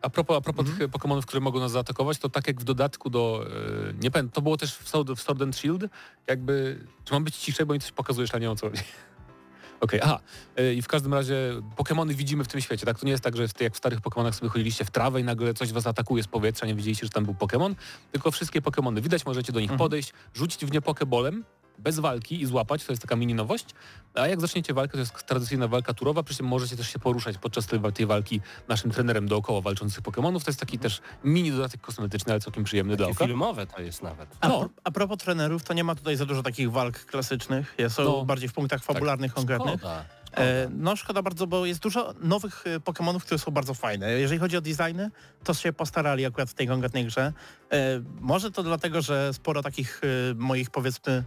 a 0.01 0.09
propos, 0.09 0.38
a 0.38 0.41
propos 0.41 0.59
Mhm. 0.65 0.77
tych 0.79 0.89
Pokemonów, 0.89 1.25
które 1.25 1.39
mogą 1.41 1.59
nas 1.59 1.71
zaatakować, 1.71 2.17
to 2.17 2.29
tak 2.29 2.47
jak 2.47 2.61
w 2.61 2.63
dodatku 2.63 3.09
do... 3.09 3.45
E, 3.89 3.93
nie 4.01 4.11
pamiętam, 4.11 4.29
to 4.34 4.41
było 4.41 4.57
też 4.57 4.75
w 4.75 4.89
Sword, 4.89 5.09
w 5.11 5.21
Sword 5.21 5.41
and 5.41 5.55
Shield, 5.55 5.84
jakby... 6.27 6.79
Czy 7.05 7.13
mam 7.13 7.23
być 7.23 7.36
ciszej, 7.38 7.65
bo 7.65 7.73
mi 7.73 7.79
coś 7.79 7.91
pokazujesz, 7.91 8.34
a 8.36 8.38
nie 8.38 8.41
wiem 8.41 8.51
o 8.51 8.55
co 8.55 8.69
chodzi. 8.69 8.81
Okej, 9.81 9.99
aha. 10.03 10.19
E, 10.57 10.73
I 10.73 10.81
w 10.81 10.88
każdym 10.88 11.13
razie 11.13 11.36
Pokemony 11.77 12.13
widzimy 12.13 12.43
w 12.43 12.47
tym 12.47 12.61
świecie, 12.61 12.86
tak? 12.86 12.99
To 12.99 13.05
nie 13.05 13.11
jest 13.11 13.23
tak, 13.23 13.38
że 13.38 13.47
w, 13.47 13.61
jak 13.61 13.73
w 13.73 13.77
starych 13.77 14.01
Pokemonach 14.01 14.36
sobie 14.36 14.49
chodziliście 14.49 14.86
w 14.86 14.91
trawę 14.91 15.21
i 15.21 15.23
nagle 15.23 15.53
coś 15.53 15.71
was 15.73 15.88
atakuje 15.88 16.23
z 16.23 16.27
powietrza, 16.27 16.65
nie 16.65 16.75
wiedzieliście, 16.75 17.05
że 17.05 17.09
tam 17.09 17.25
był 17.25 17.34
Pokemon, 17.36 17.75
tylko 18.11 18.31
wszystkie 18.31 18.61
Pokemony 18.61 19.01
widać, 19.01 19.25
możecie 19.25 19.53
do 19.53 19.59
nich 19.59 19.71
Mhm. 19.71 19.77
podejść, 19.77 20.13
rzucić 20.34 20.65
w 20.65 20.71
nie 20.71 20.81
Pokebolem, 20.81 21.43
bez 21.78 21.99
walki 21.99 22.41
i 22.41 22.45
złapać, 22.45 22.86
to 22.86 22.91
jest 22.91 23.01
taka 23.01 23.15
mini 23.15 23.34
nowość. 23.34 23.65
A 24.13 24.28
jak 24.28 24.41
zaczniecie 24.41 24.74
walkę, 24.74 24.91
to 24.91 24.99
jest 24.99 25.26
tradycyjna 25.26 25.67
walka 25.67 25.93
turowa, 25.93 26.24
przy 26.24 26.36
czym 26.36 26.45
możecie 26.45 26.78
też 26.78 26.89
się 26.93 26.99
poruszać 26.99 27.38
podczas 27.38 27.65
tej, 27.65 28.05
walki 28.05 28.41
naszym 28.67 28.91
trenerem 28.91 29.28
dookoła 29.28 29.61
walczących 29.61 30.01
Pokemonów. 30.01 30.43
To 30.43 30.51
jest 30.51 30.59
taki 30.59 30.80
też 30.80 31.01
mini 31.24 31.51
dodatek 31.51 31.82
kosmetyczny, 31.82 32.34
ale 32.34 32.39
całkiem 32.39 32.63
przyjemny 32.63 32.95
dla 32.95 33.07
oka. 33.07 33.26
filmowe 33.26 33.67
to 33.67 33.82
jest 33.82 34.03
nawet. 34.03 34.30
A, 34.41 34.47
no. 34.47 34.69
a 34.84 34.91
propos 34.91 35.17
trenerów, 35.17 35.63
to 35.63 35.74
nie 35.74 35.84
ma 35.84 35.95
tutaj 35.95 36.15
za 36.15 36.26
dużo 36.26 36.43
takich 36.43 36.71
walk 36.71 37.05
klasycznych, 37.05 37.76
są 37.89 38.03
No. 38.03 38.26
bardziej 38.26 38.49
w 38.49 38.53
punktach 38.53 38.84
fabularnych 38.84 39.34
konkretnych. 39.34 39.80
Szkoda. 39.80 40.05
E, 40.38 40.69
no 40.69 40.95
szkoda 40.95 41.21
bardzo, 41.21 41.47
bo 41.47 41.65
jest 41.65 41.80
dużo 41.80 42.13
nowych 42.19 42.63
e, 42.67 42.80
Pokémonów, 42.80 43.19
które 43.19 43.39
są 43.39 43.51
bardzo 43.51 43.74
fajne. 43.74 44.11
Jeżeli 44.11 44.39
chodzi 44.39 44.57
o 44.57 44.61
designy, 44.61 45.11
to 45.43 45.53
się 45.53 45.74
postarali 45.74 46.26
akurat 46.26 46.49
w 46.49 46.53
tej 46.53 46.67
konkretnej 46.67 47.05
grze. 47.05 47.34
E, 47.71 48.01
może 48.19 48.51
to 48.51 48.63
dlatego, 48.63 49.01
że 49.01 49.34
sporo 49.34 49.61
takich 49.61 50.01
moich 50.36 50.69
powiedzmy 50.69 51.24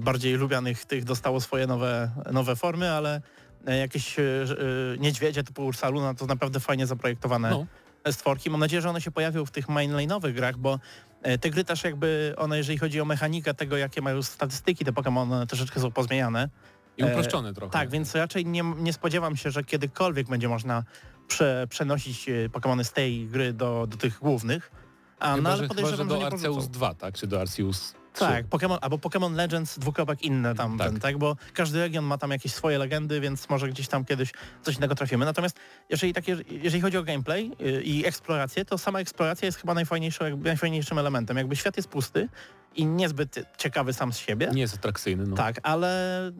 bardziej 0.00 0.34
lubianych 0.34 0.84
tych 0.84 1.04
dostało 1.04 1.40
swoje 1.40 1.66
nowe, 1.66 2.10
nowe 2.32 2.56
formy, 2.56 2.90
ale 2.90 3.20
e, 3.66 3.76
jakieś 3.78 4.18
e, 4.18 4.22
e, 4.22 4.98
niedźwiedzie 4.98 5.44
typu 5.44 5.66
Ursaluna 5.66 6.14
to 6.14 6.26
naprawdę 6.26 6.60
fajnie 6.60 6.86
zaprojektowane 6.86 7.50
No. 7.50 7.66
stworki. 8.12 8.50
Mam 8.50 8.60
nadzieję, 8.60 8.82
że 8.82 8.90
one 8.90 9.00
się 9.00 9.10
pojawią 9.10 9.46
w 9.46 9.50
tych 9.50 9.66
mainlane'owych 9.68 10.32
grach, 10.32 10.56
bo 10.58 10.78
e, 11.22 11.38
te 11.38 11.50
gry 11.50 11.64
też 11.64 11.84
jakby 11.84 12.34
one, 12.36 12.56
jeżeli 12.58 12.78
chodzi 12.78 13.00
o 13.00 13.04
mechanikę 13.04 13.54
tego, 13.54 13.76
jakie 13.76 14.02
mają 14.02 14.22
statystyki 14.22 14.84
te 14.84 14.92
Pokémon, 14.92 15.18
one 15.22 15.46
troszeczkę 15.46 15.80
są 15.80 15.90
pozmieniane. 15.90 16.48
I 16.96 17.04
uproszczone 17.04 17.54
trochę. 17.54 17.72
Tak, 17.72 17.90
więc 17.90 18.14
raczej 18.14 18.46
nie, 18.46 18.62
nie 18.62 18.92
spodziewam 18.92 19.36
się, 19.36 19.50
że 19.50 19.64
kiedykolwiek 19.64 20.28
będzie 20.28 20.48
można 20.48 20.84
prze, 21.28 21.66
przenosić 21.70 22.28
e, 22.28 22.32
Pokémony 22.48 22.84
z 22.84 22.92
tej 22.92 23.26
gry 23.26 23.52
do, 23.52 23.86
do 23.86 23.96
tych 23.96 24.18
głównych. 24.18 24.70
A, 25.18 25.34
Chyba, 25.34 25.42
no, 25.42 25.48
ale 25.50 25.58
że, 25.58 25.62
chyba, 25.62 25.74
że 25.74 25.82
podejrzewam, 25.82 26.08
do 26.08 26.26
Arceus 26.26 26.56
porzucą. 26.56 26.72
2, 26.72 26.94
tak? 26.94 27.14
Czy 27.14 27.26
do 27.26 27.40
Arceus 27.40 27.90
3. 27.90 27.96
Tak, 28.26 28.46
Pokemon, 28.46 28.78
albo 28.80 28.96
Pokémon 28.96 29.34
Legends 29.34 29.78
dwukropek 29.78 30.22
inne 30.22 30.54
tam, 30.54 30.78
Tak. 30.78 30.88
Ten, 30.90 31.00
tak, 31.00 31.18
bo 31.18 31.36
każdy 31.54 31.78
region 31.78 32.04
ma 32.04 32.18
tam 32.18 32.30
jakieś 32.30 32.52
swoje 32.54 32.78
legendy, 32.78 33.20
więc 33.20 33.48
może 33.48 33.68
gdzieś 33.68 33.88
tam 33.88 34.04
kiedyś 34.04 34.32
coś 34.62 34.76
innego 34.76 34.94
trafimy. 34.94 35.24
Natomiast 35.24 35.56
jeżeli, 35.90 36.12
takie, 36.12 36.36
jeżeli 36.50 36.80
chodzi 36.80 36.96
o 36.96 37.02
gameplay 37.02 37.52
y, 37.60 37.82
i 37.82 38.06
eksplorację, 38.06 38.64
to 38.64 38.78
sama 38.78 39.00
eksploracja 39.00 39.46
jest 39.46 39.58
chyba 39.58 39.74
najfajniejszym 39.74 40.98
elementem. 40.98 41.36
Jakby 41.36 41.56
świat 41.56 41.76
jest 41.76 41.88
pusty 41.88 42.28
i 42.74 42.86
niezbyt 42.86 43.38
ciekawy 43.58 43.92
sam 43.92 44.12
z 44.12 44.18
siebie. 44.18 44.50
Nie 44.54 44.60
jest 44.60 44.74
atrakcyjny, 44.74 45.26
no. 45.26 45.36
Tak, 45.36 45.60
ale 45.62 46.32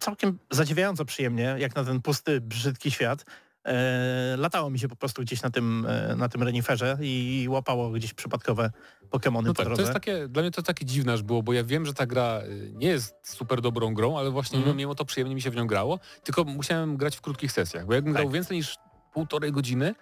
całkiem 0.00 0.38
zadziwiająco 0.50 1.04
przyjemnie, 1.04 1.56
jak 1.58 1.76
na 1.76 1.84
ten 1.84 2.02
pusty, 2.02 2.40
brzydki 2.40 2.90
świat. 2.90 3.24
E, 3.66 4.36
latało 4.38 4.70
mi 4.70 4.78
się 4.78 4.88
po 4.88 4.96
prostu 4.96 5.22
gdzieś 5.22 5.42
na 5.42 5.50
tym, 5.50 5.86
e, 5.88 6.16
na 6.16 6.28
tym 6.28 6.42
reniferze 6.42 6.98
i 7.00 7.46
łapało 7.50 7.90
gdzieś 7.90 8.14
przypadkowe 8.14 8.70
Pokemony 9.10 9.48
No 9.48 9.54
tak, 9.54 9.66
to 9.74 9.80
jest 9.80 9.92
takie, 9.92 10.28
dla 10.28 10.42
mnie 10.42 10.50
to 10.50 10.62
takie 10.62 10.84
dziwne 10.84 11.12
aż 11.12 11.22
było, 11.22 11.42
bo 11.42 11.52
ja 11.52 11.64
wiem, 11.64 11.86
że 11.86 11.94
ta 11.94 12.06
gra 12.06 12.40
y, 12.42 12.72
nie 12.74 12.88
jest 12.88 13.14
super 13.22 13.60
dobrą 13.60 13.94
grą, 13.94 14.18
ale 14.18 14.30
właśnie 14.30 14.58
Mhm. 14.58 14.76
mimo 14.76 14.94
to 14.94 15.04
przyjemnie 15.04 15.34
mi 15.34 15.42
się 15.42 15.50
w 15.50 15.56
nią 15.56 15.66
grało, 15.66 15.98
tylko 16.24 16.44
musiałem 16.44 16.96
grać 16.96 17.16
w 17.16 17.20
krótkich 17.20 17.52
sesjach, 17.52 17.86
bo 17.86 17.94
jakbym 17.94 18.12
Tak. 18.14 18.22
grał 18.22 18.32
więcej 18.32 18.56
niż 18.56 18.76
półtorej 19.12 19.52
godziny 19.52 19.94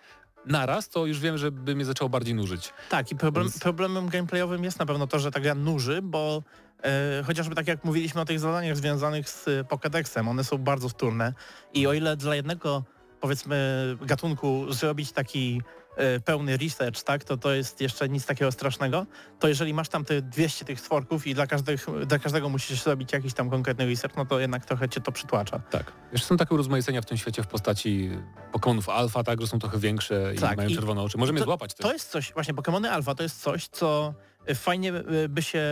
naraz, 0.46 0.88
to 0.88 1.06
już 1.06 1.20
wiem, 1.20 1.38
że 1.38 1.50
by 1.50 1.74
mnie 1.74 1.84
zaczęło 1.84 2.08
bardziej 2.08 2.34
nużyć. 2.34 2.72
Tak, 2.90 3.12
i 3.12 3.16
problem, 3.16 3.44
Więc- 3.46 3.58
problemem 3.58 4.08
gameplayowym 4.08 4.64
jest 4.64 4.78
na 4.78 4.86
pewno 4.86 5.06
to, 5.06 5.18
że 5.18 5.30
ta 5.30 5.40
gra 5.40 5.54
nuży, 5.54 6.02
bo 6.02 6.42
e, 6.84 7.22
chociażby 7.26 7.54
tak 7.54 7.66
jak 7.66 7.84
mówiliśmy 7.84 8.20
o 8.20 8.24
tych 8.24 8.40
zadaniach 8.40 8.76
związanych 8.76 9.28
z 9.30 9.48
e, 9.48 9.64
Pokédexem, 9.64 10.28
one 10.28 10.44
są 10.44 10.58
bardzo 10.58 10.88
wtórne 10.88 11.32
i 11.74 11.86
o 11.86 11.92
ile 11.92 12.16
dla 12.16 12.34
jednego 12.34 12.84
powiedzmy 13.22 13.96
gatunku 14.00 14.72
zrobić 14.72 15.12
taki 15.12 15.62
e, 15.96 16.20
pełny 16.20 16.56
research, 16.56 17.02
tak, 17.02 17.24
to 17.24 17.36
to 17.36 17.54
jest 17.54 17.80
jeszcze 17.80 18.08
nic 18.08 18.26
takiego 18.26 18.52
strasznego, 18.52 19.06
to 19.38 19.48
jeżeli 19.48 19.74
masz 19.74 19.88
tam 19.88 20.04
te 20.04 20.22
200 20.22 20.64
tych 20.64 20.80
stworków 20.80 21.26
i 21.26 21.34
dla, 21.34 21.46
każdych, 21.46 21.86
dla 22.06 22.18
każdego 22.18 22.48
musisz 22.48 22.82
zrobić 22.82 23.12
jakiś 23.12 23.34
tam 23.34 23.50
konkretny 23.50 23.86
research, 23.86 24.16
no 24.16 24.26
to 24.26 24.40
jednak 24.40 24.66
trochę 24.66 24.88
cię 24.88 25.00
to 25.00 25.12
przytłacza. 25.12 25.58
Tak. 25.58 25.92
Jeszcze 26.12 26.28
są 26.28 26.36
takie 26.36 26.54
urozmaicenia 26.54 27.02
w 27.02 27.06
tym 27.06 27.16
świecie 27.18 27.42
w 27.42 27.46
postaci 27.46 28.10
Pokemonów 28.52 28.88
alfa, 28.88 29.24
tak, 29.24 29.40
że 29.40 29.46
są 29.46 29.58
trochę 29.58 29.78
większe 29.78 30.32
Tak, 30.40 30.52
i 30.52 30.56
mają 30.56 30.68
i 30.68 30.74
czerwone 30.74 31.02
oczy. 31.02 31.18
Możemy 31.18 31.38
to- 31.38 31.44
złapać 31.44 31.74
też. 31.74 31.86
To 31.86 31.92
jest 31.92 32.10
coś, 32.10 32.32
właśnie 32.32 32.54
Pokémony 32.54 32.86
Alpha 32.86 33.14
to 33.14 33.22
jest 33.22 33.42
coś, 33.42 33.68
co 33.68 34.14
fajnie 34.54 34.92
e, 34.92 35.28
by 35.28 35.42
się 35.42 35.62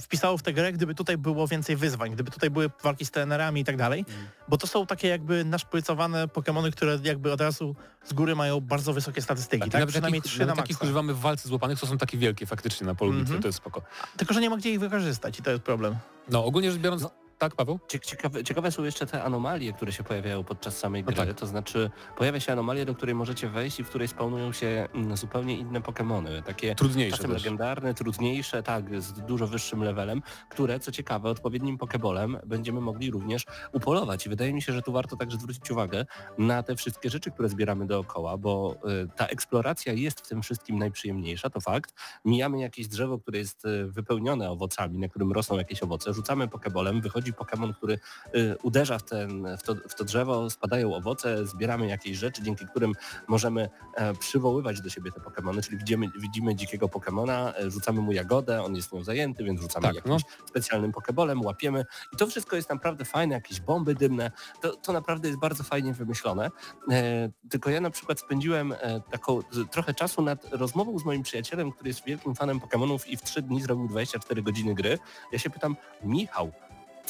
wpisało 0.00 0.38
w 0.38 0.42
tę 0.42 0.52
grę, 0.52 0.72
gdyby 0.72 0.94
tutaj 0.94 1.18
było 1.18 1.46
więcej 1.48 1.76
wyzwań, 1.76 2.10
gdyby 2.10 2.30
tutaj 2.30 2.50
były 2.50 2.70
walki 2.82 3.04
z 3.04 3.10
trenerami 3.10 3.60
i 3.60 3.64
tak 3.64 3.76
dalej, 3.76 4.04
Mm. 4.08 4.26
bo 4.48 4.56
to 4.58 4.66
są 4.66 4.86
takie 4.86 5.08
jakby 5.08 5.44
naszprycowane 5.44 6.26
Pokémony, 6.26 6.70
które 6.72 6.98
jakby 7.02 7.32
od 7.32 7.40
razu 7.40 7.76
z 8.04 8.12
góry 8.12 8.36
mają 8.36 8.60
bardzo 8.60 8.92
wysokie 8.92 9.22
statystyki, 9.22 9.70
Tak, 9.70 9.80
tak? 9.80 9.88
Przynajmniej 9.88 10.20
takich, 10.22 10.32
trzy 10.32 10.46
na 10.46 10.56
takich 10.56 10.82
używamy 10.82 11.14
w 11.14 11.20
walce 11.20 11.48
złapanych, 11.48 11.80
to 11.80 11.86
są 11.86 11.98
takie 11.98 12.18
wielkie 12.18 12.46
faktycznie 12.46 12.86
na 12.86 12.94
polu 12.94 13.10
bitwy, 13.12 13.22
Mhm. 13.26 13.42
to 13.42 13.48
jest 13.48 13.58
spoko. 13.58 13.82
Tylko, 14.16 14.34
że 14.34 14.40
nie 14.40 14.50
ma 14.50 14.56
gdzie 14.56 14.70
ich 14.70 14.80
wykorzystać 14.80 15.38
i 15.38 15.42
to 15.42 15.50
jest 15.50 15.62
problem. 15.62 15.96
No 16.28 16.44
ogólnie 16.44 16.72
rzecz 16.72 16.80
biorąc, 16.80 17.02
No. 17.02 17.10
Tak 17.40 17.54
Paweł? 17.54 17.78
Cie- 17.88 18.00
Ciekawe, 18.00 18.44
ciekawe 18.44 18.70
są 18.72 18.84
jeszcze 18.84 19.06
te 19.06 19.22
anomalie, 19.22 19.72
które 19.72 19.92
się 19.92 20.04
pojawiają 20.04 20.44
podczas 20.44 20.78
samej 20.78 21.02
No 21.04 21.06
gry. 21.12 21.16
tak. 21.16 21.34
To 21.34 21.46
znaczy 21.46 21.90
pojawia 22.16 22.40
się 22.40 22.52
anomalia, 22.52 22.84
do 22.84 22.94
której 22.94 23.14
możecie 23.14 23.48
wejść 23.48 23.80
i 23.80 23.84
w 23.84 23.88
której 23.88 24.08
spawnują 24.08 24.52
się 24.52 24.88
mm, 24.94 25.16
zupełnie 25.16 25.56
inne 25.58 25.80
Pokemony. 25.80 26.42
Takie 26.42 26.74
Trudniejsze 26.74 27.16
czasem 27.16 27.30
też. 27.32 27.44
legendarne, 27.44 27.94
trudniejsze, 27.94 28.62
tak, 28.62 29.02
z 29.02 29.12
dużo 29.12 29.46
wyższym 29.46 29.84
levelem, 29.84 30.22
które, 30.48 30.80
co 30.80 30.92
ciekawe, 30.92 31.28
odpowiednim 31.30 31.78
Pokebolem 31.78 32.38
będziemy 32.46 32.80
mogli 32.80 33.10
również 33.10 33.44
upolować. 33.72 34.26
I 34.26 34.28
wydaje 34.28 34.52
mi 34.52 34.62
się, 34.62 34.72
że 34.72 34.82
tu 34.82 34.92
warto 34.92 35.16
także 35.16 35.38
zwrócić 35.38 35.70
uwagę 35.70 36.06
na 36.38 36.62
te 36.62 36.76
wszystkie 36.76 37.10
rzeczy, 37.10 37.30
które 37.30 37.48
zbieramy 37.48 37.86
dookoła, 37.86 38.36
bo 38.38 38.76
y, 39.04 39.08
ta 39.16 39.26
eksploracja 39.26 39.92
jest 39.92 40.20
w 40.20 40.28
tym 40.28 40.42
wszystkim 40.42 40.78
najprzyjemniejsza, 40.78 41.50
to 41.50 41.60
fakt. 41.60 41.94
Mijamy 42.24 42.60
jakieś 42.60 42.88
drzewo, 42.88 43.18
które 43.18 43.38
jest 43.38 43.64
y, 43.64 43.86
wypełnione 43.86 44.50
owocami, 44.50 44.98
na 44.98 45.08
którym 45.08 45.32
rosną 45.32 45.58
jakieś 45.58 45.82
owoce, 45.82 46.14
rzucamy 46.14 46.48
Pokebolem, 46.48 47.00
wychodzi 47.00 47.29
przychodzi 47.30 47.34
Pokémon, 47.34 47.74
który 47.74 47.98
y, 48.34 48.56
uderza 48.62 48.98
w, 48.98 49.02
ten, 49.02 49.56
w, 49.56 49.62
to, 49.62 49.74
w 49.88 49.94
to 49.94 50.04
drzewo, 50.04 50.50
spadają 50.50 50.94
owoce, 50.94 51.46
zbieramy 51.46 51.86
jakieś 51.86 52.16
rzeczy, 52.16 52.42
dzięki 52.42 52.66
którym 52.66 52.92
możemy 53.28 53.68
e, 53.94 54.14
przywoływać 54.14 54.80
do 54.80 54.90
siebie 54.90 55.12
te 55.12 55.20
Pokémony, 55.20 55.62
czyli 55.62 55.78
widzimy, 55.78 56.06
widzimy 56.20 56.54
dzikiego 56.54 56.86
Pokémona, 56.86 57.52
e, 57.56 57.70
rzucamy 57.70 58.00
mu 58.00 58.12
jagodę, 58.12 58.62
on 58.62 58.76
jest 58.76 58.92
nią 58.92 59.04
zajęty, 59.04 59.44
więc 59.44 59.60
rzucamy 59.60 59.86
Tak, 59.86 59.94
jakimś 59.94 60.22
specjalnym 60.46 60.92
Pokébolem, 60.92 61.44
łapiemy 61.44 61.84
i 62.12 62.16
to 62.16 62.26
wszystko 62.26 62.56
jest 62.56 62.70
naprawdę 62.70 63.04
fajne, 63.04 63.34
jakieś 63.34 63.60
bomby 63.60 63.94
dymne, 63.94 64.30
to, 64.60 64.76
to 64.76 64.92
naprawdę 64.92 65.28
jest 65.28 65.40
bardzo 65.40 65.64
fajnie 65.64 65.92
wymyślone. 65.92 66.50
E, 66.90 67.30
tylko 67.50 67.70
ja 67.70 67.80
na 67.80 67.90
przykład 67.90 68.20
spędziłem 68.20 68.74
taką 69.10 69.42
trochę 69.70 69.94
czasu 69.94 70.22
nad 70.22 70.44
rozmową 70.52 70.98
z 70.98 71.04
moim 71.04 71.22
przyjacielem, 71.22 71.72
który 71.72 71.88
jest 71.88 72.04
wielkim 72.04 72.34
fanem 72.34 72.60
Pokémonów 72.60 73.08
i 73.08 73.16
w 73.16 73.22
trzy 73.22 73.42
dni 73.42 73.62
zrobił 73.62 73.88
24 73.88 74.42
godziny 74.42 74.74
gry. 74.74 74.98
Ja 75.32 75.38
się 75.38 75.50
pytam, 75.50 75.76
Michał, 76.04 76.52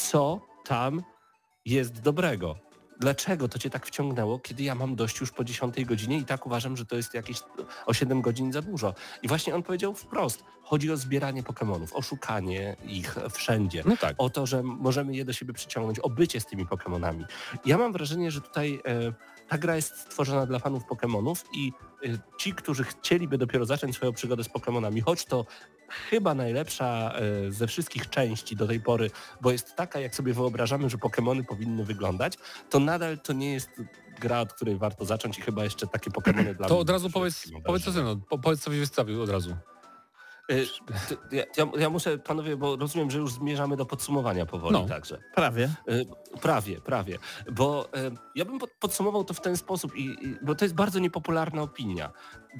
co 0.09 0.41
tam 0.65 1.03
jest 1.65 2.01
dobrego? 2.01 2.55
Dlaczego 2.99 3.47
to 3.47 3.59
cię 3.59 3.69
tak 3.69 3.85
wciągnęło, 3.85 4.39
kiedy 4.39 4.63
ja 4.63 4.75
mam 4.75 4.95
dość 4.95 5.19
już 5.19 5.31
po 5.31 5.43
10 5.43 5.85
godzinie 5.85 6.17
i 6.17 6.25
tak 6.25 6.45
uważam, 6.45 6.77
że 6.77 6.85
to 6.85 6.95
jest 6.95 7.13
jakieś 7.13 7.37
o 7.85 7.93
7 7.93 8.21
godzin 8.21 8.51
za 8.51 8.61
dużo. 8.61 8.93
I 9.23 9.27
właśnie 9.27 9.55
on 9.55 9.63
powiedział 9.63 9.93
wprost, 9.93 10.43
chodzi 10.63 10.91
o 10.91 10.97
zbieranie 10.97 11.43
Pokémonów, 11.43 11.87
o 11.93 12.01
szukanie 12.01 12.75
ich 12.85 13.15
wszędzie 13.31 13.83
No 13.85 13.97
tak. 13.97 14.15
o 14.17 14.29
to, 14.29 14.45
że 14.45 14.63
możemy 14.63 15.15
je 15.15 15.25
do 15.25 15.33
siebie 15.33 15.53
przyciągnąć, 15.53 15.99
o 15.99 16.09
bycie 16.09 16.39
z 16.39 16.45
tymi 16.45 16.65
Pokémonami. 16.65 17.23
Ja 17.65 17.77
mam 17.77 17.93
wrażenie, 17.93 18.31
że 18.31 18.41
tutaj 18.41 18.81
e, 18.85 19.13
ta 19.47 19.57
gra 19.57 19.75
jest 19.75 19.97
stworzona 19.97 20.45
dla 20.45 20.59
fanów 20.59 20.83
Pokémonów 20.85 21.43
i 21.53 21.73
ci, 22.37 22.53
którzy 22.53 22.83
chcieliby 22.83 23.37
dopiero 23.37 23.65
zacząć 23.65 23.95
swoją 23.95 24.13
przygodę 24.13 24.43
z 24.43 24.49
Pokémonami, 24.49 25.01
choć 25.01 25.25
to 25.25 25.45
chyba 26.09 26.33
najlepsza 26.33 27.13
e, 27.13 27.51
ze 27.51 27.67
wszystkich 27.67 28.09
części 28.09 28.55
do 28.55 28.67
tej 28.67 28.79
pory, 28.79 29.11
bo 29.41 29.51
jest 29.51 29.75
taka, 29.75 29.99
jak 29.99 30.15
sobie 30.15 30.33
wyobrażamy, 30.33 30.89
że 30.89 30.97
Pokémony 30.97 31.43
powinny 31.43 31.85
wyglądać, 31.85 32.37
to 32.69 32.79
nadal 32.79 33.19
to 33.19 33.33
nie 33.33 33.53
jest 33.53 33.69
gra, 34.19 34.39
od 34.39 34.53
której 34.53 34.77
warto 34.77 35.05
zacząć 35.05 35.37
i 35.37 35.41
chyba 35.41 35.63
jeszcze 35.63 35.87
takie 35.87 36.11
Pokémony 36.11 36.53
dla 36.57 36.67
To 36.67 36.79
od 36.79 36.89
razu 36.89 37.09
powiedz, 37.09 37.51
powiedz 37.65 37.83
co 37.83 37.91
ty, 37.91 38.03
no, 38.03 38.15
po, 38.15 38.37
powiedz 38.37 38.61
co 38.61 38.69
byś 38.69 38.79
wystawił 38.79 39.21
od 39.21 39.29
razu. 39.29 39.55
Ty- 41.09 41.17
Ja, 41.31 41.65
ja, 41.77 41.89
muszę, 41.89 42.17
panowie, 42.17 42.57
bo 42.57 42.75
rozumiem, 42.75 43.11
że 43.11 43.17
już 43.19 43.33
zmierzamy 43.33 43.77
do 43.77 43.85
podsumowania 43.85 44.45
powoli 44.45 44.73
No. 44.73 44.85
także. 44.87 45.17
Prawie. 45.35 45.69
Y, 45.89 46.05
Prawie, 46.41 46.81
prawie. 46.81 47.17
Bo 47.51 47.85
y, 47.85 47.89
ja 48.35 48.45
bym 48.45 48.59
pod- 48.59 48.71
podsumował 48.79 49.23
to 49.23 49.33
w 49.33 49.41
ten 49.41 49.57
sposób, 49.57 49.95
i, 49.95 50.01
i, 50.05 50.35
bo 50.41 50.55
to 50.55 50.65
jest 50.65 50.75
bardzo 50.75 50.99
niepopularna 50.99 51.61
opinia. 51.61 52.11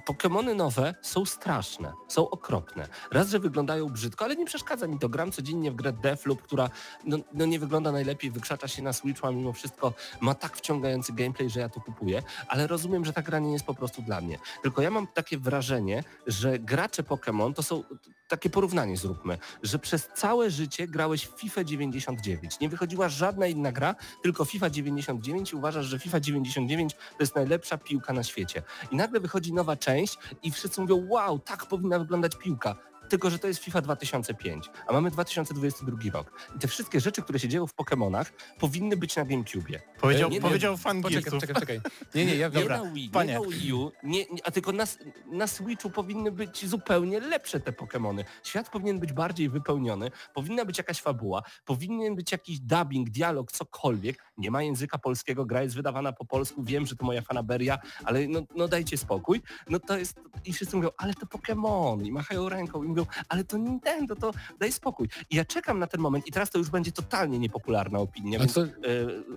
Pokemony 0.05 0.55
nowe 0.55 0.95
są 1.01 1.25
straszne, 1.25 1.93
są 2.07 2.29
okropne. 2.29 2.87
Raz, 3.11 3.29
że 3.29 3.39
wyglądają 3.39 3.89
brzydko, 3.89 4.25
ale 4.25 4.35
nie 4.35 4.45
przeszkadza 4.45 4.87
mi 4.87 4.99
to. 4.99 5.09
Gram 5.09 5.31
codziennie 5.31 5.71
w 5.71 5.75
grę 5.75 5.93
Deathloop, 5.93 6.41
która 6.41 6.69
no, 7.05 7.17
no 7.33 7.45
nie 7.45 7.59
wygląda 7.59 7.91
najlepiej, 7.91 8.31
wykrzacza 8.31 8.67
się 8.67 8.81
na 8.81 8.93
Switchu, 8.93 9.27
a 9.27 9.31
mimo 9.31 9.53
wszystko 9.53 9.93
ma 10.21 10.35
tak 10.35 10.57
wciągający 10.57 11.13
gameplay, 11.13 11.49
że 11.49 11.59
ja 11.59 11.69
to 11.69 11.81
kupuję. 11.81 12.23
Ale 12.47 12.67
rozumiem, 12.67 13.05
że 13.05 13.13
ta 13.13 13.21
gra 13.21 13.39
nie 13.39 13.53
jest 13.53 13.65
po 13.65 13.73
prostu 13.73 14.01
dla 14.01 14.21
mnie. 14.21 14.39
Tylko 14.63 14.81
ja 14.81 14.89
mam 14.91 15.07
takie 15.07 15.37
wrażenie, 15.37 16.03
że 16.27 16.59
gracze 16.59 17.03
Pokémon 17.03 17.53
to 17.53 17.63
są 17.63 17.80
takie 18.27 18.49
porównanie 18.49 18.97
zróbmy, 18.97 19.38
że 19.63 19.79
przez 19.79 20.07
całe 20.15 20.51
życie 20.51 20.88
grałeś 20.88 21.27
w 21.27 21.39
FIFA 21.39 21.63
99. 21.63 22.59
Nie 22.59 22.69
wychodziła 22.69 23.09
żadna 23.09 23.47
inna 23.47 23.71
gra, 23.71 23.95
tylko 24.23 24.45
FIFA 24.45 24.69
99 24.69 25.51
i 25.51 25.55
uważasz, 25.55 25.86
że 25.86 25.99
FIFA 25.99 26.19
99 26.19 26.93
to 26.93 26.99
jest 27.19 27.36
najlepsza 27.36 27.77
piłka 27.77 28.13
na 28.13 28.23
świecie. 28.23 28.63
I 28.91 28.95
nagle 28.95 29.19
wychodzi 29.19 29.53
nowa 29.53 29.75
część 29.75 30.17
i 30.43 30.51
wszyscy 30.51 30.82
mówią, 30.82 31.07
wow, 31.09 31.39
tak 31.39 31.65
powinna 31.65 31.99
wyglądać 31.99 32.36
piłka. 32.36 32.90
Tylko, 33.12 33.30
że 33.30 33.39
to 33.39 33.47
jest 33.47 33.64
FIFA 33.64 33.82
2005, 33.82 34.70
a 34.88 34.93
mamy 34.93 35.12
2022 35.12 35.97
rok. 36.14 36.32
I 36.55 36.59
te 36.59 36.68
wszystkie 36.68 36.99
rzeczy, 36.99 37.22
które 37.22 37.39
się 37.39 37.47
dzieją 37.47 37.68
w 37.68 37.76
Pokémonach, 37.76 38.26
powinny 38.59 38.97
być 38.97 39.16
na 39.16 39.26
GameCube. 39.26 39.80
Powiedział, 40.01 40.30
nie, 40.30 40.36
nie, 40.36 40.41
powiedział 40.41 40.78
fan 40.78 41.01
Poczekaj, 41.01 41.24
Gearsów. 41.24 41.41
czekaj, 41.41 41.62
czekaj. 41.62 41.82
Nie, 42.16 42.26
nie, 42.26 42.36
ja 42.36 42.47
Nie 42.47 42.53
Dobra, 42.59 42.84
na 42.84 42.91
Wii, 42.91 43.09
panie. 43.09 43.34
nie 43.34 43.39
na 43.39 43.45
Wii 43.47 43.74
U, 43.74 43.91
nie, 44.03 44.20
nie, 44.20 44.47
a 44.47 44.51
tylko 44.51 44.72
na, 44.72 44.84
na 45.32 45.47
Switchu 45.47 45.89
powinny 45.89 46.32
być 46.32 46.66
zupełnie 46.70 47.20
lepsze 47.20 47.59
te 47.59 47.72
Pokémony. 47.72 48.24
Świat 48.43 48.70
powinien 48.70 48.99
być 48.99 49.14
bardziej 49.14 49.49
wypełniony, 49.49 50.12
powinna 50.34 50.66
być 50.66 50.78
jakaś 50.78 51.01
fabuła, 51.01 51.43
powinien 51.66 52.16
być 52.16 52.32
jakiś 52.32 52.59
dubbing, 52.59 53.09
dialog, 53.09 53.51
cokolwiek. 53.51 54.24
Nie 54.38 54.51
ma 54.51 54.64
języka 54.64 54.97
polskiego, 54.97 55.45
gra 55.45 55.64
jest 55.64 55.76
wydawana 55.76 56.14
po 56.14 56.26
polsku, 56.26 56.64
wiem, 56.64 56.86
że 56.86 56.95
to 56.95 57.05
moja 57.05 57.22
fanaberia, 57.22 57.80
ale 58.03 58.28
no, 58.28 58.41
no 58.55 58.68
dajcie 58.68 58.97
spokój. 58.97 59.41
No 59.70 59.80
to 59.80 59.97
jest, 59.97 60.20
i 60.45 60.53
wszyscy 60.53 60.76
mówią, 60.76 60.89
ale 60.97 61.14
to 61.14 61.26
Pokémon 61.26 62.05
i 62.05 62.12
machają 62.12 62.49
ręką 62.49 62.84
i 62.84 62.88
mówią, 62.88 63.01
ale 63.30 63.43
to 63.43 63.58
Nintendo, 63.58 64.16
to 64.16 64.32
daj 64.60 64.72
spokój. 64.72 65.08
I 65.30 65.36
ja 65.36 65.45
czekam 65.45 65.80
na 65.80 65.88
ten 65.88 66.02
moment 66.02 66.28
i 66.28 66.32
teraz 66.32 66.49
to 66.49 66.58
już 66.58 66.70
będzie 66.70 66.91
totalnie 66.91 67.39
niepopularna 67.39 67.99
opinia, 67.99 68.39
więc 68.39 68.58
e, 68.58 68.68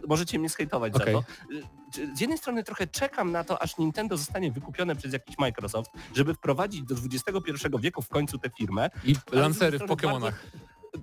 możecie 0.08 0.38
mnie 0.38 0.48
skejtować 0.48 0.94
Okej. 0.94 1.14
za 1.14 1.20
to. 1.20 1.26
E, 2.02 2.16
Z 2.16 2.20
jednej 2.20 2.38
strony 2.38 2.64
trochę 2.64 2.86
czekam 2.86 3.32
na 3.32 3.44
to, 3.44 3.62
aż 3.62 3.78
Nintendo 3.78 4.16
zostanie 4.16 4.52
wykupione 4.52 4.96
przez 4.96 5.12
jakiś 5.12 5.38
Microsoft, 5.38 5.90
żeby 6.14 6.34
wprowadzić 6.34 6.82
do 6.82 6.94
XXI 6.94 7.66
wieku 7.80 8.02
w 8.02 8.08
końcu 8.08 8.38
tę 8.38 8.50
firmę. 8.58 8.90
I 9.04 9.16
lancery 9.32 9.78
w 9.78 9.82
Pokémonach. 9.82 10.20
bardzo- 10.20 10.38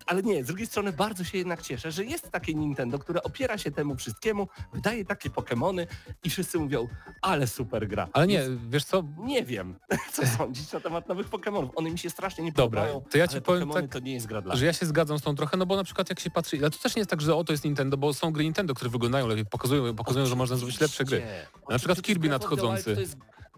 Ale 0.05 0.23
nie, 0.23 0.43
z 0.43 0.47
drugiej 0.47 0.67
strony 0.67 0.93
bardzo 0.93 1.23
się 1.23 1.37
jednak 1.37 1.61
cieszę, 1.61 1.91
że 1.91 2.05
jest 2.05 2.31
takie 2.31 2.53
Nintendo, 2.53 2.99
które 2.99 3.23
opiera 3.23 3.57
się 3.57 3.71
temu 3.71 3.95
wszystkiemu, 3.95 4.47
wydaje 4.73 5.05
takie 5.05 5.29
Pokémony 5.29 5.87
i 6.23 6.29
wszyscy 6.29 6.59
mówią, 6.59 6.87
ale 7.21 7.47
super 7.47 7.87
gra. 7.87 8.07
Ale 8.13 8.27
nie, 8.27 8.41
Więc 8.41 8.61
wiesz 8.69 8.83
co, 8.83 9.03
nie 9.17 9.43
wiem, 9.43 9.79
co 10.13 10.27
sądzić 10.27 10.71
na 10.71 10.79
temat 10.79 11.07
nowych 11.07 11.29
Pokémonów. 11.29 11.69
One 11.75 11.91
mi 11.91 11.99
się 11.99 12.09
strasznie 12.09 12.43
nie 12.43 12.51
Dobra, 12.51 12.81
podobają, 12.81 13.05
to 13.11 13.17
ja 13.17 13.27
ci 13.27 13.41
powiem 13.41 13.69
tak, 13.69 13.87
to 13.87 13.99
nie 13.99 14.13
jest 14.13 14.25
gra 14.27 14.41
dla 14.41 14.55
że 14.55 14.65
ja 14.65 14.73
się 14.73 14.85
zgadzam 14.85 15.19
z 15.19 15.21
tą 15.21 15.35
trochę, 15.35 15.57
no 15.57 15.65
bo 15.65 15.75
na 15.75 15.83
przykład 15.83 16.09
jak 16.09 16.19
się 16.19 16.29
patrzy, 16.29 16.57
ale 16.57 16.71
to 16.71 16.77
też 16.77 16.95
nie 16.95 16.99
jest 16.99 17.09
tak, 17.09 17.21
że 17.21 17.35
o 17.35 17.43
to 17.43 17.53
jest 17.53 17.63
Nintendo, 17.65 17.97
bo 17.97 18.13
są 18.13 18.31
gry 18.31 18.43
Nintendo, 18.43 18.73
które 18.73 18.89
wyglądają 18.89 19.27
lepiej, 19.27 19.45
pokazują, 19.45 19.95
pokazują 19.95 20.25
że 20.25 20.35
można 20.35 20.55
zrobić 20.55 20.79
lepsze 20.79 21.05
gry. 21.05 21.23
Na 21.69 21.77
przykład 21.77 22.01
Kirby 22.01 22.29
nadchodzący. 22.29 22.95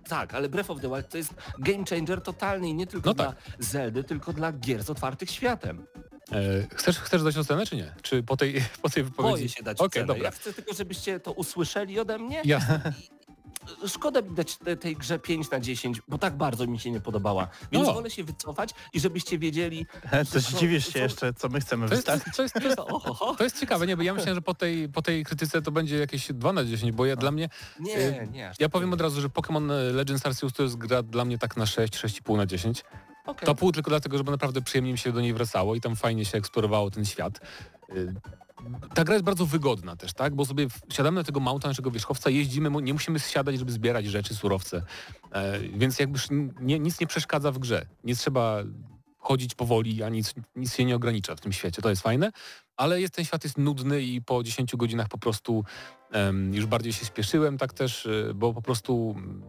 Tak, 0.10 0.34
ale 0.34 0.50
Breath 0.50 0.70
of 0.70 0.82
the 0.82 0.90
Wild 0.90 1.10
to 1.10 1.18
jest 1.18 1.34
game 1.60 1.86
changer 1.90 2.22
totalny 2.22 2.70
i 2.70 2.74
nie 2.74 2.88
tylko 2.88 3.10
No 3.10 3.14
dla 3.14 3.26
tak. 3.26 3.36
Zeldy, 3.60 4.04
tylko 4.04 4.34
dla 4.34 4.52
gier 4.52 4.84
z 4.84 4.90
otwartych 4.90 5.32
światem. 5.32 5.86
E, 6.36 6.68
chcesz, 6.76 7.00
chcesz 7.00 7.24
dać 7.24 7.38
ocenę, 7.38 7.66
czy 7.66 7.76
nie? 7.76 7.94
Czy 8.02 8.24
po 8.24 8.38
tej, 8.38 8.64
po 8.82 8.90
tej 8.90 9.04
wypowiedzi? 9.04 9.34
Boję 9.36 9.50
się 9.50 9.64
dać 9.64 9.78
Okej, 9.78 9.88
ocenę. 9.88 10.06
dobra. 10.06 10.24
Ja 10.24 10.32
chcę 10.32 10.54
tylko, 10.54 10.74
żebyście 10.74 11.20
to 11.20 11.32
usłyszeli 11.32 12.00
ode 12.00 12.18
mnie. 12.18 12.42
Jasne. 12.46 12.94
Szkoda 13.88 14.22
mi 14.22 14.36
dać 14.36 14.58
te, 14.58 14.78
tej 14.78 14.96
grze 14.96 15.20
5 15.20 15.50
na 15.52 15.60
10, 15.60 16.02
bo 16.08 16.18
tak 16.18 16.38
bardzo 16.38 16.68
mi 16.68 16.80
się 16.80 16.92
nie 16.92 17.00
podobała. 17.02 17.48
Więc 17.72 17.88
No. 17.88 17.94
wolę 17.94 18.10
się 18.10 18.24
wycofać 18.24 18.70
i 18.94 19.00
żebyście 19.00 19.40
wiedzieli... 19.40 19.86
To 20.34 20.40
dziwisz 20.60 20.86
się 20.86 20.92
są- 20.92 21.00
jeszcze, 21.00 21.34
co 21.34 21.50
my 21.50 21.62
chcemy 21.62 21.88
To 21.90 21.96
jest, 21.96 22.08
wystawić. 22.08 22.36
to, 22.38 22.42
jest, 22.44 22.54
to, 22.56 22.62
jest, 22.62 22.78
to 23.38 23.44
jest 23.44 23.60
ciekawe, 23.60 23.88
nie? 23.88 23.98
Bo 23.98 24.04
ja 24.04 24.14
myślałem, 24.14 24.36
że 24.36 24.42
po 24.42 24.54
tej, 24.54 24.90
po 24.90 25.02
tej 25.02 25.24
krytyce 25.26 25.62
to 25.62 25.72
będzie 25.72 25.98
jakieś 25.98 26.32
2 26.34 26.54
na 26.54 26.66
10, 26.66 26.92
bo 26.92 27.06
ja, 27.06 27.16
dla 27.16 27.32
mnie, 27.32 27.50
nie, 27.80 28.28
nie. 28.32 28.50
aż 28.50 28.60
ja 28.60 28.66
tak 28.66 28.72
powiem 28.72 28.90
nie. 28.90 28.94
od 28.94 29.02
razu, 29.02 29.22
że 29.22 29.28
Pokémon 29.28 29.94
Legends 29.94 30.26
Arceus 30.26 30.54
to 30.54 30.64
jest 30.64 30.76
gra 30.78 31.04
dla 31.04 31.26
mnie 31.26 31.38
tak 31.38 31.58
na 31.58 31.66
6, 31.66 31.94
6,5 31.94 32.38
na 32.38 32.46
10. 32.46 32.84
Okej. 33.26 33.46
To 33.46 33.56
pół 33.56 33.72
tylko 33.72 33.90
dlatego, 33.90 34.18
żeby 34.18 34.32
naprawdę 34.32 34.62
przyjemnie 34.62 34.92
mi 34.92 34.98
się 34.98 35.12
do 35.12 35.22
niej 35.22 35.34
wracało 35.34 35.76
i 35.76 35.82
tam 35.82 35.96
fajnie 35.96 36.26
się 36.26 36.38
eksplorowało 36.38 36.92
ten 36.92 37.06
świat. 37.06 37.40
Y, 37.90 38.14
Ta 38.94 39.04
gra 39.04 39.14
jest 39.14 39.26
bardzo 39.26 39.46
wygodna 39.46 39.96
też, 39.96 40.14
tak? 40.14 40.36
Bo 40.36 40.46
sobie 40.46 40.68
siadamy 40.90 41.20
na 41.20 41.24
tego 41.24 41.40
mounta 41.40 41.68
naszego 41.68 41.92
wierzchowca, 41.92 42.30
jeździmy, 42.30 42.82
nie 42.82 42.94
musimy 42.94 43.20
siadać, 43.20 43.60
żeby 43.60 43.72
zbierać 43.72 44.06
rzeczy, 44.06 44.36
surowce. 44.36 44.82
E, 45.32 45.60
więc 45.60 46.00
jakby 46.00 46.20
nie, 46.60 46.80
nic 46.80 47.00
nie 47.00 47.08
przeszkadza 47.08 47.52
w 47.52 47.60
grze. 47.60 47.86
Nie 48.04 48.16
trzeba 48.16 48.64
chodzić 49.20 49.56
powoli, 49.56 50.04
a 50.04 50.10
nic, 50.10 50.34
nic 50.56 50.76
się 50.76 50.86
nie 50.86 50.96
ogranicza 50.96 51.36
w 51.36 51.42
tym 51.42 51.54
świecie. 51.54 51.82
To 51.82 51.90
jest 51.90 52.02
fajne, 52.02 52.32
ale 52.78 53.02
jest, 53.02 53.14
ten 53.14 53.26
świat 53.26 53.44
jest 53.44 53.58
nudny 53.58 54.02
i 54.02 54.22
po 54.22 54.44
10 54.44 54.76
godzinach 54.76 55.08
po 55.08 55.18
prostu 55.18 55.64
em, 56.12 56.54
już 56.54 56.66
bardziej 56.66 56.94
się 56.94 57.06
spieszyłem, 57.06 57.58
tak 57.58 57.74
też, 57.74 58.06
y, 58.06 58.32
bo 58.36 58.54
po 58.54 58.62
prostu 58.62 59.16
mm, 59.18 59.44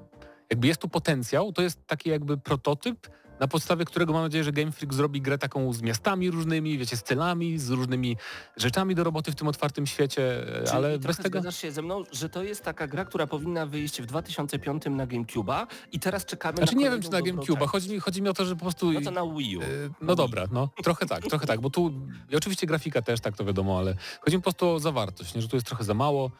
jakby 0.50 0.66
jest 0.66 0.80
tu 0.80 0.88
potencjał, 0.88 1.52
to 1.52 1.62
jest 1.62 1.86
taki 1.86 2.10
jakby 2.10 2.38
prototyp, 2.38 3.08
na 3.40 3.48
podstawie 3.48 3.84
którego 3.84 4.12
mam 4.12 4.22
nadzieję, 4.22 4.44
że 4.44 4.52
Game 4.52 4.72
Freak 4.72 4.94
zrobi 4.94 5.20
grę 5.20 5.38
taką 5.38 5.72
z 5.72 5.82
miastami 5.82 6.30
różnymi, 6.30 6.78
wiecie, 6.78 6.96
z 6.96 7.02
celami, 7.02 7.58
z 7.58 7.70
różnymi 7.70 8.16
rzeczami 8.56 8.94
do 8.94 9.04
roboty 9.04 9.32
w 9.32 9.34
tym 9.34 9.48
otwartym 9.48 9.86
świecie, 9.86 10.48
e, 10.60 10.64
Czyli 10.64 10.76
ale 10.76 10.98
bez 10.98 11.16
tego... 11.16 11.28
zgadzasz 11.28 11.56
się 11.56 11.72
ze 11.72 11.82
mną, 11.82 12.04
że 12.12 12.28
to 12.28 12.42
jest 12.42 12.62
taka 12.62 12.86
gra, 12.86 13.04
która 13.04 13.26
powinna 13.26 13.66
wyjść 13.66 14.02
w 14.02 14.06
2005 14.06 14.82
na 14.90 15.06
GameCube'a 15.06 15.66
i 15.92 16.00
teraz 16.00 16.24
czekamy 16.24 16.56
Znaczy 16.56 16.74
na 16.74 16.80
nie 16.80 16.90
wiem, 16.90 17.02
czy 17.02 17.10
na 17.10 17.20
GameCube'a, 17.20 17.66
chodzi 17.66 17.90
mi, 17.90 18.00
chodzi 18.00 18.22
mi 18.22 18.28
o 18.28 18.34
to, 18.34 18.44
że 18.44 18.56
po 18.56 18.60
prostu... 18.60 18.92
No 18.92 19.00
to 19.00 19.10
na 19.10 19.26
Wii 19.26 19.56
U. 19.56 19.62
E, 19.62 19.66
No 20.00 20.14
dobra, 20.14 20.44
no 20.52 20.68
trochę 20.82 21.06
tak, 21.06 21.22
trochę 21.22 21.46
tak, 21.46 21.60
bo 21.60 21.70
tu 21.70 21.92
i 22.30 22.36
oczywiście 22.36 22.66
grafika 22.66 23.02
też, 23.02 23.20
tak 23.20 23.36
to 23.36 23.44
wiadomo, 23.44 23.78
ale 23.78 23.94
chodzi 24.20 24.36
mi 24.36 24.42
po 24.42 24.50
prostu 24.50 24.68
o 24.68 24.80
zawartość, 24.80 25.34
nie, 25.34 25.42
że 25.42 25.48
tu 25.48 25.56
jest 25.56 25.66
trochę 25.66 25.84
za 25.84 25.94
mało. 25.94 26.30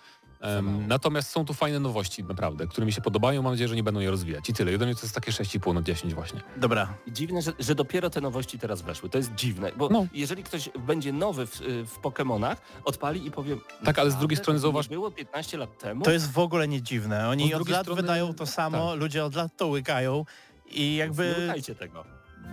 Mało. 0.63 0.79
natomiast 0.89 1.31
są 1.31 1.45
tu 1.45 1.55
fajne 1.55 1.81
nowości, 1.81 2.25
naprawdę, 2.25 2.67
które 2.67 2.87
mi 2.87 2.93
się 2.93 3.01
podobają, 3.01 3.43
mam 3.43 3.53
nadzieję, 3.53 3.69
że 3.69 3.77
nie 3.77 3.83
będą 3.83 4.01
je 4.01 4.11
rozwijać. 4.11 4.49
I 4.51 4.53
tyle. 4.55 4.73
I 4.73 4.75
ode 4.75 4.87
mnie 4.87 4.95
to 4.95 5.01
jest 5.03 5.15
takie 5.15 5.33
6,5 5.33 5.75
na 5.75 5.83
10 5.83 6.15
właśnie. 6.15 6.41
Dobra, 6.57 6.95
Dziwne, 7.09 7.43
że, 7.43 7.53
że 7.59 7.75
dopiero 7.75 8.11
te 8.11 8.21
nowości 8.21 8.59
teraz 8.59 8.83
weszły. 8.83 9.09
To 9.11 9.19
jest 9.19 9.35
dziwne, 9.35 9.73
bo 9.77 9.89
No. 9.89 10.07
jeżeli 10.13 10.43
ktoś 10.43 10.71
będzie 10.79 11.13
nowy 11.13 11.47
w, 11.47 11.61
w 11.87 11.99
Pokemonach, 11.99 12.59
odpali 12.85 13.27
i 13.27 13.31
powie... 13.31 13.57
Tak, 13.85 13.99
ale 13.99 14.11
z 14.11 14.17
drugiej 14.17 14.37
"Naprawdę? 14.39 14.59
strony 14.59 14.59
nie 14.59 14.63
zauważ- 14.83 14.89
było 14.89 15.11
15 15.11 15.59
lat 15.59 15.79
temu? 15.79 16.05
to 16.05 16.11
jest 16.11 16.33
w 16.33 16.39
ogóle 16.39 16.69
nie 16.69 16.83
dziwne. 16.83 17.29
Oni 17.29 17.51
Bo 17.51 17.57
od 17.57 17.69
lat 17.69 17.83
strony- 17.83 18.03
wydają 18.03 18.35
to 18.35 18.47
samo, 18.47 18.95
ludzie 18.95 19.25
od 19.25 19.35
lat 19.35 19.57
to 19.57 19.67
łykają 19.67 20.25
i 20.67 20.81
Nie 20.81 20.97
jakby... 20.97 21.35
łykajcie 21.41 21.75
tego. 21.75 22.05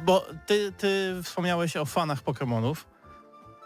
Bo 0.06 0.26
ty, 0.48 0.72
ty 0.78 1.16
wspomniałeś 1.24 1.78
o 1.78 1.86
fanach 1.86 2.22
Pokemonów. 2.22 2.88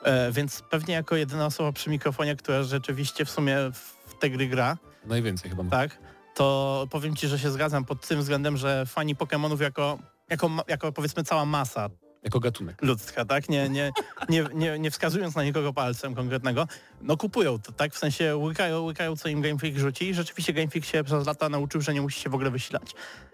E, 0.04 0.32
więc 0.32 0.62
pewnie 0.62 0.94
jako 0.94 1.16
jedyna 1.16 1.46
osoba 1.46 1.72
przy 1.72 1.90
mikrofonie, 1.90 2.36
która 2.36 2.64
rzeczywiście 2.64 3.26
w 3.26 3.30
sumie 3.32 3.58
w 3.74 3.95
te 4.20 4.30
gry 4.30 4.48
gra, 4.48 4.78
Najwięcej 5.06 5.50
chyba. 5.50 5.64
tak, 5.64 5.98
to 6.36 6.88
powiem 6.92 7.16
Ci, 7.16 7.28
że 7.28 7.40
się 7.40 7.52
zgadzam 7.52 7.86
pod 7.86 8.08
tym 8.08 8.20
względem, 8.20 8.58
że 8.58 8.86
fani 8.86 9.16
Pokémonów 9.16 9.62
jako, 9.62 10.00
jako, 10.30 10.50
jako 10.68 10.92
powiedzmy 10.92 11.24
cała 11.24 11.46
masa 11.46 11.90
Jako 12.24 12.40
gatunek. 12.40 12.82
ludzka, 12.82 13.26
tak? 13.26 13.50
Nie, 13.50 13.70
nie, 13.70 13.92
nie, 14.30 14.46
nie, 14.54 14.80
nie 14.80 14.92
wskazując 14.92 15.36
na 15.36 15.44
nikogo 15.44 15.74
palcem 15.74 16.16
konkretnego, 16.16 16.68
no 17.02 17.18
kupują 17.18 17.60
to, 17.60 17.72
tak? 17.72 17.94
W 17.94 17.98
sensie 17.98 18.38
łykają, 18.38 18.82
łykają 18.82 19.16
co 19.16 19.30
im 19.30 19.42
Game 19.42 19.58
Freak 19.60 19.78
rzuci 19.78 20.10
i 20.10 20.14
rzeczywiście 20.14 20.54
Game 20.54 20.68
Freak 20.68 20.86
się 20.86 21.04
przez 21.04 21.28
lata 21.28 21.50
nauczył, 21.50 21.82
że 21.82 21.94
nie 21.94 22.02
musi 22.02 22.22
się 22.22 22.30
w 22.30 22.36
ogóle 22.36 22.52
wysilać. 22.52 22.92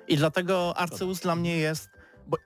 I 0.08 0.18
dlatego 0.18 0.78
Arceus 0.78 1.20
dla 1.20 1.36
mnie 1.36 1.58
jest, 1.58 1.90
bo 2.28 2.38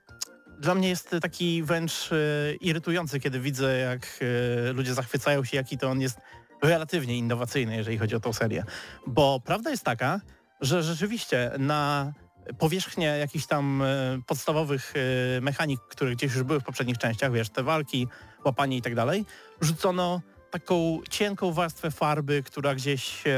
dla 0.60 0.74
mnie 0.74 0.88
jest 0.88 1.10
taki 1.22 1.62
wręcz 1.62 2.10
e, 2.12 2.54
irytujący, 2.54 3.20
kiedy 3.20 3.40
widzę 3.40 3.78
jak 3.78 4.20
e, 4.68 4.72
ludzie 4.72 4.94
zachwycają 4.94 5.44
się, 5.44 5.56
jaki 5.56 5.78
to 5.78 5.88
on 5.90 6.00
jest 6.00 6.18
relatywnie 6.62 7.18
innowacyjny, 7.18 7.76
jeżeli 7.76 7.98
chodzi 7.98 8.14
o 8.14 8.20
tą 8.20 8.32
serię. 8.32 8.64
Bo 9.06 9.40
prawda 9.44 9.70
jest 9.70 9.84
taka, 9.84 10.20
że 10.60 10.82
rzeczywiście 10.82 11.50
na 11.58 12.12
powierzchnię 12.58 13.06
jakichś 13.06 13.46
tam 13.46 13.82
e, 13.82 13.86
podstawowych 14.26 14.94
e, 15.36 15.40
mechanik, 15.40 15.80
które 15.80 16.12
gdzieś 16.12 16.34
już 16.34 16.42
były 16.42 16.60
w 16.60 16.64
poprzednich 16.64 16.98
częściach, 16.98 17.32
wiesz, 17.32 17.50
te 17.50 17.62
walki, 17.62 18.08
łapanie 18.44 18.76
i 18.76 18.82
tak 18.82 18.94
dalej, 18.94 19.24
rzucono 19.60 20.20
taką 20.50 21.00
cienką 21.10 21.52
warstwę 21.52 21.90
farby, 21.90 22.42
która 22.42 22.74
gdzieś 22.74 23.26
e, 23.26 23.30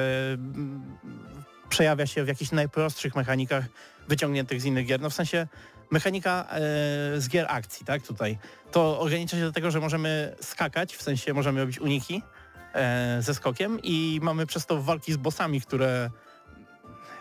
przejawia 1.69 2.07
się 2.07 2.25
w 2.25 2.29
jakichś 2.29 2.51
najprostszych 2.51 3.17
mechanikach 3.17 3.65
wyciągniętych 4.09 4.61
z 4.61 4.65
innych 4.65 4.87
gier. 4.87 5.01
No 5.01 5.11
w 5.11 5.15
sensie 5.15 5.47
mechanika 5.91 6.47
e, 6.51 6.61
z 7.21 7.29
gier 7.29 7.47
akcji, 7.49 7.87
tak, 7.87 8.03
tutaj. 8.03 8.39
To 8.73 9.01
ogranicza 9.01 9.37
się 9.37 9.43
do 9.43 9.53
tego, 9.53 9.71
że 9.71 9.81
możemy 9.81 10.37
skakać, 10.41 10.97
w 10.97 11.03
sensie 11.03 11.35
możemy 11.35 11.61
robić 11.61 11.79
uniki 11.79 12.23
ze 13.21 13.35
skokiem 13.35 13.79
i 13.83 14.21
mamy 14.23 14.47
przez 14.47 14.67
to 14.67 14.83
walki 14.83 15.13
z 15.13 15.17
bossami, 15.17 15.61
które 15.61 16.11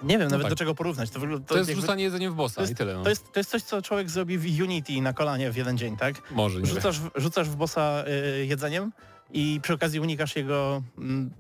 nie 0.03 0.17
wiem 0.17 0.27
nawet 0.31 0.43
tak. 0.43 0.49
do 0.51 0.55
czego 0.55 0.75
porównać. 0.75 1.09
To, 1.09 1.19
wygląda- 1.19 1.47
To 1.47 1.57
jest 1.57 1.69
jakby- 1.69 1.81
rzucanie 1.81 2.03
jedzeniem 2.03 2.33
w 2.33 2.35
bossa 2.35 2.55
to 2.55 2.61
jest, 2.61 2.73
i 2.73 2.75
tyle. 2.75 2.93
No. 2.93 3.03
to, 3.03 3.09
jest, 3.09 3.31
to 3.33 3.39
jest 3.39 3.49
coś, 3.49 3.63
co 3.63 3.81
człowiek 3.81 4.09
zrobi 4.09 4.37
w 4.37 4.61
Unity 4.61 5.01
na 5.01 5.13
kolanie 5.13 5.51
w 5.51 5.55
jeden 5.57 5.77
dzień, 5.77 5.97
tak? 5.97 6.31
Może, 6.31 6.59
nie. 6.59 6.65
Rzucasz, 6.65 6.99
w- 6.99 7.09
rzucasz 7.15 7.49
w 7.49 7.55
bossa 7.55 8.03
y, 8.41 8.45
jedzeniem 8.45 8.91
i 9.31 9.59
przy 9.63 9.73
okazji 9.73 9.99
unikasz 9.99 10.35
jego 10.35 10.83
mm, 10.97 11.31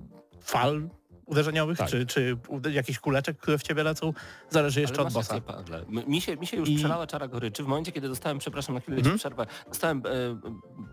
fal 0.41 0.81
uderzeniowych, 1.27 1.77
Tak. 1.77 1.89
czy, 1.89 2.05
czy 2.05 2.37
jakichś 2.71 2.99
kuleczek, 2.99 3.37
które 3.37 3.57
w 3.57 3.63
ciebie 3.63 3.83
lecą, 3.83 4.13
zależy 4.49 4.81
jeszcze 4.81 4.95
Ale 4.99 5.07
od 5.07 5.13
masz 5.13 5.27
bossa. 5.27 5.41
rację, 5.47 5.85
Mi 6.07 6.21
się, 6.21 6.37
mi 6.37 6.47
się 6.47 6.57
już 6.57 6.69
I- 6.69 6.75
przelała 6.75 7.07
czara 7.07 7.27
goryczy 7.27 7.63
w 7.63 7.67
momencie, 7.67 7.91
kiedy 7.91 8.07
dostałem, 8.09 8.37
przepraszam 8.37 8.75
na 8.75 8.81
chwilę, 8.81 9.01
ci 9.03 9.11
przerwę, 9.17 9.45
dostałem 9.67 10.03
e, 10.05 10.09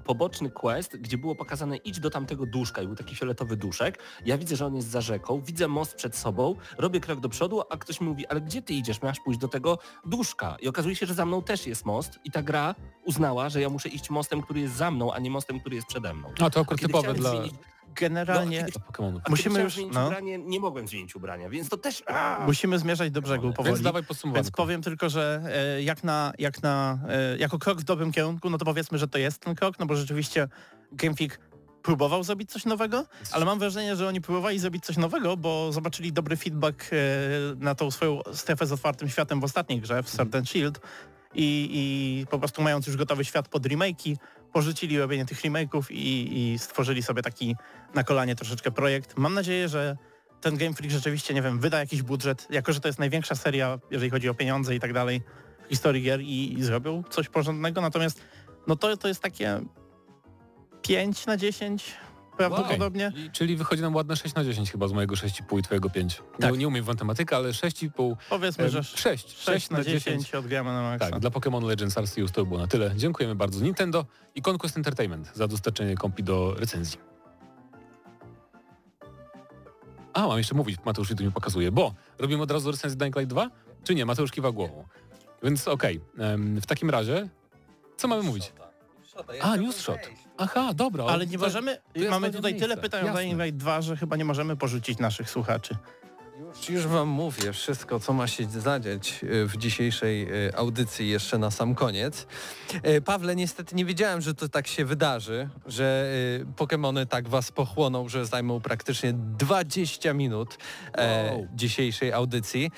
poboczny 0.04 0.50
quest, 0.50 0.96
gdzie 0.96 1.18
było 1.18 1.34
pokazane 1.34 1.76
idź 1.76 2.00
do 2.00 2.10
tamtego 2.10 2.46
duszka 2.46 2.82
i 2.82 2.86
był 2.86 2.96
taki 2.96 3.16
fioletowy 3.16 3.56
duszek. 3.56 3.98
Ja 4.26 4.38
widzę, 4.38 4.56
że 4.56 4.66
on 4.66 4.76
jest 4.76 4.88
za 4.88 5.00
rzeką, 5.00 5.40
widzę 5.40 5.68
most 5.68 5.94
przed 5.94 6.16
sobą, 6.16 6.54
robię 6.78 7.00
krok 7.00 7.20
do 7.20 7.28
przodu, 7.28 7.62
a 7.70 7.76
ktoś 7.76 8.00
mi 8.00 8.06
mówi, 8.08 8.26
ale 8.26 8.40
gdzie 8.40 8.62
ty 8.62 8.74
idziesz? 8.74 9.02
Miałeś 9.02 9.20
pójść 9.20 9.40
do 9.40 9.48
tego 9.48 9.78
duszka. 10.06 10.56
I 10.60 10.68
okazuje 10.68 10.96
się, 10.96 11.06
że 11.06 11.14
za 11.14 11.26
mną 11.26 11.42
też 11.42 11.66
jest 11.66 11.84
most 11.84 12.18
i 12.24 12.30
ta 12.30 12.42
gra 12.42 12.74
uznała, 13.04 13.48
że 13.48 13.60
ja 13.60 13.68
muszę 13.68 13.88
iść 13.88 14.10
mostem, 14.10 14.42
który 14.42 14.60
jest 14.60 14.74
za 14.76 14.90
mną, 14.90 15.12
a 15.12 15.18
nie 15.18 15.30
mostem, 15.30 15.60
który 15.60 15.76
jest 15.76 15.88
przede 15.88 16.14
mną. 16.14 16.30
A 16.40 16.50
to 16.50 16.60
akurat 16.60 16.80
typowe 16.80 17.14
dla, 17.14 17.30
zmienić, 17.30 17.54
Generalnie 17.94 18.66
No, 18.74 18.80
Pokemonów. 18.86 19.22
Musimy 19.28 19.62
już- 19.62 19.74
zmienić 19.74 19.94
no. 19.94 20.06
ubranie, 20.06 20.38
nie 20.38 20.60
mogłem 20.60 20.88
zmienić 20.88 21.16
ubrania, 21.16 21.48
więc 21.48 21.68
to 21.68 21.76
też... 21.76 22.02
A! 22.06 22.44
musimy 22.46 22.78
zmierzać 22.78 23.10
do 23.10 23.22
brzegu 23.22 23.52
powoli. 23.52 23.74
Więc 23.74 23.82
dawaj. 23.84 24.02
Więc 24.34 24.50
powiem 24.50 24.82
tylko, 24.82 25.08
że 25.08 25.42
e, 25.76 25.82
jak 25.82 26.04
na, 26.04 26.32
jak 26.38 26.62
na, 26.62 26.98
e, 27.08 27.36
jako 27.38 27.58
krok 27.58 27.80
w 27.80 27.84
dobrym 27.84 28.12
kierunku, 28.12 28.50
no 28.50 28.58
to 28.58 28.64
powiedzmy, 28.64 28.98
że 28.98 29.08
to 29.08 29.18
jest 29.18 29.38
ten 29.38 29.54
krok, 29.54 29.78
no 29.78 29.86
bo 29.86 29.96
rzeczywiście 29.96 30.48
Game 30.92 31.14
Freak 31.14 31.38
próbował 31.82 32.22
zrobić 32.22 32.50
coś 32.50 32.64
nowego, 32.64 33.04
ale 33.32 33.44
mam 33.44 33.58
wrażenie, 33.58 33.96
że 33.96 34.08
oni 34.08 34.20
próbowali 34.20 34.58
zrobić 34.58 34.84
coś 34.84 34.96
nowego, 34.96 35.36
bo 35.36 35.72
zobaczyli 35.72 36.12
dobry 36.12 36.36
feedback 36.36 36.90
e, 36.92 36.96
na 37.56 37.74
tą 37.74 37.90
swoją 37.90 38.20
strefę 38.32 38.66
z 38.66 38.72
otwartym 38.72 39.08
światem 39.08 39.40
w 39.40 39.44
ostatniej 39.44 39.80
grze, 39.80 40.02
w 40.02 40.08
Sword 40.08 40.48
Shield 40.48 40.80
i, 41.34 41.68
i 41.72 42.26
po 42.26 42.38
prostu 42.38 42.62
mając 42.62 42.86
już 42.86 42.96
gotowy 42.96 43.24
świat 43.24 43.48
pod 43.48 43.62
remake'i, 43.62 44.16
porzucili 44.54 44.98
robienie 44.98 45.26
tych 45.26 45.40
remake'ów 45.40 45.82
i, 45.90 46.38
i 46.38 46.58
stworzyli 46.58 47.02
sobie 47.02 47.22
taki 47.22 47.56
na 47.94 48.04
kolanie 48.04 48.36
troszeczkę 48.36 48.70
projekt. 48.70 49.16
Mam 49.16 49.34
nadzieję, 49.34 49.68
że 49.68 49.96
ten 50.40 50.56
Game 50.56 50.74
Freak 50.74 50.92
rzeczywiście, 50.92 51.34
nie 51.34 51.42
wiem, 51.42 51.58
wyda 51.58 51.78
jakiś 51.78 52.02
budżet, 52.02 52.46
jako 52.50 52.72
że 52.72 52.80
to 52.80 52.88
jest 52.88 52.98
największa 52.98 53.34
seria, 53.34 53.78
jeżeli 53.90 54.10
chodzi 54.10 54.28
o 54.28 54.34
pieniądze 54.34 54.74
i 54.74 54.80
tak 54.80 54.92
dalej, 54.92 55.22
w 55.66 55.68
historii 55.68 56.02
gier 56.02 56.20
i, 56.20 56.58
i 56.58 56.62
zrobią 56.62 57.02
coś 57.10 57.28
porządnego, 57.28 57.80
natomiast 57.80 58.20
no 58.66 58.76
to, 58.76 58.96
to 58.96 59.08
jest 59.08 59.22
takie 59.22 59.60
5 60.82 61.26
na 61.26 61.36
10 61.36 61.94
prawdopodobnie. 62.36 63.12
I- 63.16 63.30
Czyli 63.30 63.56
wychodzi 63.56 63.82
nam 63.82 63.94
ładne 63.94 64.16
6 64.16 64.34
na 64.34 64.44
10 64.44 64.70
chyba 64.72 64.88
z 64.88 64.92
mojego 64.92 65.14
6,5 65.16 65.58
i 65.58 65.62
twojego 65.62 65.90
5. 65.90 66.16
Tak. 66.40 66.50
No, 66.50 66.56
nie 66.56 66.68
umiem 66.68 66.84
w 66.84 66.86
matematykę, 66.86 67.36
ale 67.36 67.48
6,5. 67.52 68.16
Powiedzmy, 68.30 68.70
że 68.70 68.84
6. 68.84 69.38
6 69.44 69.70
na 69.70 69.84
10 69.84 70.34
odgramy 70.34 70.72
na 70.72 70.82
maksa. 70.82 71.10
Tak, 71.10 71.20
dla 71.20 71.30
Pokémon 71.30 71.62
Legends 71.66 71.98
Arceus 71.98 72.32
to 72.32 72.40
by 72.42 72.48
było 72.48 72.60
na 72.60 72.66
tyle. 72.66 72.92
Dziękujemy 72.96 73.34
bardzo 73.34 73.60
Nintendo 73.64 74.06
i 74.34 74.42
Conquest 74.48 74.76
Entertainment 74.76 75.30
za 75.34 75.48
dostarczenie 75.48 75.94
kompi 75.94 76.22
do 76.22 76.54
recenzji. 76.58 76.98
A, 80.12 80.26
mam 80.26 80.38
jeszcze 80.38 80.54
mówić, 80.54 80.76
Mateusz 80.84 81.10
mi 81.10 81.16
tu 81.16 81.24
nie 81.24 81.30
pokazuje, 81.30 81.72
bo 81.72 81.94
robimy 82.18 82.42
od 82.42 82.50
razu 82.50 82.70
recenzję 82.70 82.96
Dying 82.96 83.16
Light 83.16 83.30
2? 83.30 83.50
Czy 83.84 83.94
nie? 83.94 84.06
Mateusz 84.06 84.30
kiwa 84.30 84.52
głową. 84.52 84.84
Więc 85.42 85.68
okej, 85.68 86.00
em, 86.18 86.60
w 86.60 86.66
takim 86.66 86.90
razie, 86.90 87.28
co 87.96 88.08
mamy 88.08 88.22
mówić? 88.22 88.52
A, 89.42 89.56
news 89.56 89.76
shot. 89.76 89.98
Aha, 90.38 90.74
dobra. 90.74 91.04
Ale 91.04 91.26
nie 91.26 91.38
to- 91.38 91.44
możemy, 91.44 91.70
jest 91.94 92.10
mamy 92.10 92.26
fajne 92.26 92.36
tutaj 92.36 92.52
tyle 92.54 92.66
miejsce. 92.66 92.82
pytań 92.82 93.02
o 93.02 93.06
Jasne. 93.06 93.22
Dying 93.22 93.40
Light 93.42 93.56
2, 93.56 93.82
że 93.82 93.96
chyba 93.96 94.16
nie 94.16 94.24
możemy 94.24 94.56
porzucić 94.56 94.98
naszych 94.98 95.30
słuchaczy. 95.30 95.76
Już, 96.38 96.68
już 96.68 96.86
wam 96.86 97.08
mówię 97.08 97.52
wszystko, 97.52 98.00
co 98.00 98.12
ma 98.12 98.26
się 98.26 98.44
zadziać 98.50 99.20
e, 99.24 99.46
w 99.46 99.56
dzisiejszej 99.56 100.22
e, 100.46 100.56
audycji 100.56 101.08
jeszcze 101.08 101.38
na 101.38 101.50
sam 101.50 101.74
koniec. 101.74 102.26
E, 102.82 103.00
Pawle, 103.00 103.36
niestety 103.36 103.76
nie 103.76 103.84
wiedziałem, 103.84 104.20
że 104.20 104.34
to 104.34 104.48
tak 104.48 104.66
się 104.66 104.84
wydarzy, 104.84 105.48
że 105.66 106.12
Pokemony 106.56 107.06
tak 107.06 107.28
was 107.28 107.52
pochłoną, 107.52 108.08
że 108.08 108.26
zajmą 108.26 108.60
praktycznie 108.60 109.12
20 109.12 110.12
minut 110.14 110.58
Wow. 110.98 111.46
dzisiejszej 111.54 112.12
audycji. 112.12 112.70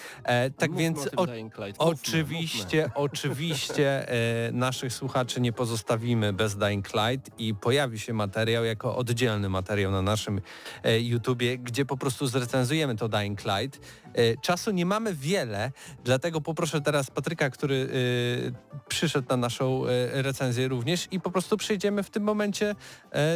Tak 0.59 0.71
Mówmy 0.71 0.83
więc 0.83 1.07
o 1.07 1.11
tym 1.11 1.19
o, 1.19 1.27
Dying 1.27 1.59
Light. 1.59 1.81
Mówmy, 1.81 1.93
Oczywiście, 2.03 2.91
oczywiście 2.95 4.07
naszych 4.53 4.93
słuchaczy 4.93 5.41
nie 5.41 5.53
pozostawimy 5.53 6.33
bez 6.33 6.57
Dying 6.57 6.89
Light 6.95 7.31
i 7.39 7.55
pojawi 7.55 7.99
się 7.99 8.13
materiał 8.13 8.65
jako 8.65 8.97
oddzielny 8.97 9.49
materiał 9.49 9.93
na 9.93 10.03
naszym 10.03 10.41
YouTubie, 11.01 11.59
gdzie 11.59 11.85
po 11.85 11.97
prostu 11.97 12.27
zrecenzujemy 12.27 12.97
to 12.97 13.09
Dying 13.09 13.39
Light. 13.39 13.46
E, 14.15 14.37
czasu 14.37 14.71
nie 14.71 14.87
mamy 14.87 15.15
wiele, 15.15 15.73
dlatego 16.05 16.41
poproszę 16.41 16.81
teraz 16.81 17.11
Patryka, 17.11 17.51
który 17.51 17.89
e, 18.77 18.79
przyszedł 18.89 19.29
na 19.29 19.37
naszą 19.37 19.87
e, 19.87 20.23
recenzję 20.23 20.69
również 20.69 21.09
i 21.11 21.21
po 21.21 21.31
prostu 21.31 21.57
przejdziemy 21.57 22.03
w 22.03 22.11
tym 22.11 22.23
momencie 22.23 22.75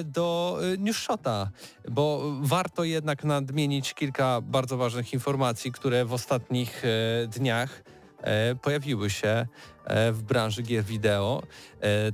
do 0.04 0.58
e, 0.74 0.78
News 0.78 0.96
Shota, 0.96 1.50
bo 1.88 2.32
warto 2.40 2.84
jednak 2.84 3.24
nadmienić 3.24 3.94
kilka 3.94 4.40
bardzo 4.40 4.76
ważnych 4.76 5.12
informacji, 5.12 5.72
które 5.72 6.04
w 6.04 6.12
ostatnich 6.12 6.82
dniach 7.28 7.82
pojawiły 8.62 9.10
się 9.10 9.46
w 10.12 10.22
branży 10.22 10.62
gier 10.62 10.84
wideo. 10.84 11.42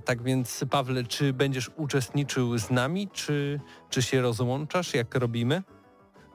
Tak 0.05 0.23
więc 0.23 0.65
Pawle, 0.71 1.05
czy 1.05 1.33
będziesz 1.33 1.71
uczestniczył 1.77 2.59
z 2.59 2.71
nami, 2.71 3.09
czy, 3.13 3.61
czy 3.91 4.03
się 4.03 4.21
rozłączasz, 4.21 4.95
jak 4.95 5.15
robimy? 5.15 5.63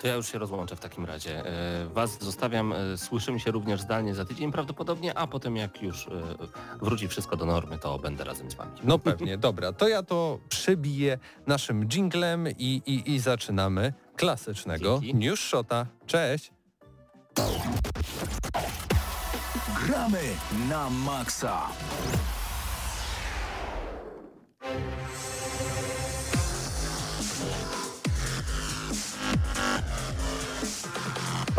To 0.01 0.07
ja 0.07 0.15
już 0.15 0.31
się 0.31 0.37
rozłączę 0.37 0.75
w 0.75 0.79
takim 0.79 1.05
razie. 1.05 1.45
E, 1.45 1.87
Was 1.87 2.23
zostawiam, 2.23 2.73
e, 2.73 2.97
słyszymy 2.97 3.39
się 3.39 3.51
również 3.51 3.81
zdalnie 3.81 4.15
za 4.15 4.25
tydzień 4.25 4.51
prawdopodobnie, 4.51 5.17
a 5.17 5.27
potem 5.27 5.55
jak 5.55 5.81
już 5.81 6.07
e, 6.07 6.11
wróci 6.81 7.07
wszystko 7.07 7.37
do 7.37 7.45
normy, 7.45 7.77
to 7.77 7.99
będę 7.99 8.23
razem 8.23 8.51
z 8.51 8.53
Wami. 8.53 8.71
No 8.83 8.99
pewnie, 8.99 9.37
dobra. 9.37 9.73
To 9.73 9.87
ja 9.87 10.03
to 10.03 10.39
przybiję 10.49 11.17
naszym 11.47 11.87
jinglem 11.87 12.47
i, 12.49 12.81
i, 12.85 13.11
i 13.11 13.19
zaczynamy 13.19 13.93
klasycznego 14.15 14.99
Dzięki. 15.01 15.15
News 15.17 15.39
Shota. 15.39 15.85
Cześć! 16.05 16.51
Gramy 19.85 20.21
na 20.69 20.89
maksa. 20.89 21.67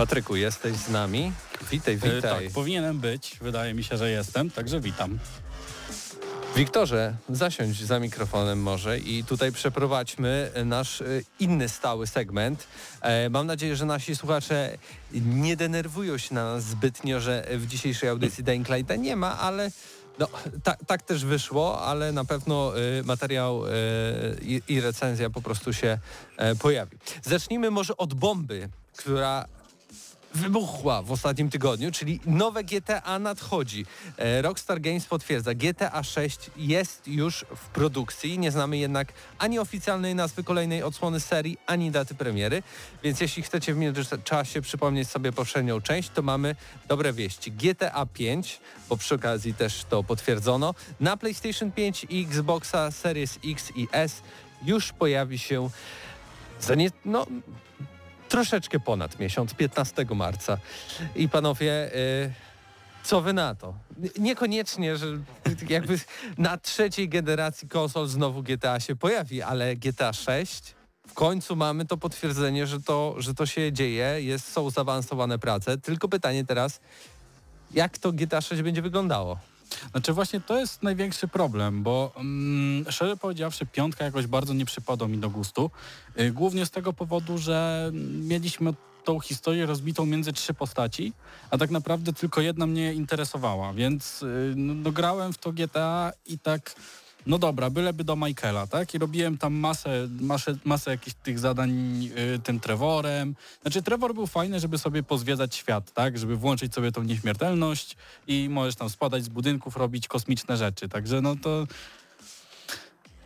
Patryku, 0.02 0.36
jesteś 0.36 0.76
z 0.76 0.88
nami? 0.88 1.32
Witaj, 1.70 1.94
E, 1.94 1.96
witaj. 1.96 2.44
Tak, 2.44 2.54
powinienem 2.54 2.98
być. 3.00 3.36
Wydaje 3.40 3.74
mi 3.74 3.84
się, 3.84 3.96
że 3.96 4.10
jestem, 4.10 4.50
także 4.50 4.80
witam. 4.80 5.18
Wiktorze, 6.56 7.14
zasiądź 7.28 7.84
za 7.84 7.98
mikrofonem 8.00 8.62
może 8.62 8.98
i 8.98 9.24
tutaj 9.24 9.52
przeprowadźmy 9.52 10.50
nasz 10.64 11.00
e, 11.00 11.04
inny 11.40 11.68
stały 11.68 12.06
segment. 12.06 12.66
E, 13.00 13.30
Mam 13.30 13.46
nadzieję, 13.46 13.76
że 13.76 13.84
nasi 13.84 14.16
słuchacze 14.16 14.78
nie 15.12 15.56
denerwują 15.56 16.18
się 16.18 16.34
na 16.34 16.44
nas 16.44 16.64
zbytnio, 16.64 17.20
że 17.20 17.46
w 17.50 17.66
dzisiejszej 17.66 18.08
audycji 18.08 18.44
Dying 18.44 18.68
Lighta 18.68 18.96
nie 18.96 19.16
ma, 19.16 19.38
ale 19.38 19.70
No, 20.18 20.28
ta, 20.62 20.76
tak 20.86 21.02
też 21.02 21.24
wyszło, 21.24 21.82
ale 21.82 22.12
na 22.12 22.24
pewno 22.24 22.78
y, 22.78 23.04
materiał 23.04 23.66
y, 23.66 23.70
i, 24.68 24.80
recenzja 24.80 25.30
po 25.30 25.42
prostu 25.42 25.72
się 25.72 25.98
pojawi. 26.58 26.96
Zacznijmy 27.22 27.70
może 27.70 27.96
od 27.96 28.14
bomby, 28.14 28.68
która 28.96 29.46
wybuchła 30.34 31.02
w 31.02 31.12
ostatnim 31.12 31.50
tygodniu, 31.50 31.90
czyli 31.92 32.20
nowe 32.26 32.64
GTA 32.64 33.18
nadchodzi. 33.18 33.86
E, 34.16 34.42
Rockstar 34.42 34.80
Games 34.80 35.06
potwierdza, 35.06 35.54
GTA 35.54 36.02
6 36.02 36.50
jest 36.56 37.08
już 37.08 37.44
w 37.56 37.68
produkcji, 37.68 38.38
nie 38.38 38.50
znamy 38.50 38.78
jednak 38.78 39.12
ani 39.38 39.58
oficjalnej 39.58 40.14
nazwy 40.14 40.44
kolejnej 40.44 40.82
odsłony 40.82 41.20
serii, 41.20 41.58
ani 41.66 41.90
daty 41.90 42.14
premiery, 42.14 42.62
więc 43.02 43.20
jeśli 43.20 43.42
chcecie 43.42 43.74
w 43.74 43.76
międzyczasie 43.76 44.62
przypomnieć 44.62 45.08
sobie 45.08 45.32
poprzednią 45.32 45.80
część, 45.80 46.10
to 46.14 46.22
mamy 46.22 46.56
dobre 46.88 47.12
wieści. 47.12 47.52
GTA 47.52 48.06
5, 48.06 48.60
bo 48.88 48.96
przy 48.96 49.14
okazji 49.14 49.54
też 49.54 49.84
to 49.88 50.04
potwierdzono, 50.04 50.74
na 51.00 51.16
PlayStation 51.16 51.72
5 51.72 52.06
i 52.10 52.22
Xboxa 52.22 52.90
Series 52.90 53.38
X 53.44 53.72
i 53.76 53.88
S 53.92 54.22
już 54.64 54.92
pojawi 54.92 55.38
się 55.38 55.70
za 56.60 56.74
nie, 56.74 56.90
no, 57.04 57.26
troszeczkę 58.32 58.80
ponad 58.80 59.18
miesiąc, 59.18 59.54
15 59.54 60.06
marca. 60.14 60.58
I 61.16 61.28
panowie, 61.28 61.94
y, 61.94 62.32
co 63.04 63.20
wy 63.20 63.32
na 63.32 63.54
to? 63.54 63.74
Niekoniecznie, 64.18 64.96
że 64.96 65.06
jakby 65.68 65.98
na 66.38 66.58
trzeciej 66.58 67.08
generacji 67.08 67.68
konsol 67.68 68.06
znowu 68.06 68.42
GTA 68.42 68.80
się 68.80 68.96
pojawi, 68.96 69.42
ale 69.42 69.76
GTA 69.76 70.12
6 70.12 70.74
w 71.08 71.14
końcu 71.14 71.56
mamy 71.56 71.84
to 71.86 71.96
potwierdzenie, 71.96 72.66
że 72.66 72.80
to, 72.80 73.14
że 73.18 73.34
to 73.34 73.46
się 73.46 73.72
dzieje, 73.72 74.22
jest, 74.22 74.52
są 74.52 74.70
zaawansowane 74.70 75.38
prace. 75.38 75.78
Tylko 75.78 76.08
pytanie 76.08 76.44
teraz, 76.44 76.80
jak 77.70 77.98
to 77.98 78.12
GTA 78.12 78.40
6 78.40 78.62
będzie 78.62 78.82
wyglądało? 78.82 79.38
Znaczy 79.90 80.12
właśnie 80.12 80.40
to 80.40 80.58
jest 80.58 80.82
największy 80.82 81.28
problem, 81.28 81.82
bo 81.82 82.12
mm, 82.16 82.92
szczerze 82.92 83.16
powiedziawszy 83.16 83.66
piątka 83.66 84.04
jakoś 84.04 84.26
bardzo 84.26 84.54
nie 84.54 84.64
przypadła 84.64 85.08
mi 85.08 85.18
do 85.18 85.30
gustu. 85.30 85.70
Y, 86.20 86.32
głównie 86.32 86.66
z 86.66 86.70
tego 86.70 86.92
powodu, 86.92 87.38
że 87.38 87.90
mieliśmy 88.22 88.74
tą 89.04 89.20
historię 89.20 89.66
rozbitą 89.66 90.06
między 90.06 90.32
trzy 90.32 90.54
postaci, 90.54 91.12
a 91.50 91.58
tak 91.58 91.70
naprawdę 91.70 92.12
tylko 92.12 92.40
jedna 92.40 92.66
mnie 92.66 92.94
interesowała, 92.94 93.72
więc 93.72 94.22
y, 94.22 94.54
no, 94.56 94.92
grałem 94.92 95.32
w 95.32 95.38
to 95.38 95.52
GTA 95.52 96.12
i 96.26 96.38
tak 96.38 96.74
no 97.26 97.38
dobra, 97.38 97.70
byleby 97.70 98.04
do 98.04 98.16
Michaela, 98.16 98.66
tak? 98.66 98.94
I 98.94 98.98
robiłem 98.98 99.38
tam 99.38 99.54
masę, 99.54 100.08
masę, 100.20 100.56
masę 100.64 100.90
jakichś 100.90 101.16
tych 101.22 101.38
zadań 101.38 101.70
y, 102.34 102.38
tym 102.38 102.60
Trevorem. 102.60 103.34
Znaczy 103.62 103.82
Trevor 103.82 104.14
był 104.14 104.26
fajny, 104.26 104.60
żeby 104.60 104.78
sobie 104.78 105.02
pozwiedzać 105.02 105.54
świat, 105.54 105.92
tak? 105.92 106.18
Żeby 106.18 106.36
włączyć 106.36 106.74
sobie 106.74 106.92
tą 106.92 107.02
nieśmiertelność 107.02 107.96
i 108.26 108.48
możesz 108.48 108.74
tam 108.74 108.90
spadać 108.90 109.24
z 109.24 109.28
budynków, 109.28 109.76
robić 109.76 110.08
kosmiczne 110.08 110.56
rzeczy. 110.56 110.88
Także 110.88 111.20
no 111.20 111.36
to... 111.36 111.66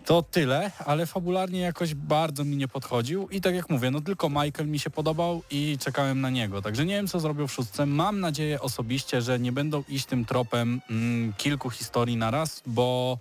To 0.05 0.23
tyle, 0.23 0.71
ale 0.85 1.07
fabularnie 1.07 1.61
jakoś 1.61 1.95
bardzo 1.95 2.45
mi 2.45 2.57
nie 2.57 2.69
podchodził 2.69 3.29
i 3.29 3.41
tak 3.41 3.55
jak 3.55 3.71
mówię, 3.71 3.91
no 3.91 4.01
tylko 4.01 4.29
Michael 4.29 4.69
mi 4.69 4.79
się 4.79 4.91
podobał 4.91 5.43
i 5.51 5.79
czekałem 5.81 6.21
na 6.21 6.31
niego. 6.31 6.63
Także 6.63 6.85
nie 6.85 6.95
wiem, 6.95 7.09
co 7.09 7.21
zrobił 7.21 7.49
w 7.49 7.53
szóstce. 7.53 7.87
Mam 7.87 8.21
nadzieję 8.21 8.61
osobiście, 8.61 9.23
że 9.23 9.39
nie 9.39 9.53
będą 9.53 9.85
iść 9.89 10.07
tym 10.07 10.25
tropem 10.25 10.81
mm, 10.91 11.33
kilku 11.33 11.71
historii 11.71 12.17
na 12.17 12.31
raz, 12.31 12.63
bo 12.67 13.19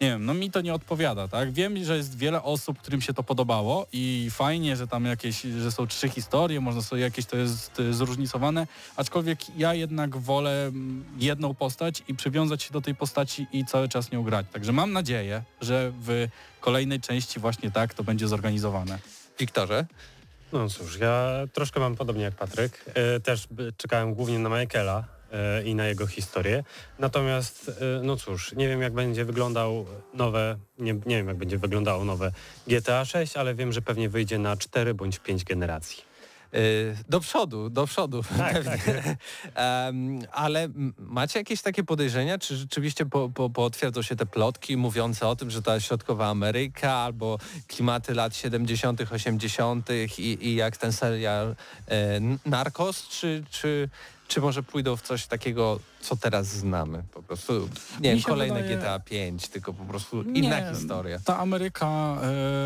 nie 0.00 0.08
wiem, 0.08 0.24
no 0.24 0.34
mi 0.34 0.50
to 0.50 0.60
nie 0.60 0.74
odpowiada, 0.74 1.28
tak? 1.28 1.52
Wiem, 1.52 1.84
że 1.84 1.96
jest 1.96 2.18
wiele 2.18 2.42
osób, 2.42 2.78
którym 2.78 3.00
się 3.00 3.14
to 3.14 3.22
podobało 3.22 3.86
i 3.92 4.28
fajnie, 4.30 4.76
że 4.76 4.86
tam 4.86 5.04
jakieś, 5.04 5.42
że 5.42 5.72
są 5.72 5.86
trzy 5.86 6.08
historie, 6.08 6.60
można 6.60 6.82
sobie 6.82 7.02
jakieś 7.02 7.26
to 7.26 7.36
jest 7.36 7.82
zróżnicowane, 7.90 8.66
aczkolwiek 8.96 9.58
ja 9.58 9.74
jednak 9.74 10.16
wolę 10.16 10.66
mm, 10.66 11.04
jedną 11.18 11.54
postać 11.54 12.02
i 12.08 12.14
przywiązać 12.14 12.62
się 12.62 12.72
do 12.72 12.80
tej 12.80 12.94
postaci 12.94 13.46
i 13.52 13.64
cały 13.64 13.88
czas 13.88 14.12
nią 14.12 14.22
grać. 14.22 14.46
Także 14.52 14.72
mam 14.72 14.92
nadzieję, 14.92 15.42
że 15.60 15.92
w 16.00 16.28
kolejnej 16.60 17.00
części 17.00 17.40
właśnie 17.40 17.70
tak 17.70 17.94
to 17.94 18.04
będzie 18.04 18.28
zorganizowane. 18.28 18.98
Wiktorze? 19.38 19.86
No 20.52 20.68
cóż, 20.68 20.98
ja 20.98 21.30
troszkę 21.52 21.80
mam 21.80 21.96
podobnie 21.96 22.22
jak 22.22 22.34
Patryk. 22.34 22.84
E, 22.94 23.20
też 23.20 23.48
czekałem 23.76 24.14
głównie 24.14 24.38
na 24.38 24.48
Michaela, 24.48 25.17
i 25.64 25.74
na 25.74 25.86
jego 25.86 26.06
historię. 26.06 26.64
Natomiast, 26.98 27.68
e, 27.68 28.02
no 28.02 28.16
cóż, 28.16 28.52
nie 28.52 28.68
wiem 28.68 28.82
jak 28.82 28.92
będzie 28.92 29.24
wyglądał 29.24 29.86
nowe, 30.14 30.58
nie, 30.78 30.92
nie 30.92 31.16
wiem 31.16 31.28
jak 31.28 31.36
będzie 31.36 31.58
wyglądało 31.58 32.04
nowe 32.04 32.32
GTA 32.66 33.04
6, 33.04 33.36
ale 33.36 33.54
wiem, 33.54 33.72
że 33.72 33.82
pewnie 33.82 34.08
wyjdzie 34.08 34.38
na 34.38 34.56
4 34.56 34.94
bądź 34.94 35.18
5 35.18 35.44
generacji. 35.44 36.08
E, 36.52 36.60
do 37.08 37.20
przodu, 37.20 37.70
do 37.70 37.86
przodu. 37.86 38.22
Tak, 38.38 38.64
tak. 38.64 38.80
ale 40.32 40.68
macie 40.98 41.38
jakieś 41.38 41.62
takie 41.62 41.84
podejrzenia, 41.84 42.38
czy 42.38 42.56
rzeczywiście 42.56 43.06
po, 43.06 43.28
po, 43.28 43.50
potwierdzą 43.50 44.02
się 44.02 44.16
te 44.16 44.26
plotki 44.26 44.76
mówiące 44.76 45.28
o 45.28 45.36
tym, 45.36 45.50
że 45.50 45.62
ta 45.62 45.80
środkowa 45.80 46.26
Ameryka 46.26 46.92
albo 46.92 47.38
klimaty 47.66 48.14
lat 48.14 48.36
70., 48.36 49.00
80. 49.12 49.88
i, 50.18 50.46
i 50.48 50.54
jak 50.54 50.76
ten 50.76 50.92
serial 50.92 51.56
e, 51.88 52.20
Narcos, 52.46 53.08
czy, 53.08 53.44
czy 53.50 53.88
czy 54.28 54.40
może 54.40 54.62
pójdą 54.62 54.96
w 54.96 55.02
coś 55.02 55.26
takiego, 55.26 55.80
co 56.00 56.16
teraz 56.16 56.46
znamy? 56.46 57.02
Po 57.14 57.22
prostu, 57.22 57.68
nie 58.00 58.14
wiem, 58.14 58.22
kolejne 58.22 58.62
wydaje... 58.62 58.76
GTA 58.76 59.00
5, 59.00 59.48
tylko 59.48 59.72
po 59.72 59.84
prostu 59.84 60.22
inna 60.22 60.60
nie, 60.60 60.74
historia. 60.74 61.18
Ta 61.24 61.38
Ameryka, 61.38 62.18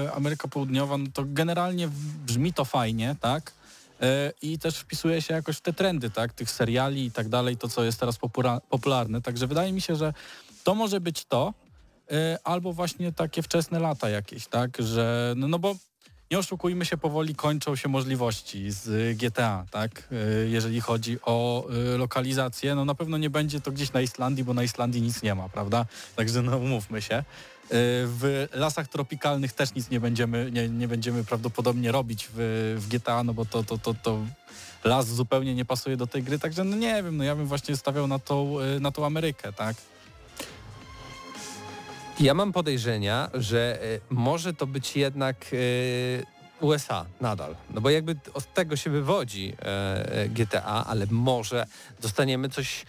e, 0.07 0.13
Ameryka 0.13 0.49
Południowa, 0.49 0.99
no 0.99 1.07
to 1.15 1.23
generalnie 1.27 1.89
brzmi 2.27 2.53
to 2.53 2.65
fajnie, 2.65 3.17
tak? 3.21 3.53
E, 4.01 4.33
I 4.43 4.59
też 4.59 4.79
wpisuje 4.79 5.23
się 5.23 5.35
jakoś 5.35 5.57
w 5.57 5.61
te 5.61 5.73
trendy, 5.73 6.11
tak? 6.11 6.33
Tych 6.33 6.51
seriali 6.51 7.05
i 7.05 7.11
tak 7.11 7.29
dalej, 7.29 7.57
to 7.57 7.69
co 7.69 7.85
jest 7.85 8.01
teraz 8.01 8.19
popularne. 8.69 9.23
Także 9.23 9.47
wydaje 9.47 9.73
mi 9.73 9.81
się, 9.81 9.97
że 9.97 10.15
to 10.65 10.75
może 10.75 11.01
być 11.01 11.25
to, 11.25 11.55
e, 12.11 12.39
albo 12.45 12.73
właśnie 12.73 13.13
takie 13.13 13.43
wczesne 13.43 13.81
lata 13.81 14.09
jakieś, 14.09 14.47
tak? 14.47 14.79
Że, 14.79 15.35
no, 15.37 15.49
no 15.49 15.59
bo 15.59 15.75
nie 16.33 16.39
oszukujmy 16.39 16.85
się, 16.85 16.97
powoli 16.97 17.35
kończą 17.35 17.77
się 17.77 17.89
możliwości 17.89 18.71
z 18.71 19.17
GTA, 19.19 19.67
tak? 19.71 20.09
Y, 20.13 20.49
jeżeli 20.49 20.81
chodzi 20.81 21.19
o 21.23 21.67
y, 21.95 21.99
lokalizację, 21.99 22.75
no 22.75 22.85
na 22.85 22.95
pewno 22.95 23.19
nie 23.19 23.31
będzie 23.31 23.61
to 23.61 23.73
gdzieś 23.73 23.93
na 23.93 24.01
Islandii, 24.01 24.45
bo 24.45 24.55
na 24.55 24.63
Islandii 24.63 25.03
nic 25.03 25.23
nie 25.23 25.35
ma, 25.35 25.49
prawda? 25.49 25.87
Także 26.17 26.43
no 26.43 26.57
umówmy 26.57 27.03
się. 27.03 27.19
Y, 27.19 27.25
w 28.07 28.49
lasach 28.53 28.89
tropikalnych 28.89 29.53
też 29.53 29.75
nic 29.75 29.91
nie 29.91 30.01
będziemy, 30.01 30.51
nie, 30.53 30.69
nie 30.69 30.89
będziemy 30.89 31.25
prawdopodobnie 31.25 31.93
robić 31.93 32.29
w, 32.35 32.77
w 32.81 32.89
GTA, 32.89 33.25
no 33.25 33.35
bo 33.35 33.45
to, 33.45 33.65
to, 33.65 33.79
to, 33.79 33.95
to 33.95 34.19
las 34.85 35.09
zupełnie 35.09 35.55
nie 35.55 35.65
pasuje 35.65 35.97
do 35.97 36.07
tej 36.07 36.23
gry, 36.23 36.39
także 36.39 36.65
no 36.65 36.77
nie 36.77 37.03
wiem, 37.03 37.17
no 37.17 37.25
ja 37.25 37.37
bym 37.37 37.47
właśnie 37.47 37.77
stawiał 37.77 38.07
na 38.07 38.19
tą, 38.19 38.57
na 38.81 38.93
tą 38.93 39.07
Amerykę, 39.07 39.53
tak? 39.53 39.77
Ja 42.21 42.35
mam 42.35 42.53
podejrzenia, 42.53 43.31
że 43.35 43.79
e, 43.83 43.99
może 44.11 44.55
to 44.55 44.67
być 44.67 44.97
jednak 44.97 45.37
e, 45.53 45.57
USA 46.65 47.07
nadal. 47.21 47.57
No 47.71 47.81
bo 47.81 47.91
jakby 47.91 48.17
od 48.35 48.55
tego 48.55 48.77
się 48.77 48.91
wywodzi 48.91 49.55
e, 49.63 50.29
GTA, 50.29 50.85
ale 50.87 51.07
może 51.11 51.67
dostaniemy 52.01 52.49
coś, 52.49 52.85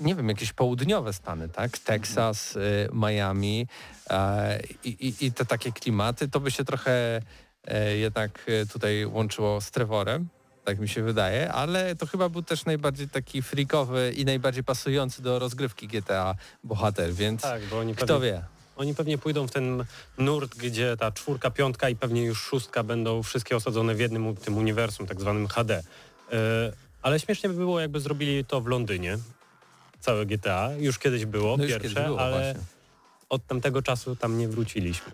nie 0.00 0.14
wiem, 0.14 0.28
jakieś 0.28 0.52
południowe 0.52 1.12
Stany, 1.12 1.48
tak? 1.48 1.78
Teksas, 1.78 2.58
Miami 2.92 3.66
i, 4.84 4.88
i, 4.88 5.26
i 5.26 5.32
te 5.32 5.46
takie 5.46 5.72
klimaty, 5.72 6.28
to 6.28 6.40
by 6.40 6.50
się 6.50 6.64
trochę 6.64 7.22
jednak 7.94 8.50
tutaj 8.72 9.06
łączyło 9.06 9.60
z 9.60 9.70
Trevorem 9.70 10.28
tak 10.64 10.78
mi 10.78 10.88
się 10.88 11.02
wydaje, 11.02 11.52
ale 11.52 11.96
to 11.96 12.06
chyba 12.06 12.28
był 12.28 12.42
też 12.42 12.64
najbardziej 12.64 13.08
taki 13.08 13.42
freakowy 13.42 14.12
i 14.16 14.24
najbardziej 14.24 14.64
pasujący 14.64 15.22
do 15.22 15.38
rozgrywki 15.38 15.88
GTA 15.88 16.34
bohater, 16.64 17.14
więc 17.14 17.42
tak, 17.42 17.62
kto 17.96 18.06
pewnie, 18.06 18.32
wie. 18.32 18.59
Oni 18.80 18.94
pewnie 18.94 19.18
pójdą 19.18 19.46
w 19.46 19.50
ten 19.50 19.84
nurt, 20.18 20.54
gdzie 20.54 20.96
ta 20.96 21.12
czwórka, 21.12 21.50
piątka 21.50 21.88
i 21.88 21.96
pewnie 21.96 22.24
już 22.24 22.42
szóstka 22.42 22.82
będą 22.82 23.22
wszystkie 23.22 23.56
osadzone 23.56 23.94
w 23.94 24.00
jednym 24.00 24.36
tym 24.36 24.56
uniwersum, 24.58 25.06
tak 25.06 25.20
zwanym 25.20 25.48
HD. 25.48 25.82
E, 26.32 26.72
ale 27.02 27.20
śmiesznie 27.20 27.48
by 27.48 27.54
było, 27.54 27.80
jakby 27.80 28.00
zrobili 28.00 28.44
to 28.44 28.60
w 28.60 28.66
Londynie. 28.66 29.18
Całe 30.00 30.26
GTA. 30.26 30.70
Już 30.78 30.98
kiedyś 30.98 31.26
było, 31.26 31.56
no 31.56 31.66
pierwsze, 31.66 32.04
było, 32.04 32.20
ale 32.20 32.30
właśnie. 32.30 32.60
od 33.28 33.46
tamtego 33.46 33.82
czasu 33.82 34.16
tam 34.16 34.38
nie 34.38 34.48
wróciliśmy. 34.48 35.12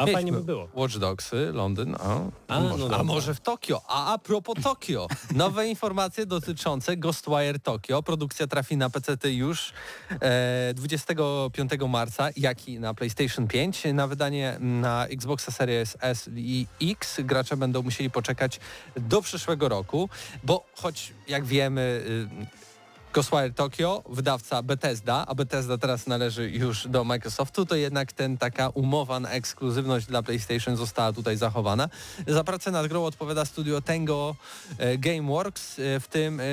A 0.00 0.04
Mieliśmy 0.04 0.16
fajnie 0.16 0.32
by 0.32 0.44
było. 0.44 0.68
Watch 0.74 0.98
Dogsy, 0.98 1.52
Londyn, 1.52 1.94
a, 1.94 2.20
a, 2.48 2.60
może, 2.60 2.88
no 2.88 2.96
a 2.96 3.02
może 3.02 3.34
w 3.34 3.40
Tokio. 3.40 3.82
A 3.88 4.12
a 4.12 4.18
propos 4.18 4.54
Tokio, 4.62 5.06
nowe 5.34 5.68
informacje 5.68 6.26
dotyczące 6.26 6.96
Ghostwire 6.96 7.60
Tokio. 7.62 8.02
Produkcja 8.02 8.46
trafi 8.46 8.76
na 8.76 8.90
PC 8.90 9.32
już 9.32 9.72
e, 10.20 10.74
25 10.74 11.72
marca, 11.88 12.28
jak 12.36 12.68
i 12.68 12.80
na 12.80 12.94
PlayStation 12.94 13.48
5. 13.48 13.82
Na 13.94 14.06
wydanie 14.06 14.56
na 14.60 15.06
Xboxa 15.06 15.52
Series 15.52 15.96
S 16.00 16.30
i 16.36 16.66
X 16.82 17.20
gracze 17.24 17.56
będą 17.56 17.82
musieli 17.82 18.10
poczekać 18.10 18.60
do 18.96 19.22
przyszłego 19.22 19.68
roku, 19.68 20.08
bo 20.44 20.66
choć 20.74 21.14
jak 21.28 21.44
wiemy... 21.44 22.02
Y, 22.50 22.69
Ghostwire 23.12 23.52
Tokyo, 23.52 24.02
wydawca 24.08 24.62
Bethesda, 24.62 25.26
a 25.26 25.34
Bethesda 25.34 25.78
teraz 25.78 26.06
należy 26.06 26.50
już 26.50 26.88
do 26.88 27.04
Microsoftu, 27.04 27.66
to 27.66 27.76
jednak 27.76 28.12
ten 28.12 28.38
taka 28.38 28.68
umowa 28.68 29.20
na 29.20 29.30
ekskluzywność 29.30 30.06
dla 30.06 30.22
PlayStation 30.22 30.76
została 30.76 31.12
tutaj 31.12 31.36
zachowana. 31.36 31.88
Za 32.26 32.44
pracę 32.44 32.70
nad 32.70 32.86
grą 32.86 33.04
odpowiada 33.04 33.44
studio 33.44 33.80
Tango 33.80 34.36
e, 34.78 34.98
Gameworks, 34.98 35.78
e, 35.78 36.00
w 36.00 36.08
tym 36.08 36.40
e, 36.40 36.44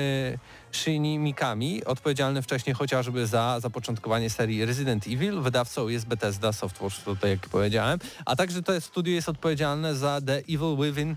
Shinji 0.72 1.18
Mikami, 1.18 1.84
odpowiedzialny 1.84 2.42
wcześniej 2.42 2.74
chociażby 2.74 3.26
za 3.26 3.60
zapoczątkowanie 3.60 4.30
serii 4.30 4.64
Resident 4.64 5.06
Evil. 5.06 5.40
Wydawcą 5.40 5.88
jest 5.88 6.06
Bethesda 6.06 6.52
Softworks, 6.52 7.02
tutaj 7.04 7.30
jak 7.30 7.48
powiedziałem, 7.48 7.98
a 8.24 8.36
także 8.36 8.62
to 8.62 8.80
studio 8.80 9.14
jest 9.14 9.28
odpowiedzialne 9.28 9.94
za 9.94 10.20
The 10.20 10.38
Evil 10.38 10.76
Within 10.76 11.16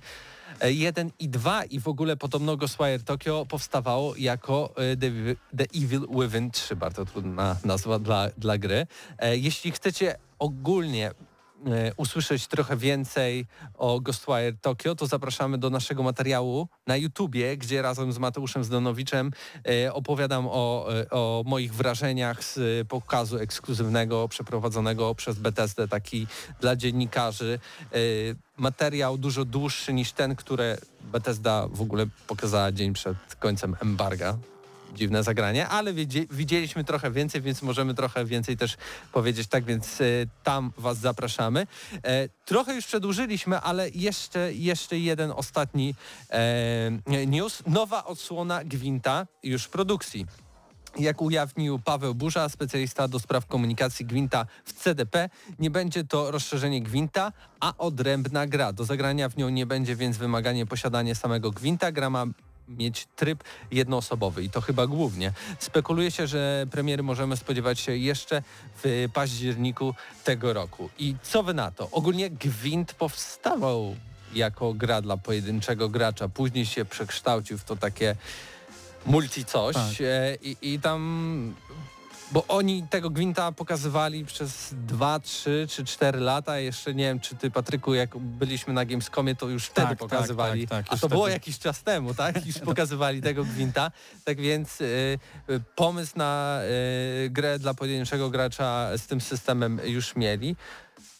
1 0.69 1.11
i 1.19 1.29
2 1.29 1.63
i 1.63 1.79
w 1.79 1.87
ogóle 1.87 2.17
podobno 2.17 2.57
Ghostwire 2.57 2.99
Tokyo 2.99 3.45
powstawało 3.45 4.15
jako 4.15 4.73
e, 4.75 4.97
The, 4.97 5.11
The 5.57 5.65
Evil 5.83 6.07
Within 6.19 6.51
3, 6.51 6.75
bardzo 6.75 7.05
trudna 7.05 7.55
nazwa 7.65 7.99
dla, 7.99 8.29
dla 8.37 8.57
gry. 8.57 8.87
E, 9.17 9.37
Jeśli 9.37 9.71
chcecie 9.71 10.15
ogólnie 10.39 11.11
usłyszeć 11.97 12.47
trochę 12.47 12.77
więcej 12.77 13.45
o 13.73 13.99
Ghostwire 13.99 14.53
Tokyo, 14.61 14.95
to 14.95 15.07
zapraszamy 15.07 15.57
do 15.57 15.69
naszego 15.69 16.03
materiału 16.03 16.67
na 16.87 16.97
YouTubie, 16.97 17.57
gdzie 17.57 17.81
razem 17.81 18.13
z 18.13 18.17
Mateuszem 18.17 18.63
Zdonowiczem 18.63 19.31
e, 19.67 19.93
opowiadam 19.93 20.47
o, 20.47 20.87
e, 20.99 21.09
o 21.09 21.43
moich 21.45 21.73
wrażeniach 21.73 22.43
z 22.43 22.87
pokazu 22.87 23.37
ekskluzywnego 23.37 24.27
przeprowadzonego 24.27 25.15
przez 25.15 25.39
Bethesdę, 25.39 25.87
taki 25.87 26.27
dla 26.61 26.75
dziennikarzy. 26.75 27.59
Materiał 28.57 29.17
dużo 29.17 29.45
dłuższy 29.45 29.93
niż 29.93 30.11
ten, 30.11 30.35
który 30.35 30.77
Bethesda 31.01 31.67
w 31.67 31.81
ogóle 31.81 32.05
pokazała 32.27 32.71
dzień 32.71 32.93
przed 32.93 33.35
końcem 33.39 33.75
embarga 33.81 34.37
dziwne 34.95 35.23
zagranie, 35.23 35.67
ale 35.67 35.93
widzieliśmy 36.31 36.83
trochę 36.83 37.11
więcej, 37.11 37.41
więc 37.41 37.61
możemy 37.61 37.93
trochę 37.93 38.25
więcej 38.25 38.57
też 38.57 38.77
powiedzieć, 39.11 39.47
tak 39.47 39.63
więc 39.63 40.01
e, 40.01 40.05
tam 40.43 40.71
Was 40.77 40.97
zapraszamy. 40.97 41.67
E, 42.03 42.29
trochę 42.45 42.75
już 42.75 42.85
przedłużyliśmy, 42.85 43.59
ale 43.59 43.89
jeszcze, 43.89 44.53
jeszcze 44.53 44.99
jeden 44.99 45.31
ostatni 45.31 45.95
e, 46.29 47.25
news. 47.27 47.63
Nowa 47.67 48.05
odsłona 48.05 48.63
Gwinta 48.63 49.27
już 49.43 49.63
w 49.63 49.69
produkcji. 49.69 50.25
Jak 50.99 51.21
ujawnił 51.21 51.79
Paweł 51.79 52.15
Burza, 52.15 52.49
specjalista 52.49 53.07
do 53.07 53.19
spraw 53.19 53.45
komunikacji 53.45 54.05
Gwinta 54.05 54.45
w 54.65 54.73
CDP, 54.73 55.29
nie 55.59 55.69
będzie 55.69 56.03
to 56.03 56.31
rozszerzenie 56.31 56.81
Gwinta, 56.81 57.31
a 57.59 57.73
odrębna 57.77 58.47
gra. 58.47 58.73
Do 58.73 58.85
zagrania 58.85 59.29
w 59.29 59.37
nią 59.37 59.49
nie 59.49 59.65
będzie 59.65 59.95
więc 59.95 60.17
wymaganie 60.17 60.65
posiadania 60.65 61.15
samego 61.15 61.51
Gwinta. 61.51 61.91
Gra 61.91 62.09
ma 62.09 62.25
mieć 62.77 63.07
tryb 63.15 63.43
jednoosobowy 63.71 64.43
i 64.43 64.49
to 64.49 64.61
chyba 64.61 64.87
głównie. 64.87 65.33
Spekuluje 65.59 66.11
się, 66.11 66.27
że 66.27 66.65
premiery 66.71 67.03
możemy 67.03 67.37
spodziewać 67.37 67.79
się 67.79 67.95
jeszcze 67.97 68.41
w 68.83 69.09
październiku 69.13 69.95
tego 70.23 70.53
roku. 70.53 70.89
I 70.99 71.15
co 71.23 71.43
wy 71.43 71.53
na 71.53 71.71
to? 71.71 71.89
Ogólnie 71.91 72.29
Gwint 72.29 72.93
powstawał 72.93 73.95
jako 74.33 74.73
gra 74.73 75.01
dla 75.01 75.17
pojedynczego 75.17 75.89
gracza, 75.89 76.29
później 76.29 76.65
się 76.65 76.85
przekształcił 76.85 77.57
w 77.57 77.63
to 77.63 77.75
takie 77.75 78.15
multi 79.05 79.45
coś 79.45 79.75
Tak. 79.75 79.83
e, 80.01 80.35
i, 80.35 80.57
i 80.61 80.79
tam 80.79 81.53
bo 82.31 82.45
oni 82.47 82.83
tego 82.89 83.09
Gwinta 83.09 83.51
pokazywali 83.51 84.25
przez 84.25 84.73
2, 84.73 85.19
3 85.19 85.65
czy 85.69 85.85
4 85.85 86.19
lata. 86.19 86.59
Jeszcze 86.59 86.93
nie 86.93 87.03
wiem, 87.03 87.19
czy 87.19 87.35
ty 87.35 87.51
Patryku, 87.51 87.93
jak 87.93 88.17
byliśmy 88.17 88.73
na 88.73 88.85
Gamescomie, 88.85 89.35
to 89.35 89.47
już 89.49 89.65
wtedy 89.65 89.87
Tak, 89.87 89.99
tak, 89.99 90.09
pokazywali. 90.09 90.67
tak, 90.67 90.77
tak, 90.85 90.91
A 90.91 90.93
już 90.95 91.01
to 91.01 91.09
było 91.09 91.21
wtedy. 91.23 91.33
jakiś 91.33 91.59
czas 91.59 91.83
temu, 91.83 92.13
tak? 92.13 92.45
Już 92.45 92.59
pokazywali 92.71 93.21
tego 93.21 93.43
Gwinta. 93.45 93.91
Tak 94.25 94.41
więc 94.41 94.81
y, 94.81 95.19
y, 95.49 95.59
pomysł 95.75 96.13
na 96.15 96.59
y, 97.25 97.29
grę 97.29 97.59
dla 97.59 97.73
pojedynczego 97.73 98.29
gracza 98.29 98.97
z 98.97 99.07
tym 99.07 99.21
systemem 99.21 99.79
już 99.85 100.15
mieli. 100.15 100.55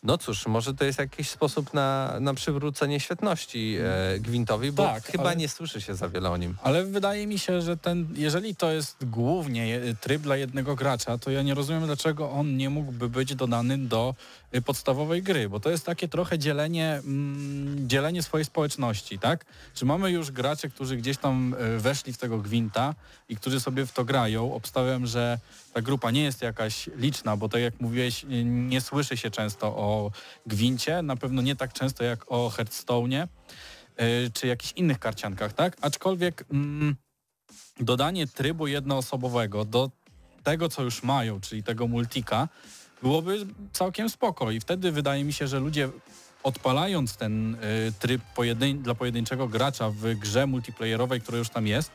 No 0.03 0.17
cóż, 0.17 0.47
może 0.47 0.73
to 0.73 0.85
jest 0.85 0.99
jakiś 0.99 1.29
sposób 1.29 1.73
na, 1.73 2.17
na 2.19 2.33
przywrócenie 2.33 2.99
świetności 2.99 3.77
e, 4.15 4.19
Gwintowi, 4.19 4.71
bo 4.71 4.83
Tak, 4.83 5.03
chyba 5.05 5.23
ale- 5.23 5.35
nie 5.35 5.49
słyszy 5.49 5.81
się 5.81 5.95
za 5.95 6.09
wiele 6.09 6.29
o 6.31 6.37
nim. 6.37 6.55
Ale 6.63 6.85
wydaje 6.85 7.27
mi 7.27 7.39
się, 7.39 7.61
że 7.61 7.77
ten, 7.77 8.07
jeżeli 8.15 8.55
to 8.55 8.71
jest 8.71 9.05
głównie 9.05 9.79
tryb 10.01 10.21
dla 10.21 10.37
jednego 10.37 10.75
gracza, 10.75 11.17
to 11.17 11.31
ja 11.31 11.41
nie 11.41 11.53
rozumiem, 11.53 11.85
dlaczego 11.85 12.31
on 12.31 12.57
nie 12.57 12.69
mógłby 12.69 13.09
być 13.09 13.35
dodany 13.35 13.77
do 13.77 14.15
y, 14.55 14.61
podstawowej 14.61 15.23
gry, 15.23 15.49
bo 15.49 15.59
to 15.59 15.69
jest 15.69 15.85
takie 15.85 16.07
trochę 16.07 16.39
dzielenie, 16.39 16.93
mm, 17.05 17.89
dzielenie 17.89 18.23
swojej 18.23 18.45
społeczności, 18.45 19.19
tak? 19.19 19.45
Czy 19.75 19.85
mamy 19.85 20.11
już 20.11 20.31
graczy, 20.31 20.69
którzy 20.69 20.97
gdzieś 20.97 21.17
tam 21.17 21.53
y, 21.53 21.79
weszli 21.79 22.13
w 22.13 22.17
tego 22.17 22.37
gwinta 22.37 22.95
i 23.29 23.35
którzy 23.35 23.59
sobie 23.59 23.85
w 23.85 23.91
to 23.93 24.05
grają. 24.05 24.53
Obstawiam, 24.53 25.07
że 25.07 25.39
ta 25.73 25.81
grupa 25.81 26.11
nie 26.11 26.23
jest 26.23 26.41
jakaś 26.41 26.89
liczna, 26.95 27.37
bo 27.37 27.49
tak 27.49 27.61
jak 27.61 27.79
mówiłeś, 27.81 28.23
y, 28.23 28.27
nie 28.45 28.81
słyszy 28.81 29.17
się 29.17 29.31
często 29.31 29.67
o 29.67 29.90
gwincie, 30.45 31.01
na 31.01 31.15
pewno 31.15 31.41
nie 31.41 31.55
tak 31.55 31.73
często 31.73 32.03
jak 32.03 32.31
o 32.31 32.49
Hearthstone'ie 32.49 33.27
y, 34.01 34.31
czy 34.33 34.47
jakichś 34.47 34.73
innych 34.73 34.99
karciankach, 34.99 35.53
tak? 35.53 35.77
Aczkolwiek 35.81 36.45
mm, 36.51 36.95
dodanie 37.79 38.27
trybu 38.27 38.67
jednoosobowego 38.67 39.65
do 39.65 39.91
tego, 40.43 40.69
co 40.69 40.83
już 40.83 41.03
mają, 41.03 41.41
czyli 41.41 41.63
tego 41.63 41.87
multika, 41.87 42.47
byłoby 43.01 43.45
całkiem 43.73 44.09
spoko 44.09 44.51
i 44.51 44.59
wtedy 44.59 44.91
wydaje 44.91 45.23
mi 45.23 45.33
się, 45.33 45.47
że 45.47 45.59
ludzie 45.59 45.89
odpalając 46.43 47.17
ten 47.17 47.55
y, 47.55 47.57
tryb 47.99 48.21
pojedyn- 48.35 48.81
dla 48.81 48.95
pojedynczego 48.95 49.47
gracza 49.47 49.89
w 49.89 50.15
grze 50.15 50.47
multiplayerowej, 50.47 51.21
która 51.21 51.37
już 51.37 51.49
tam 51.49 51.67
jest, 51.67 51.91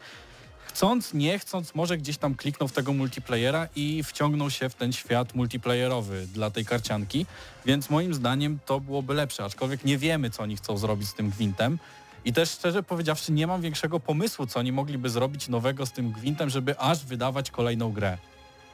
chcąc, 0.67 1.15
nie 1.15 1.39
chcąc, 1.39 1.75
może 1.75 1.99
gdzieś 1.99 2.19
tam 2.19 2.35
klikną 2.35 2.69
w 2.69 2.73
tego 2.73 2.93
multiplayera 2.93 3.69
i 3.77 4.03
wciągną 4.03 4.51
się 4.51 4.69
w 4.69 4.75
ten 4.75 4.93
świat 4.93 5.35
multiplayerowy 5.35 6.27
dla 6.27 6.51
tej 6.51 6.65
karcianki, 6.65 7.27
więc 7.67 7.91
moim 7.91 8.15
zdaniem 8.15 8.59
to 8.67 8.81
byłoby 8.81 9.15
lepsze, 9.15 9.45
aczkolwiek 9.45 9.85
nie 9.85 9.99
wiemy, 9.99 10.31
co 10.31 10.43
oni 10.43 10.57
chcą 10.57 10.79
zrobić 10.79 11.09
z 11.09 11.15
tym 11.15 11.31
gwintem. 11.31 11.79
I 12.25 12.33
też 12.33 12.51
szczerze 12.51 12.83
powiedziawszy, 12.83 13.33
nie 13.33 13.47
mam 13.47 13.63
większego 13.63 14.01
pomysłu, 14.01 14.47
co 14.47 14.59
oni 14.59 14.73
mogliby 14.73 15.11
zrobić 15.11 15.49
nowego 15.49 15.87
z 15.87 15.93
tym 15.93 16.13
gwintem, 16.13 16.51
żeby 16.51 16.79
aż 16.79 17.05
wydawać 17.05 17.51
kolejną 17.51 17.93
grę. 17.93 18.19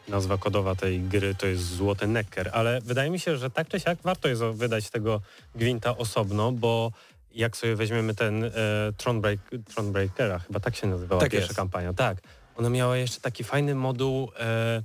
Nazwa 0.09 0.39
kodowa 0.39 0.75
tej 0.75 1.01
gry 1.01 1.35
to 1.35 1.47
jest 1.47 1.63
Złoty 1.63 2.07
Necker, 2.07 2.51
ale 2.53 2.81
wydaje 2.81 3.11
mi 3.11 3.21
się, 3.21 3.37
że 3.37 3.51
tak 3.51 3.69
czy 3.69 3.81
siak 3.81 3.99
warto 4.03 4.29
jest 4.29 4.43
wydać 4.43 4.91
tego 4.91 5.21
Gwinta 5.55 5.97
osobno, 5.97 6.53
bo 6.53 6.93
jak 7.35 7.57
sobie 7.57 7.77
weźmiemy 7.77 8.15
ten 8.15 8.45
e, 8.45 8.51
Thronebreak, 8.97 9.41
Thronebreakera, 9.75 10.39
chyba 10.39 10.61
tak 10.61 10.77
się 10.77 10.87
nazywała 10.87 11.21
Tak 11.21 11.31
pierwsza 11.31 11.47
jest. 11.47 11.57
kampania, 11.57 11.93
tak. 11.93 12.19
Ona 12.57 12.71
miała 12.71 12.97
jeszcze 12.97 13.21
taki 13.21 13.45
fajny 13.45 13.75
moduł, 13.75 14.33
e, 14.41 14.83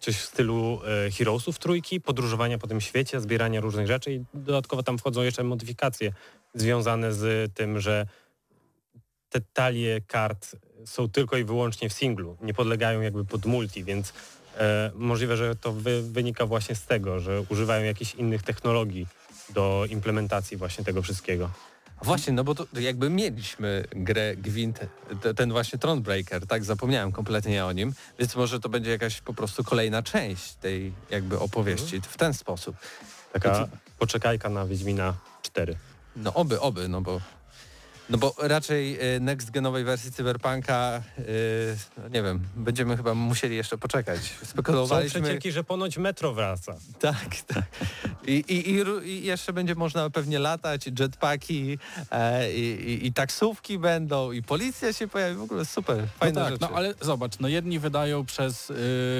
coś 0.00 0.16
w 0.16 0.24
stylu 0.24 0.80
e, 1.06 1.10
Heroesów 1.10 1.58
trójki, 1.58 2.00
podróżowania 2.00 2.58
po 2.58 2.66
tym 2.66 2.80
świecie, 2.80 3.20
zbierania 3.20 3.60
różnych 3.60 3.86
rzeczy 3.86 4.12
i 4.12 4.24
dodatkowo 4.34 4.82
tam 4.82 4.98
wchodzą 4.98 5.22
jeszcze 5.22 5.44
modyfikacje 5.44 6.12
związane 6.54 7.12
z 7.12 7.54
tym, 7.54 7.80
że 7.80 8.06
te 9.30 9.40
talie 9.40 10.00
kart 10.00 10.56
są 10.84 11.08
tylko 11.08 11.36
i 11.36 11.44
wyłącznie 11.44 11.88
w 11.88 11.92
singlu, 11.92 12.36
nie 12.40 12.54
podlegają 12.54 13.00
jakby 13.00 13.24
pod 13.24 13.46
multi, 13.46 13.84
więc 13.84 14.12
e, 14.58 14.90
możliwe, 14.94 15.36
że 15.36 15.56
to 15.56 15.72
wy, 15.72 16.02
wynika 16.02 16.46
właśnie 16.46 16.74
z 16.74 16.86
tego, 16.86 17.20
że 17.20 17.42
używają 17.48 17.84
jakichś 17.84 18.14
innych 18.14 18.42
technologii 18.42 19.06
do 19.50 19.84
implementacji 19.90 20.56
właśnie 20.56 20.84
tego 20.84 21.02
wszystkiego. 21.02 21.50
Właśnie, 22.02 22.32
no 22.32 22.44
bo 22.44 22.54
to 22.54 22.66
jakby 22.80 23.10
mieliśmy 23.10 23.84
grę 23.90 24.36
Gwint, 24.36 24.80
te- 25.22 25.34
ten 25.34 25.52
właśnie 25.52 25.78
Thronebreaker, 25.78 26.46
tak, 26.46 26.64
zapomniałem 26.64 27.12
kompletnie 27.12 27.64
o 27.66 27.72
nim, 27.72 27.92
więc 28.18 28.36
może 28.36 28.60
to 28.60 28.68
będzie 28.68 28.90
jakaś 28.90 29.20
po 29.20 29.34
prostu 29.34 29.64
kolejna 29.64 30.02
część 30.02 30.54
tej 30.54 30.92
jakby 31.10 31.38
opowieści 31.38 32.00
w 32.00 32.16
ten 32.16 32.34
sposób. 32.34 32.76
Taka 33.32 33.68
poczekajka 33.98 34.48
na 34.48 34.66
Wiedźmina 34.66 35.14
4. 35.42 35.76
No 36.16 36.34
oby, 36.34 36.60
oby, 36.60 36.88
no 36.88 37.00
bo 37.00 37.20
no 38.10 38.18
bo 38.18 38.34
raczej 38.38 38.98
e, 39.00 39.20
next 39.20 39.50
genowej 39.50 39.84
wersji 39.84 40.12
Cyberpunka, 40.12 41.02
no 41.98 42.08
nie 42.08 42.22
wiem, 42.22 42.40
będziemy 42.56 42.96
chyba 42.96 43.14
musieli 43.14 43.56
jeszcze 43.56 43.78
poczekać. 43.78 44.20
Są 44.40 44.46
Spekulowaliśmy. 44.46 45.20
przecieki, 45.22 45.52
że 45.52 45.64
ponoć 45.64 45.98
metro 45.98 46.32
wraca. 46.34 46.76
Tak, 47.00 47.36
tak. 47.54 47.64
I, 48.26 48.32
i, 48.32 48.70
i, 48.70 49.08
I 49.08 49.24
jeszcze 49.24 49.52
będzie 49.52 49.74
można 49.74 50.10
pewnie 50.10 50.38
latać, 50.38 50.86
i 50.86 50.92
jetpacki, 51.00 51.78
e, 52.10 52.52
i, 52.52 53.12
taksówki 53.12 53.78
będą, 53.78 54.32
i 54.32 54.42
policja 54.42 54.92
się 54.92 55.08
pojawi, 55.08 55.36
w 55.36 55.42
ogóle 55.42 55.64
super, 55.64 56.06
fajne 56.18 56.40
no 56.40 56.44
tak, 56.44 56.52
rzeczy. 56.54 56.66
no 56.70 56.76
ale 56.76 56.94
zobacz, 57.00 57.38
no 57.40 57.48
jedni 57.48 57.78
wydają 57.78 58.24
przez 58.26 58.70
y, 58.70 58.74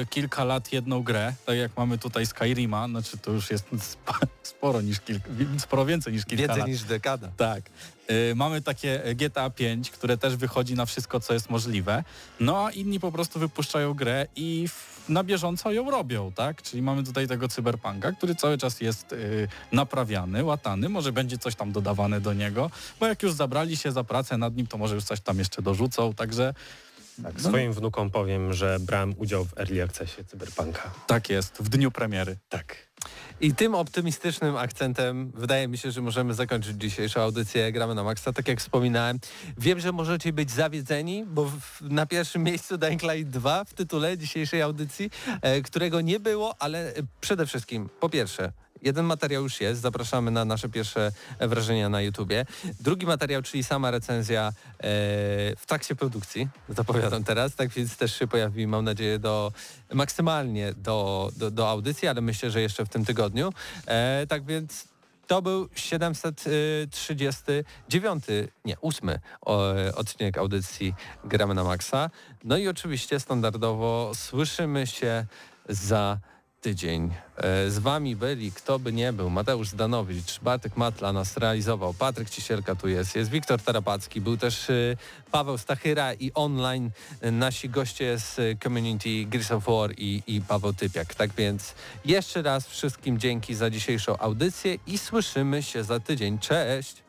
kilka 0.09 0.43
lat 0.43 0.73
jedną 0.73 1.03
grę, 1.03 1.33
tak 1.45 1.57
jak 1.57 1.77
mamy 1.77 1.97
tutaj 1.97 2.25
Skyrima, 2.25 2.87
znaczy 2.87 3.17
to 3.17 3.31
już 3.31 3.51
jest 3.51 3.65
sp 3.91 4.11
sporo 4.43 4.81
niż 4.81 4.99
kilka, 4.99 5.29
sporo 5.57 5.85
więcej 5.85 6.13
niż 6.13 6.25
kilka 6.25 6.41
Więcej 6.41 6.59
lat. 6.59 6.67
niż 6.67 6.83
dekada. 6.83 7.29
Tak. 7.37 7.63
Y, 8.11 8.35
mamy 8.35 8.61
takie 8.61 9.01
GTA 9.15 9.49
5, 9.49 9.91
które 9.91 10.17
też 10.17 10.35
wychodzi 10.35 10.75
na 10.75 10.85
wszystko, 10.85 11.19
co 11.19 11.33
jest 11.33 11.49
możliwe. 11.49 12.03
No 12.39 12.65
a 12.65 12.71
inni 12.71 12.99
po 12.99 13.11
prostu 13.11 13.39
wypuszczają 13.39 13.93
grę 13.93 14.27
i 14.35 14.67
na 15.09 15.23
bieżąco 15.23 15.71
ją 15.71 15.91
robią, 15.91 16.31
tak? 16.31 16.61
Czyli 16.61 16.81
mamy 16.81 17.03
tutaj 17.03 17.27
tego 17.27 17.47
cyberpunka, 17.47 18.11
który 18.11 18.35
cały 18.35 18.57
czas 18.57 18.81
jest 18.81 19.13
y, 19.13 19.47
naprawiany, 19.71 20.43
łatany, 20.43 20.89
może 20.89 21.11
będzie 21.11 21.37
coś 21.37 21.55
tam 21.55 21.71
dodawane 21.71 22.21
do 22.21 22.33
niego, 22.33 22.71
bo 22.99 23.07
jak 23.07 23.23
już 23.23 23.33
zabrali 23.33 23.77
się 23.77 23.91
za 23.91 24.03
pracę 24.03 24.37
nad 24.37 24.55
nim, 24.55 24.67
to 24.67 24.77
może 24.77 24.95
już 24.95 25.03
coś 25.03 25.19
tam 25.19 25.39
jeszcze 25.39 25.61
dorzucą, 25.61 26.13
także 26.13 26.53
Tak, 27.23 27.41
swoim 27.41 27.73
wnukom 27.73 28.09
powiem, 28.09 28.53
że 28.53 28.77
brałem 28.79 29.13
udział 29.17 29.45
w 29.45 29.57
Early 29.57 29.83
Accessie 29.83 30.25
Cyberpunka. 30.25 30.91
Tak 31.07 31.29
jest, 31.29 31.57
w 31.57 31.69
dniu 31.69 31.91
premiery. 31.91 32.37
Tak. 32.49 32.89
I 33.41 33.53
tym 33.53 33.75
optymistycznym 33.75 34.57
akcentem 34.57 35.31
wydaje 35.35 35.67
mi 35.67 35.77
się, 35.77 35.91
że 35.91 36.01
możemy 36.01 36.33
zakończyć 36.33 36.77
dzisiejszą 36.77 37.21
audycję 37.21 37.71
Gramy 37.71 37.95
na 37.95 38.03
Maxa. 38.03 38.33
Tak 38.33 38.47
jak 38.47 38.59
wspominałem, 38.59 39.19
wiem, 39.57 39.79
że 39.79 39.91
możecie 39.91 40.33
być 40.33 40.51
zawiedzeni, 40.51 41.25
bo 41.25 41.45
w, 41.45 41.81
na 41.81 42.05
pierwszym 42.05 42.43
miejscu 42.43 42.77
Dying 42.77 43.03
Light 43.03 43.29
2 43.29 43.65
w 43.65 43.73
tytule 43.73 44.17
dzisiejszej 44.17 44.61
audycji, 44.61 45.09
e, 45.41 45.61
którego 45.61 46.01
nie 46.01 46.19
było, 46.19 46.55
ale 46.59 46.93
przede 47.21 47.45
wszystkim, 47.45 47.89
po 47.99 48.09
pierwsze, 48.09 48.51
Jeden 48.81 49.05
materiał 49.05 49.43
już 49.43 49.61
jest, 49.61 49.81
zapraszamy 49.81 50.31
na 50.31 50.45
nasze 50.45 50.69
pierwsze 50.69 51.11
wrażenia 51.39 51.89
na 51.89 52.01
YouTubie. 52.01 52.45
Drugi 52.79 53.05
materiał, 53.05 53.41
czyli 53.41 53.63
sama 53.63 53.91
recenzja 53.91 54.47
e, 54.47 54.51
w 55.55 55.63
trakcie 55.65 55.95
produkcji, 55.95 56.47
zapowiadam 56.69 57.23
teraz, 57.23 57.55
tak 57.55 57.69
więc 57.69 57.97
też 57.97 58.19
się 58.19 58.27
pojawi, 58.27 58.67
mam 58.67 58.85
nadzieję, 58.85 59.19
do 59.19 59.51
maksymalnie 59.93 60.73
do, 60.73 61.29
do, 61.37 61.51
do 61.51 61.69
audycji, 61.69 62.07
ale 62.07 62.21
myślę, 62.21 62.51
że 62.51 62.61
jeszcze 62.61 62.85
w 62.85 62.89
tym 62.89 63.05
tygodniu. 63.05 63.53
E, 63.87 64.27
tak 64.27 64.45
więc 64.45 64.87
to 65.27 65.41
był 65.41 65.69
739, 65.75 68.23
nie, 68.65 68.81
8 68.81 69.09
o, 69.41 69.73
odcinek 69.95 70.37
audycji 70.37 70.93
Gramy 71.23 71.53
na 71.53 71.63
Maxa. 71.63 72.09
No 72.43 72.57
i 72.57 72.67
oczywiście 72.67 73.19
standardowo 73.19 74.11
słyszymy 74.15 74.87
się 74.87 75.25
za 75.69 76.19
tydzień. 76.61 77.13
E, 77.37 77.69
Z 77.69 77.79
wami 77.79 78.15
byli, 78.15 78.51
kto 78.51 78.79
by 78.79 78.93
nie 78.93 79.13
był, 79.13 79.29
Mateusz 79.29 79.69
Zdanowicz, 79.69 80.39
Bartek 80.39 80.77
Matla 80.77 81.13
nas 81.13 81.37
realizował, 81.37 81.93
Patryk 81.93 82.29
Cisielka 82.29 82.75
tu 82.75 82.87
jest, 82.87 83.15
jest 83.15 83.31
Wiktor 83.31 83.61
Tarapacki, 83.61 84.21
był 84.21 84.37
też 84.37 84.69
e, 84.69 84.73
Paweł 85.31 85.57
Stachyra 85.57 86.13
i 86.13 86.31
online 86.33 86.91
e, 87.21 87.31
nasi 87.31 87.69
goście 87.69 88.17
z 88.19 88.59
community 88.63 89.25
Gears 89.25 89.51
of 89.51 89.65
War 89.65 89.91
i, 89.97 90.23
i 90.27 90.41
Paweł 90.41 90.73
Typiak. 90.73 91.15
Tak 91.15 91.33
więc 91.33 91.75
jeszcze 92.05 92.41
raz 92.41 92.67
wszystkim 92.67 93.19
dzięki 93.19 93.55
za 93.55 93.69
dzisiejszą 93.69 94.17
audycję 94.17 94.77
i 94.87 94.97
słyszymy 94.97 95.63
się 95.63 95.83
za 95.83 95.99
tydzień. 95.99 96.39
Cześć! 96.39 97.08